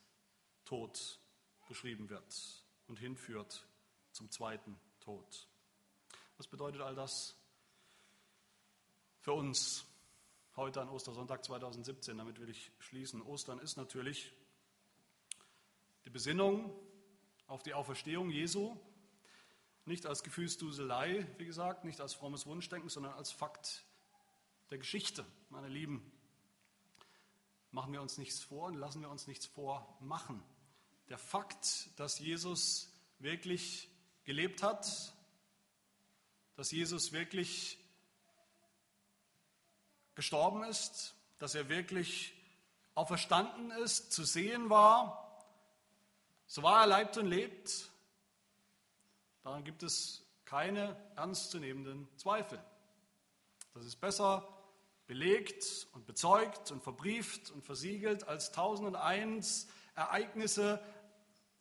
Tod 0.64 1.18
beschrieben 1.66 2.08
wird 2.08 2.61
und 2.88 2.98
hinführt 2.98 3.66
zum 4.12 4.30
zweiten 4.30 4.78
Tod. 5.00 5.48
Was 6.36 6.46
bedeutet 6.46 6.80
all 6.80 6.94
das 6.94 7.36
für 9.20 9.32
uns 9.32 9.84
heute 10.56 10.80
an 10.80 10.88
Ostersonntag 10.88 11.44
2017? 11.44 12.18
Damit 12.18 12.40
will 12.40 12.48
ich 12.48 12.70
schließen. 12.78 13.22
Ostern 13.22 13.58
ist 13.58 13.76
natürlich 13.76 14.32
die 16.04 16.10
Besinnung 16.10 16.72
auf 17.46 17.62
die 17.62 17.74
Auferstehung 17.74 18.30
Jesu, 18.30 18.76
nicht 19.84 20.06
als 20.06 20.22
Gefühlsduselei, 20.22 21.26
wie 21.38 21.46
gesagt, 21.46 21.84
nicht 21.84 22.00
als 22.00 22.14
frommes 22.14 22.46
Wunschdenken, 22.46 22.88
sondern 22.88 23.14
als 23.14 23.32
Fakt 23.32 23.84
der 24.70 24.78
Geschichte. 24.78 25.26
Meine 25.50 25.68
Lieben, 25.68 26.10
machen 27.72 27.92
wir 27.92 28.02
uns 28.02 28.18
nichts 28.18 28.42
vor 28.42 28.66
und 28.66 28.74
lassen 28.74 29.00
wir 29.00 29.10
uns 29.10 29.26
nichts 29.26 29.46
vormachen. 29.46 30.42
Der 31.12 31.18
Fakt, 31.18 31.90
dass 31.96 32.18
Jesus 32.20 32.90
wirklich 33.18 33.90
gelebt 34.24 34.62
hat, 34.62 35.12
dass 36.54 36.70
Jesus 36.70 37.12
wirklich 37.12 37.76
gestorben 40.14 40.64
ist, 40.64 41.14
dass 41.38 41.54
er 41.54 41.68
wirklich 41.68 42.32
auferstanden 42.94 43.72
ist, 43.72 44.10
zu 44.10 44.24
sehen 44.24 44.70
war, 44.70 45.44
so 46.46 46.62
war 46.62 46.80
er 46.80 46.86
leibt 46.86 47.18
und 47.18 47.26
lebt, 47.26 47.90
Daran 49.42 49.64
gibt 49.64 49.82
es 49.82 50.24
keine 50.46 50.96
ernstzunehmenden 51.16 52.08
Zweifel. 52.16 52.58
Das 53.74 53.84
ist 53.84 53.96
besser 53.96 54.48
belegt 55.06 55.88
und 55.92 56.06
bezeugt 56.06 56.70
und 56.70 56.82
verbrieft 56.82 57.50
und 57.50 57.62
versiegelt 57.66 58.26
als 58.26 58.50
tausend 58.52 58.88
und 58.88 58.96
eins 58.96 59.68
Ereignisse, 59.94 60.82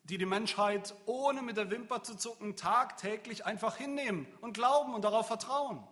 die 0.04 0.18
die 0.18 0.26
Menschheit 0.26 0.95
ohne 1.06 1.41
mit 1.41 1.58
der 1.58 1.70
Wimper 1.70 2.04
zu 2.04 2.16
zucken 2.16 2.56
tagtäglich 2.56 3.45
einfach 3.45 3.78
hinnehmen 3.78 4.28
und 4.41 4.54
glauben 4.54 4.93
und 4.93 5.04
darauf 5.04 5.28
vertrauen. 5.28 5.86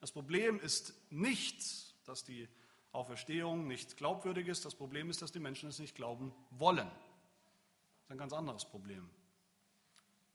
Das 0.00 0.12
Problem 0.12 0.60
ist 0.60 0.94
nicht, 1.10 1.94
dass 2.06 2.24
die 2.24 2.48
Auferstehung 2.92 3.66
nicht 3.66 3.96
glaubwürdig 3.96 4.46
ist. 4.46 4.64
Das 4.64 4.74
Problem 4.74 5.10
ist, 5.10 5.22
dass 5.22 5.32
die 5.32 5.40
Menschen 5.40 5.68
es 5.68 5.78
nicht 5.78 5.96
glauben 5.96 6.32
wollen. 6.50 6.86
Das 6.86 8.04
ist 8.04 8.10
ein 8.10 8.18
ganz 8.18 8.32
anderes 8.32 8.64
Problem 8.64 9.10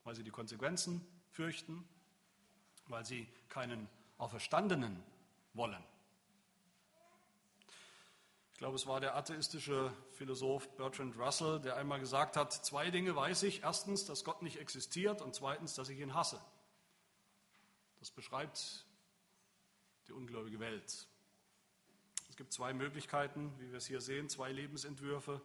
weil 0.04 0.16
sie 0.16 0.24
die 0.24 0.32
Konsequenzen 0.32 1.06
fürchten, 1.30 1.88
weil 2.88 3.06
sie 3.06 3.28
keinen 3.50 3.88
Auferstandenen 4.18 5.04
wollen. 5.54 5.84
Ich 8.62 8.64
glaube, 8.64 8.76
es 8.76 8.86
war 8.86 9.00
der 9.00 9.16
atheistische 9.16 9.92
Philosoph 10.12 10.70
Bertrand 10.76 11.18
Russell, 11.18 11.60
der 11.62 11.78
einmal 11.78 12.00
gesagt 12.00 12.38
hat, 12.38 12.54
zwei 12.54 12.92
Dinge 12.92 13.16
weiß 13.16 13.42
ich. 13.42 13.64
Erstens, 13.64 14.06
dass 14.06 14.24
Gott 14.24 14.44
nicht 14.44 14.60
existiert 14.60 15.24
und 15.24 15.34
zweitens, 15.34 15.74
dass 15.74 15.90
ich 15.90 15.98
ihn 15.98 16.14
hasse. 16.14 16.40
Das 17.98 18.12
beschreibt 18.12 18.86
die 20.08 20.12
ungläubige 20.12 20.60
Welt. 20.60 21.08
Es 22.30 22.38
gibt 22.38 22.54
zwei 22.54 22.72
Möglichkeiten, 22.72 23.52
wie 23.58 23.72
wir 23.72 23.80
es 23.80 23.88
hier 23.88 24.00
sehen, 24.00 24.30
zwei 24.30 24.52
Lebensentwürfe. 24.52 25.42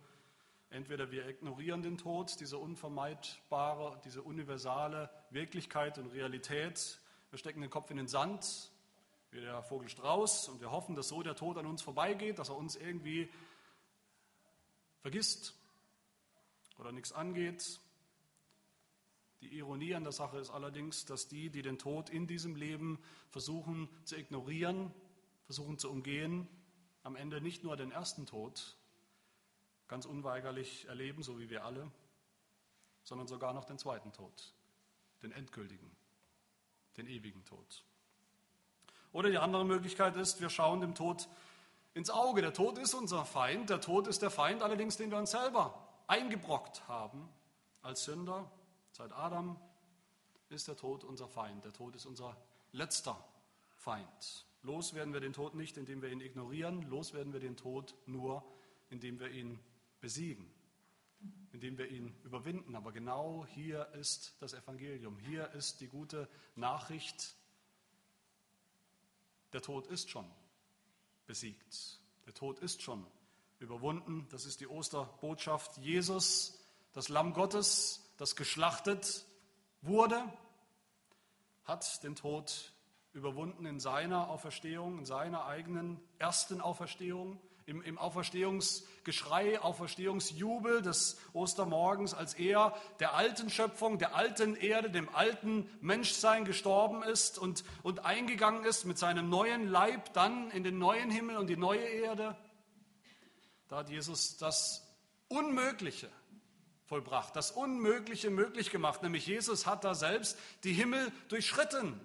Entweder 0.68 1.10
wir 1.10 1.26
ignorieren 1.26 1.80
den 1.80 1.96
Tod, 1.96 2.38
diese 2.38 2.58
unvermeidbare, 2.58 3.98
diese 4.04 4.20
universale 4.20 5.08
Wirklichkeit 5.30 5.96
und 5.96 6.08
Realität. 6.08 7.00
Wir 7.30 7.38
stecken 7.38 7.62
den 7.62 7.70
Kopf 7.70 7.90
in 7.90 7.96
den 7.96 8.08
Sand, 8.08 8.70
wie 9.36 9.42
der 9.42 9.62
Vogel 9.62 9.88
Strauß, 9.88 10.48
und 10.48 10.60
wir 10.62 10.70
hoffen, 10.70 10.96
dass 10.96 11.08
so 11.08 11.22
der 11.22 11.36
Tod 11.36 11.58
an 11.58 11.66
uns 11.66 11.82
vorbeigeht, 11.82 12.38
dass 12.38 12.48
er 12.48 12.56
uns 12.56 12.74
irgendwie 12.74 13.30
vergisst 15.02 15.54
oder 16.78 16.90
nichts 16.90 17.12
angeht. 17.12 17.78
Die 19.42 19.58
Ironie 19.58 19.94
an 19.94 20.04
der 20.04 20.12
Sache 20.12 20.38
ist 20.38 20.48
allerdings, 20.48 21.04
dass 21.04 21.28
die, 21.28 21.50
die 21.50 21.60
den 21.60 21.78
Tod 21.78 22.08
in 22.08 22.26
diesem 22.26 22.56
Leben 22.56 22.98
versuchen 23.28 23.90
zu 24.04 24.16
ignorieren, 24.16 24.90
versuchen 25.44 25.78
zu 25.78 25.90
umgehen, 25.90 26.48
am 27.02 27.14
Ende 27.14 27.42
nicht 27.42 27.62
nur 27.62 27.76
den 27.76 27.92
ersten 27.92 28.24
Tod, 28.24 28.78
ganz 29.86 30.06
unweigerlich 30.06 30.86
erleben, 30.86 31.22
so 31.22 31.38
wie 31.38 31.50
wir 31.50 31.66
alle, 31.66 31.92
sondern 33.02 33.28
sogar 33.28 33.52
noch 33.52 33.66
den 33.66 33.78
zweiten 33.78 34.12
Tod, 34.14 34.54
den 35.22 35.30
endgültigen, 35.30 35.94
den 36.96 37.06
ewigen 37.06 37.44
Tod. 37.44 37.84
Oder 39.16 39.30
die 39.30 39.38
andere 39.38 39.64
Möglichkeit 39.64 40.14
ist, 40.16 40.42
wir 40.42 40.50
schauen 40.50 40.82
dem 40.82 40.94
Tod 40.94 41.26
ins 41.94 42.10
Auge. 42.10 42.42
Der 42.42 42.52
Tod 42.52 42.76
ist 42.76 42.92
unser 42.92 43.24
Feind, 43.24 43.70
der 43.70 43.80
Tod 43.80 44.08
ist 44.08 44.20
der 44.20 44.28
Feind 44.28 44.62
allerdings, 44.62 44.98
den 44.98 45.10
wir 45.10 45.16
uns 45.16 45.30
selber 45.30 45.88
eingebrockt 46.06 46.86
haben 46.86 47.26
als 47.80 48.04
Sünder. 48.04 48.50
Seit 48.92 49.14
Adam 49.14 49.58
ist 50.50 50.68
der 50.68 50.76
Tod 50.76 51.02
unser 51.02 51.28
Feind, 51.28 51.64
der 51.64 51.72
Tod 51.72 51.96
ist 51.96 52.04
unser 52.04 52.36
letzter 52.72 53.16
Feind. 53.74 54.44
Los 54.60 54.92
werden 54.92 55.14
wir 55.14 55.20
den 55.20 55.32
Tod 55.32 55.54
nicht, 55.54 55.78
indem 55.78 56.02
wir 56.02 56.10
ihn 56.10 56.20
ignorieren, 56.20 56.82
los 56.82 57.14
werden 57.14 57.32
wir 57.32 57.40
den 57.40 57.56
Tod 57.56 57.94
nur, 58.04 58.44
indem 58.90 59.18
wir 59.18 59.30
ihn 59.30 59.58
besiegen, 59.98 60.46
indem 61.52 61.78
wir 61.78 61.88
ihn 61.88 62.14
überwinden. 62.22 62.76
Aber 62.76 62.92
genau 62.92 63.46
hier 63.46 63.88
ist 63.94 64.36
das 64.40 64.52
Evangelium, 64.52 65.16
hier 65.20 65.50
ist 65.52 65.80
die 65.80 65.88
gute 65.88 66.28
Nachricht. 66.54 67.34
Der 69.56 69.62
Tod 69.62 69.86
ist 69.86 70.10
schon 70.10 70.30
besiegt. 71.26 71.98
Der 72.26 72.34
Tod 72.34 72.58
ist 72.58 72.82
schon 72.82 73.06
überwunden. 73.58 74.26
Das 74.28 74.44
ist 74.44 74.60
die 74.60 74.66
Osterbotschaft. 74.66 75.78
Jesus, 75.78 76.62
das 76.92 77.08
Lamm 77.08 77.32
Gottes, 77.32 78.12
das 78.18 78.36
geschlachtet 78.36 79.24
wurde, 79.80 80.22
hat 81.64 82.04
den 82.04 82.16
Tod 82.16 82.74
überwunden 83.14 83.64
in 83.64 83.80
seiner 83.80 84.28
Auferstehung, 84.28 84.98
in 84.98 85.06
seiner 85.06 85.46
eigenen 85.46 86.02
ersten 86.18 86.60
Auferstehung, 86.60 87.40
im, 87.66 87.82
im 87.82 87.98
Auferstehungsgeschrei, 87.98 89.60
Auferstehungsjubel 89.60 90.82
des 90.82 91.18
Ostermorgens, 91.32 92.14
als 92.14 92.34
er 92.34 92.74
der 93.00 93.14
alten 93.14 93.50
Schöpfung, 93.50 93.98
der 93.98 94.14
alten 94.14 94.54
Erde, 94.54 94.88
dem 94.88 95.12
alten 95.14 95.68
Menschsein 95.80 96.44
gestorben 96.44 97.02
ist 97.02 97.38
und, 97.38 97.64
und 97.82 98.04
eingegangen 98.04 98.64
ist 98.64 98.84
mit 98.84 98.98
seinem 98.98 99.28
neuen 99.28 99.68
Leib 99.68 100.12
dann 100.12 100.50
in 100.52 100.62
den 100.62 100.78
neuen 100.78 101.10
Himmel 101.10 101.36
und 101.36 101.48
die 101.48 101.56
neue 101.56 101.84
Erde. 101.84 102.36
Da 103.68 103.78
hat 103.78 103.90
Jesus 103.90 104.36
das 104.38 104.86
Unmögliche 105.28 106.08
vollbracht, 106.84 107.34
das 107.34 107.50
Unmögliche 107.50 108.30
möglich 108.30 108.70
gemacht, 108.70 109.02
nämlich 109.02 109.26
Jesus 109.26 109.66
hat 109.66 109.82
da 109.82 109.96
selbst 109.96 110.38
die 110.62 110.72
Himmel 110.72 111.10
durchschritten. 111.28 112.00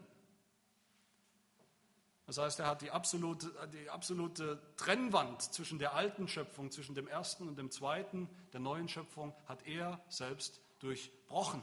Das 2.32 2.38
heißt, 2.38 2.60
er 2.62 2.68
hat 2.68 2.82
die 2.82 2.92
absolute, 2.92 3.52
die 3.74 3.90
absolute 3.90 4.58
Trennwand 4.78 5.42
zwischen 5.42 5.80
der 5.80 5.96
alten 5.96 6.30
Schöpfung, 6.30 6.72
zwischen 6.72 6.96
dem 6.96 7.10
ersten 7.10 7.46
und 7.46 7.58
dem 7.58 7.70
zweiten, 7.70 8.30
der 8.54 8.62
neuen 8.62 8.88
Schöpfung, 8.88 9.36
hat 9.50 9.68
er 9.68 10.00
selbst 10.08 10.62
durchbrochen. 10.80 11.62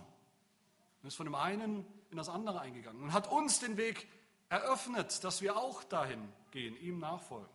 Er 1.03 1.09
ist 1.09 1.15
von 1.15 1.25
dem 1.25 1.37
einen 1.37 1.87
in 2.11 2.19
das 2.19 2.29
andere 2.29 2.61
eingegangen 2.61 3.03
und 3.03 3.15
hat 3.15 3.33
uns 3.33 3.61
den 3.61 3.79
Weg 3.79 4.09
eröffnet, 4.51 5.25
dass 5.25 5.41
wir 5.41 5.57
auch 5.57 5.85
dahin 5.85 6.31
gehen, 6.51 6.79
ihm 6.83 6.99
nachfolgen. 6.99 7.49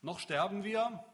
Noch 0.00 0.20
sterben 0.20 0.64
wir, 0.64 1.04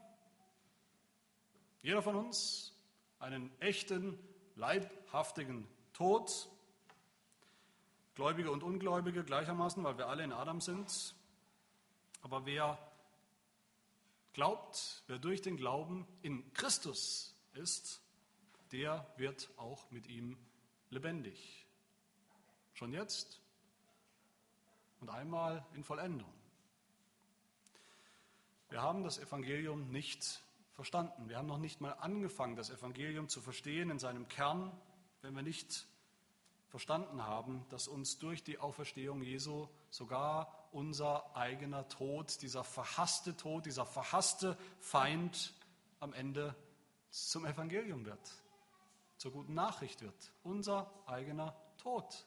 jeder 1.83 2.01
von 2.01 2.15
uns, 2.15 2.73
einen 3.19 3.51
echten, 3.61 4.17
leibhaftigen 4.55 5.67
Tod. 5.93 6.49
Gläubige 8.17 8.51
und 8.51 8.63
Ungläubige 8.63 9.23
gleichermaßen, 9.23 9.85
weil 9.85 9.99
wir 9.99 10.09
alle 10.09 10.25
in 10.25 10.33
Adam 10.33 10.63
sind. 10.63 11.15
Aber 12.23 12.47
wer 12.47 12.79
glaubt, 14.33 15.03
wer 15.07 15.19
durch 15.19 15.43
den 15.43 15.59
Glauben 15.59 16.07
in 16.23 16.51
Christus 16.55 17.37
ist, 17.53 18.01
der 18.73 19.07
wird 19.19 19.51
auch 19.59 19.91
mit 19.91 20.07
ihm 20.07 20.39
lebendig. 20.89 21.67
Schon 22.73 22.91
jetzt 22.91 23.43
und 25.01 25.11
einmal 25.11 25.65
in 25.75 25.85
Vollendung. 25.85 26.33
Wir 28.71 28.81
haben 28.81 29.05
das 29.05 29.19
Evangelium 29.19 29.91
nicht 29.91 30.43
verstanden. 30.73 31.29
Wir 31.29 31.37
haben 31.37 31.49
noch 31.49 31.59
nicht 31.59 31.83
mal 31.83 31.93
angefangen, 31.93 32.57
das 32.57 32.71
Evangelium 32.71 33.29
zu 33.29 33.43
verstehen 33.43 33.91
in 33.91 33.99
seinem 33.99 34.27
Kern, 34.27 34.73
wenn 35.21 35.37
wir 35.37 35.43
nicht 35.43 35.87
verstanden 36.77 37.23
haben, 37.25 37.65
dass 37.71 37.89
uns 37.89 38.19
durch 38.19 38.45
die 38.45 38.59
Auferstehung 38.59 39.23
Jesu 39.23 39.67
sogar 39.89 40.69
unser 40.73 41.35
eigener 41.35 41.89
Tod, 41.89 42.43
dieser 42.43 42.65
verhasste 42.65 43.35
Tod, 43.35 43.65
dieser 43.65 43.87
verhasste 43.87 44.59
Feind 44.79 45.55
am 46.01 46.13
Ende 46.13 46.55
zum 47.09 47.47
Evangelium 47.47 48.05
wird, 48.05 48.31
zur 49.17 49.33
guten 49.33 49.55
Nachricht 49.55 50.03
wird. 50.03 50.35
Unser 50.43 50.93
eigener 51.07 51.57
Tod. 51.79 52.27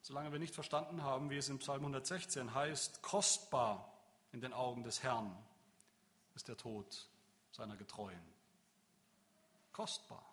Solange 0.00 0.32
wir 0.32 0.38
nicht 0.38 0.54
verstanden 0.54 1.02
haben, 1.02 1.28
wie 1.28 1.36
es 1.36 1.50
im 1.50 1.58
Psalm 1.58 1.80
116 1.80 2.54
heißt, 2.54 3.02
kostbar 3.02 3.92
in 4.32 4.40
den 4.40 4.54
Augen 4.54 4.84
des 4.84 5.02
Herrn 5.02 5.36
ist 6.34 6.48
der 6.48 6.56
Tod 6.56 7.10
seiner 7.52 7.76
Getreuen. 7.76 8.22
Kostbar. 9.70 10.29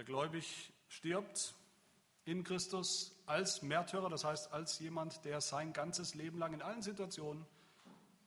Wer 0.00 0.06
gläubig 0.06 0.72
stirbt 0.88 1.54
in 2.24 2.42
Christus 2.42 3.14
als 3.26 3.60
Märtyrer, 3.60 4.08
das 4.08 4.24
heißt 4.24 4.50
als 4.50 4.78
jemand, 4.78 5.26
der 5.26 5.42
sein 5.42 5.74
ganzes 5.74 6.14
Leben 6.14 6.38
lang 6.38 6.54
in 6.54 6.62
allen 6.62 6.80
Situationen, 6.80 7.44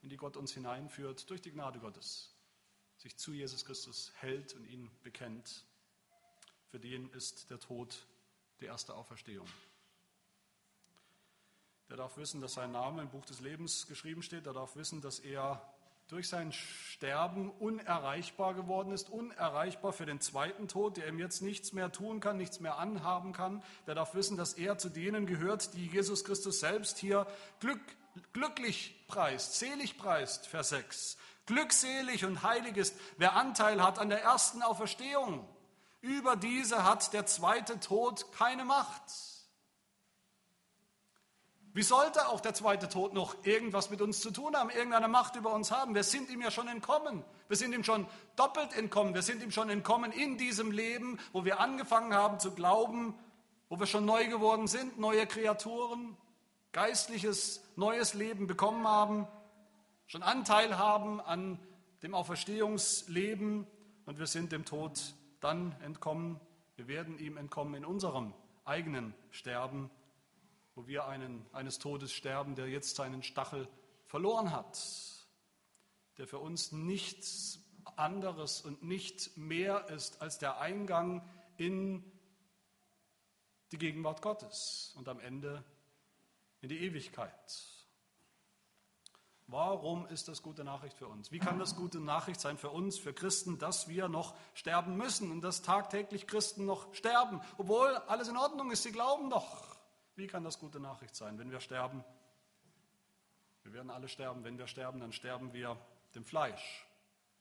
in 0.00 0.08
die 0.08 0.16
Gott 0.16 0.36
uns 0.36 0.52
hineinführt, 0.52 1.28
durch 1.28 1.42
die 1.42 1.50
Gnade 1.50 1.80
Gottes, 1.80 2.32
sich 2.98 3.16
zu 3.16 3.32
Jesus 3.32 3.64
Christus 3.64 4.12
hält 4.18 4.54
und 4.54 4.64
ihn 4.66 4.88
bekennt, 5.02 5.64
für 6.70 6.78
den 6.78 7.10
ist 7.10 7.50
der 7.50 7.58
Tod 7.58 8.06
die 8.60 8.66
erste 8.66 8.94
Auferstehung. 8.94 9.48
Der 11.88 11.96
darf 11.96 12.16
wissen, 12.18 12.40
dass 12.40 12.54
sein 12.54 12.70
Name 12.70 13.02
im 13.02 13.10
Buch 13.10 13.24
des 13.24 13.40
Lebens 13.40 13.88
geschrieben 13.88 14.22
steht. 14.22 14.46
Der 14.46 14.52
darf 14.52 14.76
wissen, 14.76 15.00
dass 15.00 15.18
er 15.18 15.73
durch 16.08 16.28
sein 16.28 16.52
Sterben 16.52 17.50
unerreichbar 17.50 18.54
geworden 18.54 18.92
ist, 18.92 19.08
unerreichbar 19.08 19.92
für 19.92 20.04
den 20.04 20.20
zweiten 20.20 20.68
Tod, 20.68 20.96
der 20.96 21.08
ihm 21.08 21.18
jetzt 21.18 21.40
nichts 21.40 21.72
mehr 21.72 21.90
tun 21.90 22.20
kann, 22.20 22.36
nichts 22.36 22.60
mehr 22.60 22.78
anhaben 22.78 23.32
kann. 23.32 23.62
Der 23.86 23.94
darf 23.94 24.14
wissen, 24.14 24.36
dass 24.36 24.52
er 24.54 24.76
zu 24.76 24.90
denen 24.90 25.26
gehört, 25.26 25.74
die 25.74 25.86
Jesus 25.86 26.24
Christus 26.24 26.60
selbst 26.60 26.98
hier 26.98 27.26
glück, 27.60 27.80
glücklich 28.32 29.04
preist, 29.08 29.58
selig 29.58 29.96
preist, 29.96 30.46
Vers 30.46 30.68
6. 30.70 31.16
Glückselig 31.46 32.24
und 32.24 32.42
heilig 32.42 32.76
ist, 32.76 32.96
wer 33.16 33.34
Anteil 33.34 33.82
hat 33.82 33.98
an 33.98 34.08
der 34.08 34.22
ersten 34.22 34.62
Auferstehung. 34.62 35.46
Über 36.00 36.36
diese 36.36 36.84
hat 36.84 37.14
der 37.14 37.24
zweite 37.24 37.80
Tod 37.80 38.30
keine 38.32 38.64
Macht. 38.64 39.33
Wie 41.74 41.82
sollte 41.82 42.28
auch 42.28 42.38
der 42.38 42.54
zweite 42.54 42.88
Tod 42.88 43.14
noch 43.14 43.34
irgendwas 43.44 43.90
mit 43.90 44.00
uns 44.00 44.20
zu 44.20 44.30
tun 44.30 44.54
haben, 44.54 44.70
irgendeine 44.70 45.08
Macht 45.08 45.34
über 45.34 45.52
uns 45.52 45.72
haben? 45.72 45.96
Wir 45.96 46.04
sind 46.04 46.30
ihm 46.30 46.40
ja 46.40 46.52
schon 46.52 46.68
entkommen. 46.68 47.24
Wir 47.48 47.56
sind 47.56 47.74
ihm 47.74 47.82
schon 47.82 48.06
doppelt 48.36 48.76
entkommen. 48.76 49.12
Wir 49.12 49.22
sind 49.22 49.42
ihm 49.42 49.50
schon 49.50 49.68
entkommen 49.68 50.12
in 50.12 50.38
diesem 50.38 50.70
Leben, 50.70 51.18
wo 51.32 51.44
wir 51.44 51.58
angefangen 51.58 52.14
haben 52.14 52.38
zu 52.38 52.52
glauben, 52.54 53.18
wo 53.68 53.80
wir 53.80 53.86
schon 53.86 54.04
neu 54.04 54.28
geworden 54.28 54.68
sind, 54.68 55.00
neue 55.00 55.26
Kreaturen, 55.26 56.16
geistliches, 56.70 57.60
neues 57.74 58.14
Leben 58.14 58.46
bekommen 58.46 58.86
haben, 58.86 59.26
schon 60.06 60.22
Anteil 60.22 60.78
haben 60.78 61.20
an 61.20 61.58
dem 62.04 62.14
Auferstehungsleben 62.14 63.66
und 64.06 64.18
wir 64.20 64.28
sind 64.28 64.52
dem 64.52 64.64
Tod 64.64 65.14
dann 65.40 65.74
entkommen. 65.82 66.38
Wir 66.76 66.86
werden 66.86 67.18
ihm 67.18 67.36
entkommen 67.36 67.74
in 67.74 67.84
unserem 67.84 68.32
eigenen 68.64 69.12
Sterben 69.32 69.90
wo 70.74 70.86
wir 70.86 71.06
einen, 71.06 71.46
eines 71.52 71.78
Todes 71.78 72.12
sterben, 72.12 72.54
der 72.54 72.68
jetzt 72.68 72.96
seinen 72.96 73.22
Stachel 73.22 73.68
verloren 74.06 74.50
hat, 74.50 74.78
der 76.18 76.26
für 76.26 76.38
uns 76.38 76.72
nichts 76.72 77.58
anderes 77.96 78.60
und 78.60 78.82
nicht 78.82 79.36
mehr 79.36 79.88
ist 79.90 80.20
als 80.22 80.38
der 80.38 80.60
Eingang 80.60 81.28
in 81.56 82.04
die 83.72 83.78
Gegenwart 83.78 84.22
Gottes 84.22 84.92
und 84.96 85.08
am 85.08 85.20
Ende 85.20 85.64
in 86.60 86.68
die 86.68 86.80
Ewigkeit. 86.80 87.74
Warum 89.46 90.06
ist 90.06 90.28
das 90.28 90.42
gute 90.42 90.64
Nachricht 90.64 90.96
für 90.96 91.06
uns? 91.06 91.30
Wie 91.30 91.38
kann 91.38 91.58
das 91.58 91.76
gute 91.76 92.00
Nachricht 92.00 92.40
sein 92.40 92.56
für 92.56 92.70
uns, 92.70 92.98
für 92.98 93.12
Christen, 93.12 93.58
dass 93.58 93.88
wir 93.88 94.08
noch 94.08 94.34
sterben 94.54 94.96
müssen 94.96 95.30
und 95.30 95.42
dass 95.42 95.60
tagtäglich 95.60 96.26
Christen 96.26 96.64
noch 96.64 96.92
sterben, 96.94 97.40
obwohl 97.58 97.94
alles 98.08 98.28
in 98.28 98.38
Ordnung 98.38 98.70
ist, 98.70 98.84
sie 98.84 98.92
glauben 98.92 99.28
doch. 99.28 99.73
Wie 100.16 100.26
kann 100.26 100.44
das 100.44 100.58
gute 100.58 100.80
Nachricht 100.80 101.16
sein, 101.16 101.38
wenn 101.38 101.50
wir 101.50 101.60
sterben? 101.60 102.04
Wir 103.64 103.72
werden 103.72 103.90
alle 103.90 104.08
sterben. 104.08 104.44
Wenn 104.44 104.58
wir 104.58 104.66
sterben, 104.66 105.00
dann 105.00 105.12
sterben 105.12 105.52
wir 105.52 105.76
dem 106.14 106.24
Fleisch. 106.24 106.86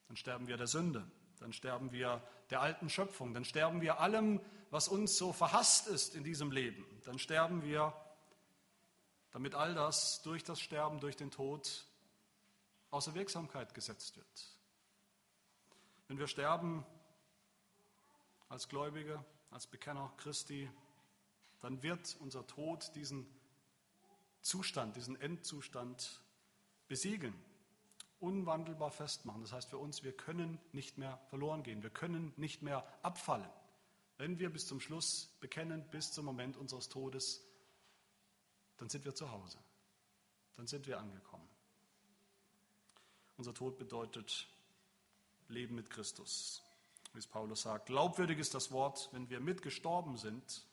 Dann 0.07 0.17
sterben 0.17 0.47
wir 0.47 0.57
der 0.57 0.67
Sünde. 0.67 1.05
Dann 1.39 1.53
sterben 1.53 1.91
wir 1.91 2.21
der 2.49 2.61
alten 2.61 2.89
Schöpfung. 2.89 3.33
Dann 3.33 3.45
sterben 3.45 3.81
wir 3.81 3.99
allem, 3.99 4.41
was 4.71 4.87
uns 4.87 5.17
so 5.17 5.33
verhasst 5.33 5.87
ist 5.87 6.15
in 6.15 6.23
diesem 6.23 6.51
Leben. 6.51 6.85
Dann 7.05 7.19
sterben 7.19 7.61
wir, 7.63 7.93
damit 9.31 9.53
all 9.53 9.75
das 9.75 10.21
durch 10.23 10.43
das 10.43 10.59
Sterben, 10.59 10.99
durch 10.99 11.15
den 11.15 11.29
Tod 11.29 11.85
außer 12.89 13.13
Wirksamkeit 13.13 13.73
gesetzt 13.73 14.17
wird. 14.17 14.57
Wenn 16.07 16.17
wir 16.17 16.27
sterben 16.27 16.85
als 18.49 18.69
Gläubige, 18.69 19.23
als 19.51 19.67
Bekenner 19.67 20.13
Christi, 20.17 20.69
dann 21.63 21.81
wird 21.81 22.17
unser 22.19 22.45
Tod 22.45 22.91
diesen 22.93 23.25
Zustand, 24.41 24.97
diesen 24.97 25.15
Endzustand 25.21 26.21
besiegeln, 26.89 27.33
unwandelbar 28.19 28.91
festmachen. 28.91 29.41
Das 29.41 29.53
heißt 29.53 29.69
für 29.69 29.77
uns, 29.77 30.03
wir 30.03 30.11
können 30.11 30.59
nicht 30.73 30.97
mehr 30.97 31.17
verloren 31.29 31.63
gehen, 31.63 31.81
wir 31.81 31.89
können 31.89 32.33
nicht 32.35 32.63
mehr 32.63 32.85
abfallen. 33.01 33.49
Wenn 34.17 34.39
wir 34.39 34.51
bis 34.51 34.67
zum 34.67 34.81
Schluss 34.81 35.37
bekennen, 35.39 35.89
bis 35.89 36.11
zum 36.11 36.25
Moment 36.25 36.57
unseres 36.57 36.89
Todes, 36.89 37.41
dann 38.75 38.89
sind 38.89 39.05
wir 39.05 39.15
zu 39.15 39.31
Hause. 39.31 39.57
Dann 40.57 40.67
sind 40.67 40.85
wir 40.85 40.99
angekommen. 40.99 41.47
Unser 43.37 43.53
Tod 43.53 43.77
bedeutet 43.77 44.49
Leben 45.47 45.75
mit 45.75 45.89
Christus. 45.89 46.61
Wie 47.13 47.19
es 47.19 47.27
Paulus 47.27 47.61
sagt, 47.61 47.85
glaubwürdig 47.85 48.37
ist 48.39 48.53
das 48.53 48.73
Wort, 48.73 49.07
wenn 49.13 49.29
wir 49.29 49.39
mitgestorben 49.39 50.17
sind, 50.17 50.65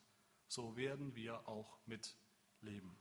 so 0.50 0.76
werden 0.76 1.14
wir 1.14 1.48
auch 1.48 1.78
mitleben. 1.86 2.96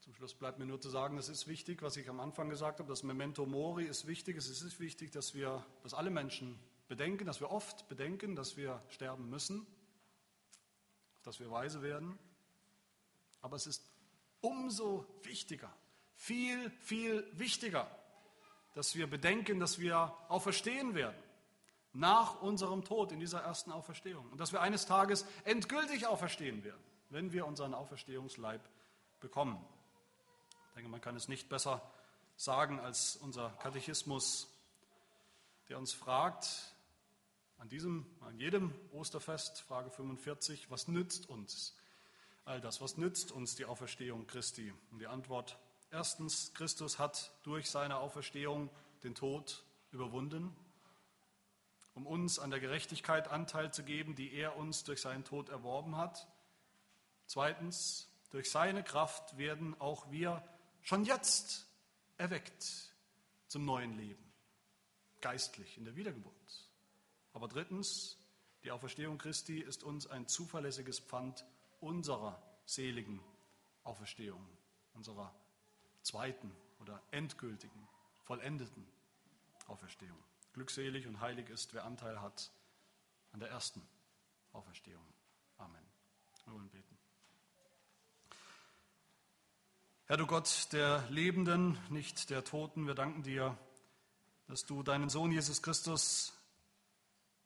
Zum 0.00 0.12
Schluss 0.14 0.34
bleibt 0.34 0.58
mir 0.58 0.66
nur 0.66 0.80
zu 0.80 0.90
sagen, 0.90 1.18
es 1.18 1.28
ist 1.28 1.46
wichtig, 1.46 1.82
was 1.82 1.96
ich 1.96 2.08
am 2.08 2.18
Anfang 2.18 2.48
gesagt 2.50 2.80
habe, 2.80 2.88
das 2.88 3.04
Memento 3.04 3.46
Mori 3.46 3.84
ist 3.84 4.08
wichtig. 4.08 4.36
Es 4.36 4.48
ist 4.48 4.80
wichtig, 4.80 5.12
dass 5.12 5.34
wir, 5.34 5.64
dass 5.84 5.94
alle 5.94 6.10
Menschen 6.10 6.58
bedenken, 6.88 7.26
dass 7.26 7.40
wir 7.40 7.50
oft 7.50 7.88
bedenken, 7.88 8.34
dass 8.34 8.56
wir 8.56 8.82
sterben 8.88 9.30
müssen, 9.30 9.66
dass 11.22 11.38
wir 11.38 11.50
weise 11.50 11.82
werden. 11.82 12.18
Aber 13.42 13.54
es 13.54 13.68
ist 13.68 13.88
umso 14.40 15.06
wichtiger, 15.22 15.72
viel, 16.16 16.70
viel 16.80 17.24
wichtiger, 17.38 17.88
dass 18.74 18.96
wir 18.96 19.08
bedenken, 19.08 19.60
dass 19.60 19.78
wir 19.78 20.12
auferstehen 20.28 20.96
werden 20.96 21.25
nach 21.98 22.42
unserem 22.42 22.84
Tod 22.84 23.12
in 23.12 23.20
dieser 23.20 23.40
ersten 23.40 23.72
Auferstehung 23.72 24.28
und 24.30 24.38
dass 24.38 24.52
wir 24.52 24.60
eines 24.60 24.86
Tages 24.86 25.24
endgültig 25.44 26.06
auferstehen 26.06 26.62
werden, 26.62 26.82
wenn 27.10 27.32
wir 27.32 27.46
unseren 27.46 27.74
Auferstehungsleib 27.74 28.60
bekommen. 29.20 29.64
Ich 30.68 30.74
denke, 30.74 30.90
man 30.90 31.00
kann 31.00 31.16
es 31.16 31.28
nicht 31.28 31.48
besser 31.48 31.80
sagen 32.36 32.78
als 32.80 33.16
unser 33.16 33.50
Katechismus, 33.60 34.48
der 35.68 35.78
uns 35.78 35.92
fragt, 35.92 36.74
an 37.58 37.70
diesem, 37.70 38.04
an 38.20 38.38
jedem 38.38 38.74
Osterfest, 38.92 39.62
Frage 39.62 39.90
45, 39.90 40.70
was 40.70 40.88
nützt 40.88 41.30
uns 41.30 41.74
all 42.44 42.60
das? 42.60 42.82
Was 42.82 42.98
nützt 42.98 43.32
uns 43.32 43.56
die 43.56 43.64
Auferstehung 43.64 44.26
Christi? 44.26 44.72
Und 44.90 44.98
die 44.98 45.06
Antwort, 45.06 45.58
erstens, 45.90 46.52
Christus 46.52 46.98
hat 46.98 47.32
durch 47.42 47.70
seine 47.70 47.96
Auferstehung 47.96 48.68
den 49.02 49.14
Tod 49.14 49.64
überwunden, 49.92 50.54
um 51.96 52.06
uns 52.06 52.38
an 52.38 52.50
der 52.50 52.60
Gerechtigkeit 52.60 53.28
Anteil 53.28 53.72
zu 53.72 53.82
geben, 53.82 54.14
die 54.14 54.32
er 54.34 54.56
uns 54.56 54.84
durch 54.84 55.00
seinen 55.00 55.24
Tod 55.24 55.48
erworben 55.48 55.96
hat. 55.96 56.28
Zweitens, 57.26 58.08
durch 58.30 58.50
seine 58.50 58.84
Kraft 58.84 59.38
werden 59.38 59.74
auch 59.80 60.10
wir 60.10 60.46
schon 60.82 61.04
jetzt 61.04 61.66
erweckt 62.18 62.92
zum 63.48 63.64
neuen 63.64 63.96
Leben, 63.96 64.22
geistlich 65.22 65.78
in 65.78 65.86
der 65.86 65.96
Wiedergeburt. 65.96 66.70
Aber 67.32 67.48
drittens, 67.48 68.18
die 68.62 68.70
Auferstehung 68.70 69.16
Christi 69.16 69.58
ist 69.60 69.82
uns 69.82 70.06
ein 70.06 70.28
zuverlässiges 70.28 71.00
Pfand 71.00 71.46
unserer 71.80 72.42
seligen 72.66 73.20
Auferstehung, 73.84 74.46
unserer 74.92 75.34
zweiten 76.02 76.52
oder 76.78 77.02
endgültigen, 77.10 77.88
vollendeten 78.24 78.86
Auferstehung. 79.66 80.22
Glückselig 80.56 81.06
und 81.06 81.20
heilig 81.20 81.50
ist, 81.50 81.74
wer 81.74 81.84
Anteil 81.84 82.22
hat 82.22 82.50
an 83.32 83.40
der 83.40 83.50
ersten 83.50 83.86
Auferstehung. 84.54 85.04
Amen. 85.58 85.84
Wir 86.46 86.54
wollen 86.54 86.70
beten. 86.70 86.96
Herr 90.06 90.16
du 90.16 90.26
Gott 90.26 90.68
der 90.72 91.06
Lebenden, 91.10 91.76
nicht 91.90 92.30
der 92.30 92.42
Toten, 92.42 92.86
wir 92.86 92.94
danken 92.94 93.22
dir, 93.22 93.58
dass 94.46 94.64
du 94.64 94.82
deinen 94.82 95.10
Sohn 95.10 95.30
Jesus 95.30 95.60
Christus 95.60 96.32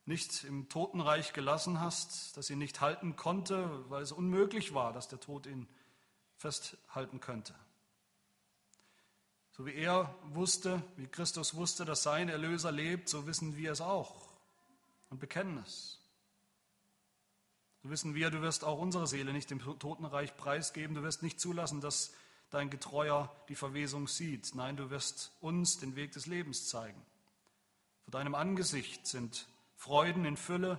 nicht 0.04 0.44
im 0.44 0.68
Totenreich 0.68 1.32
gelassen 1.32 1.80
hast, 1.80 2.36
dass 2.36 2.48
ihn 2.48 2.58
nicht 2.58 2.80
halten 2.80 3.16
konnte, 3.16 3.90
weil 3.90 4.04
es 4.04 4.12
unmöglich 4.12 4.72
war, 4.72 4.92
dass 4.92 5.08
der 5.08 5.18
Tod 5.18 5.46
ihn 5.46 5.66
festhalten 6.36 7.18
könnte. 7.18 7.56
So 9.60 9.66
wie 9.66 9.74
er 9.74 10.14
wusste, 10.32 10.82
wie 10.96 11.06
Christus 11.06 11.54
wusste, 11.54 11.84
dass 11.84 12.02
sein 12.02 12.30
Erlöser 12.30 12.72
lebt, 12.72 13.10
so 13.10 13.26
wissen 13.26 13.58
wir 13.58 13.72
es 13.72 13.82
auch 13.82 14.30
und 15.10 15.20
bekennen 15.20 15.58
es. 15.58 16.00
So 17.82 17.90
wissen 17.90 18.14
wir, 18.14 18.30
du 18.30 18.40
wirst 18.40 18.64
auch 18.64 18.78
unsere 18.78 19.06
Seele 19.06 19.34
nicht 19.34 19.50
dem 19.50 19.58
Totenreich 19.58 20.34
preisgeben, 20.38 20.94
du 20.94 21.02
wirst 21.02 21.22
nicht 21.22 21.38
zulassen, 21.38 21.82
dass 21.82 22.14
dein 22.48 22.70
Getreuer 22.70 23.30
die 23.50 23.54
Verwesung 23.54 24.08
sieht. 24.08 24.54
Nein, 24.54 24.78
du 24.78 24.88
wirst 24.88 25.30
uns 25.42 25.78
den 25.78 25.94
Weg 25.94 26.12
des 26.12 26.24
Lebens 26.24 26.66
zeigen. 26.70 27.04
Vor 28.04 28.12
deinem 28.12 28.34
Angesicht 28.34 29.06
sind 29.06 29.46
Freuden 29.76 30.24
in 30.24 30.38
Fülle, 30.38 30.78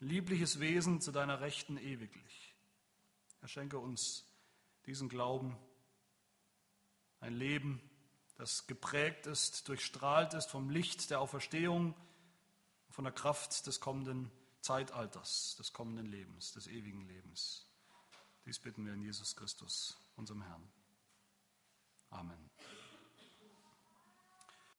liebliches 0.00 0.58
Wesen 0.58 1.00
zu 1.00 1.12
deiner 1.12 1.40
Rechten 1.42 1.78
ewiglich. 1.78 2.56
Er 3.40 3.46
schenke 3.46 3.78
uns 3.78 4.24
diesen 4.84 5.08
Glauben, 5.08 5.56
ein 7.20 7.34
Leben, 7.34 7.80
das 8.36 8.66
geprägt 8.66 9.26
ist, 9.26 9.68
durchstrahlt 9.68 10.34
ist 10.34 10.50
vom 10.50 10.70
Licht 10.70 11.10
der 11.10 11.20
Auferstehung, 11.20 11.94
von 12.90 13.04
der 13.04 13.12
Kraft 13.12 13.66
des 13.66 13.80
kommenden 13.80 14.30
Zeitalters, 14.60 15.56
des 15.58 15.72
kommenden 15.72 16.06
Lebens, 16.06 16.52
des 16.52 16.66
ewigen 16.66 17.06
Lebens. 17.06 17.66
Dies 18.46 18.58
bitten 18.58 18.86
wir 18.86 18.94
in 18.94 19.02
Jesus 19.02 19.36
Christus, 19.36 19.96
unserem 20.16 20.42
Herrn. 20.42 20.68
Amen. 22.10 22.50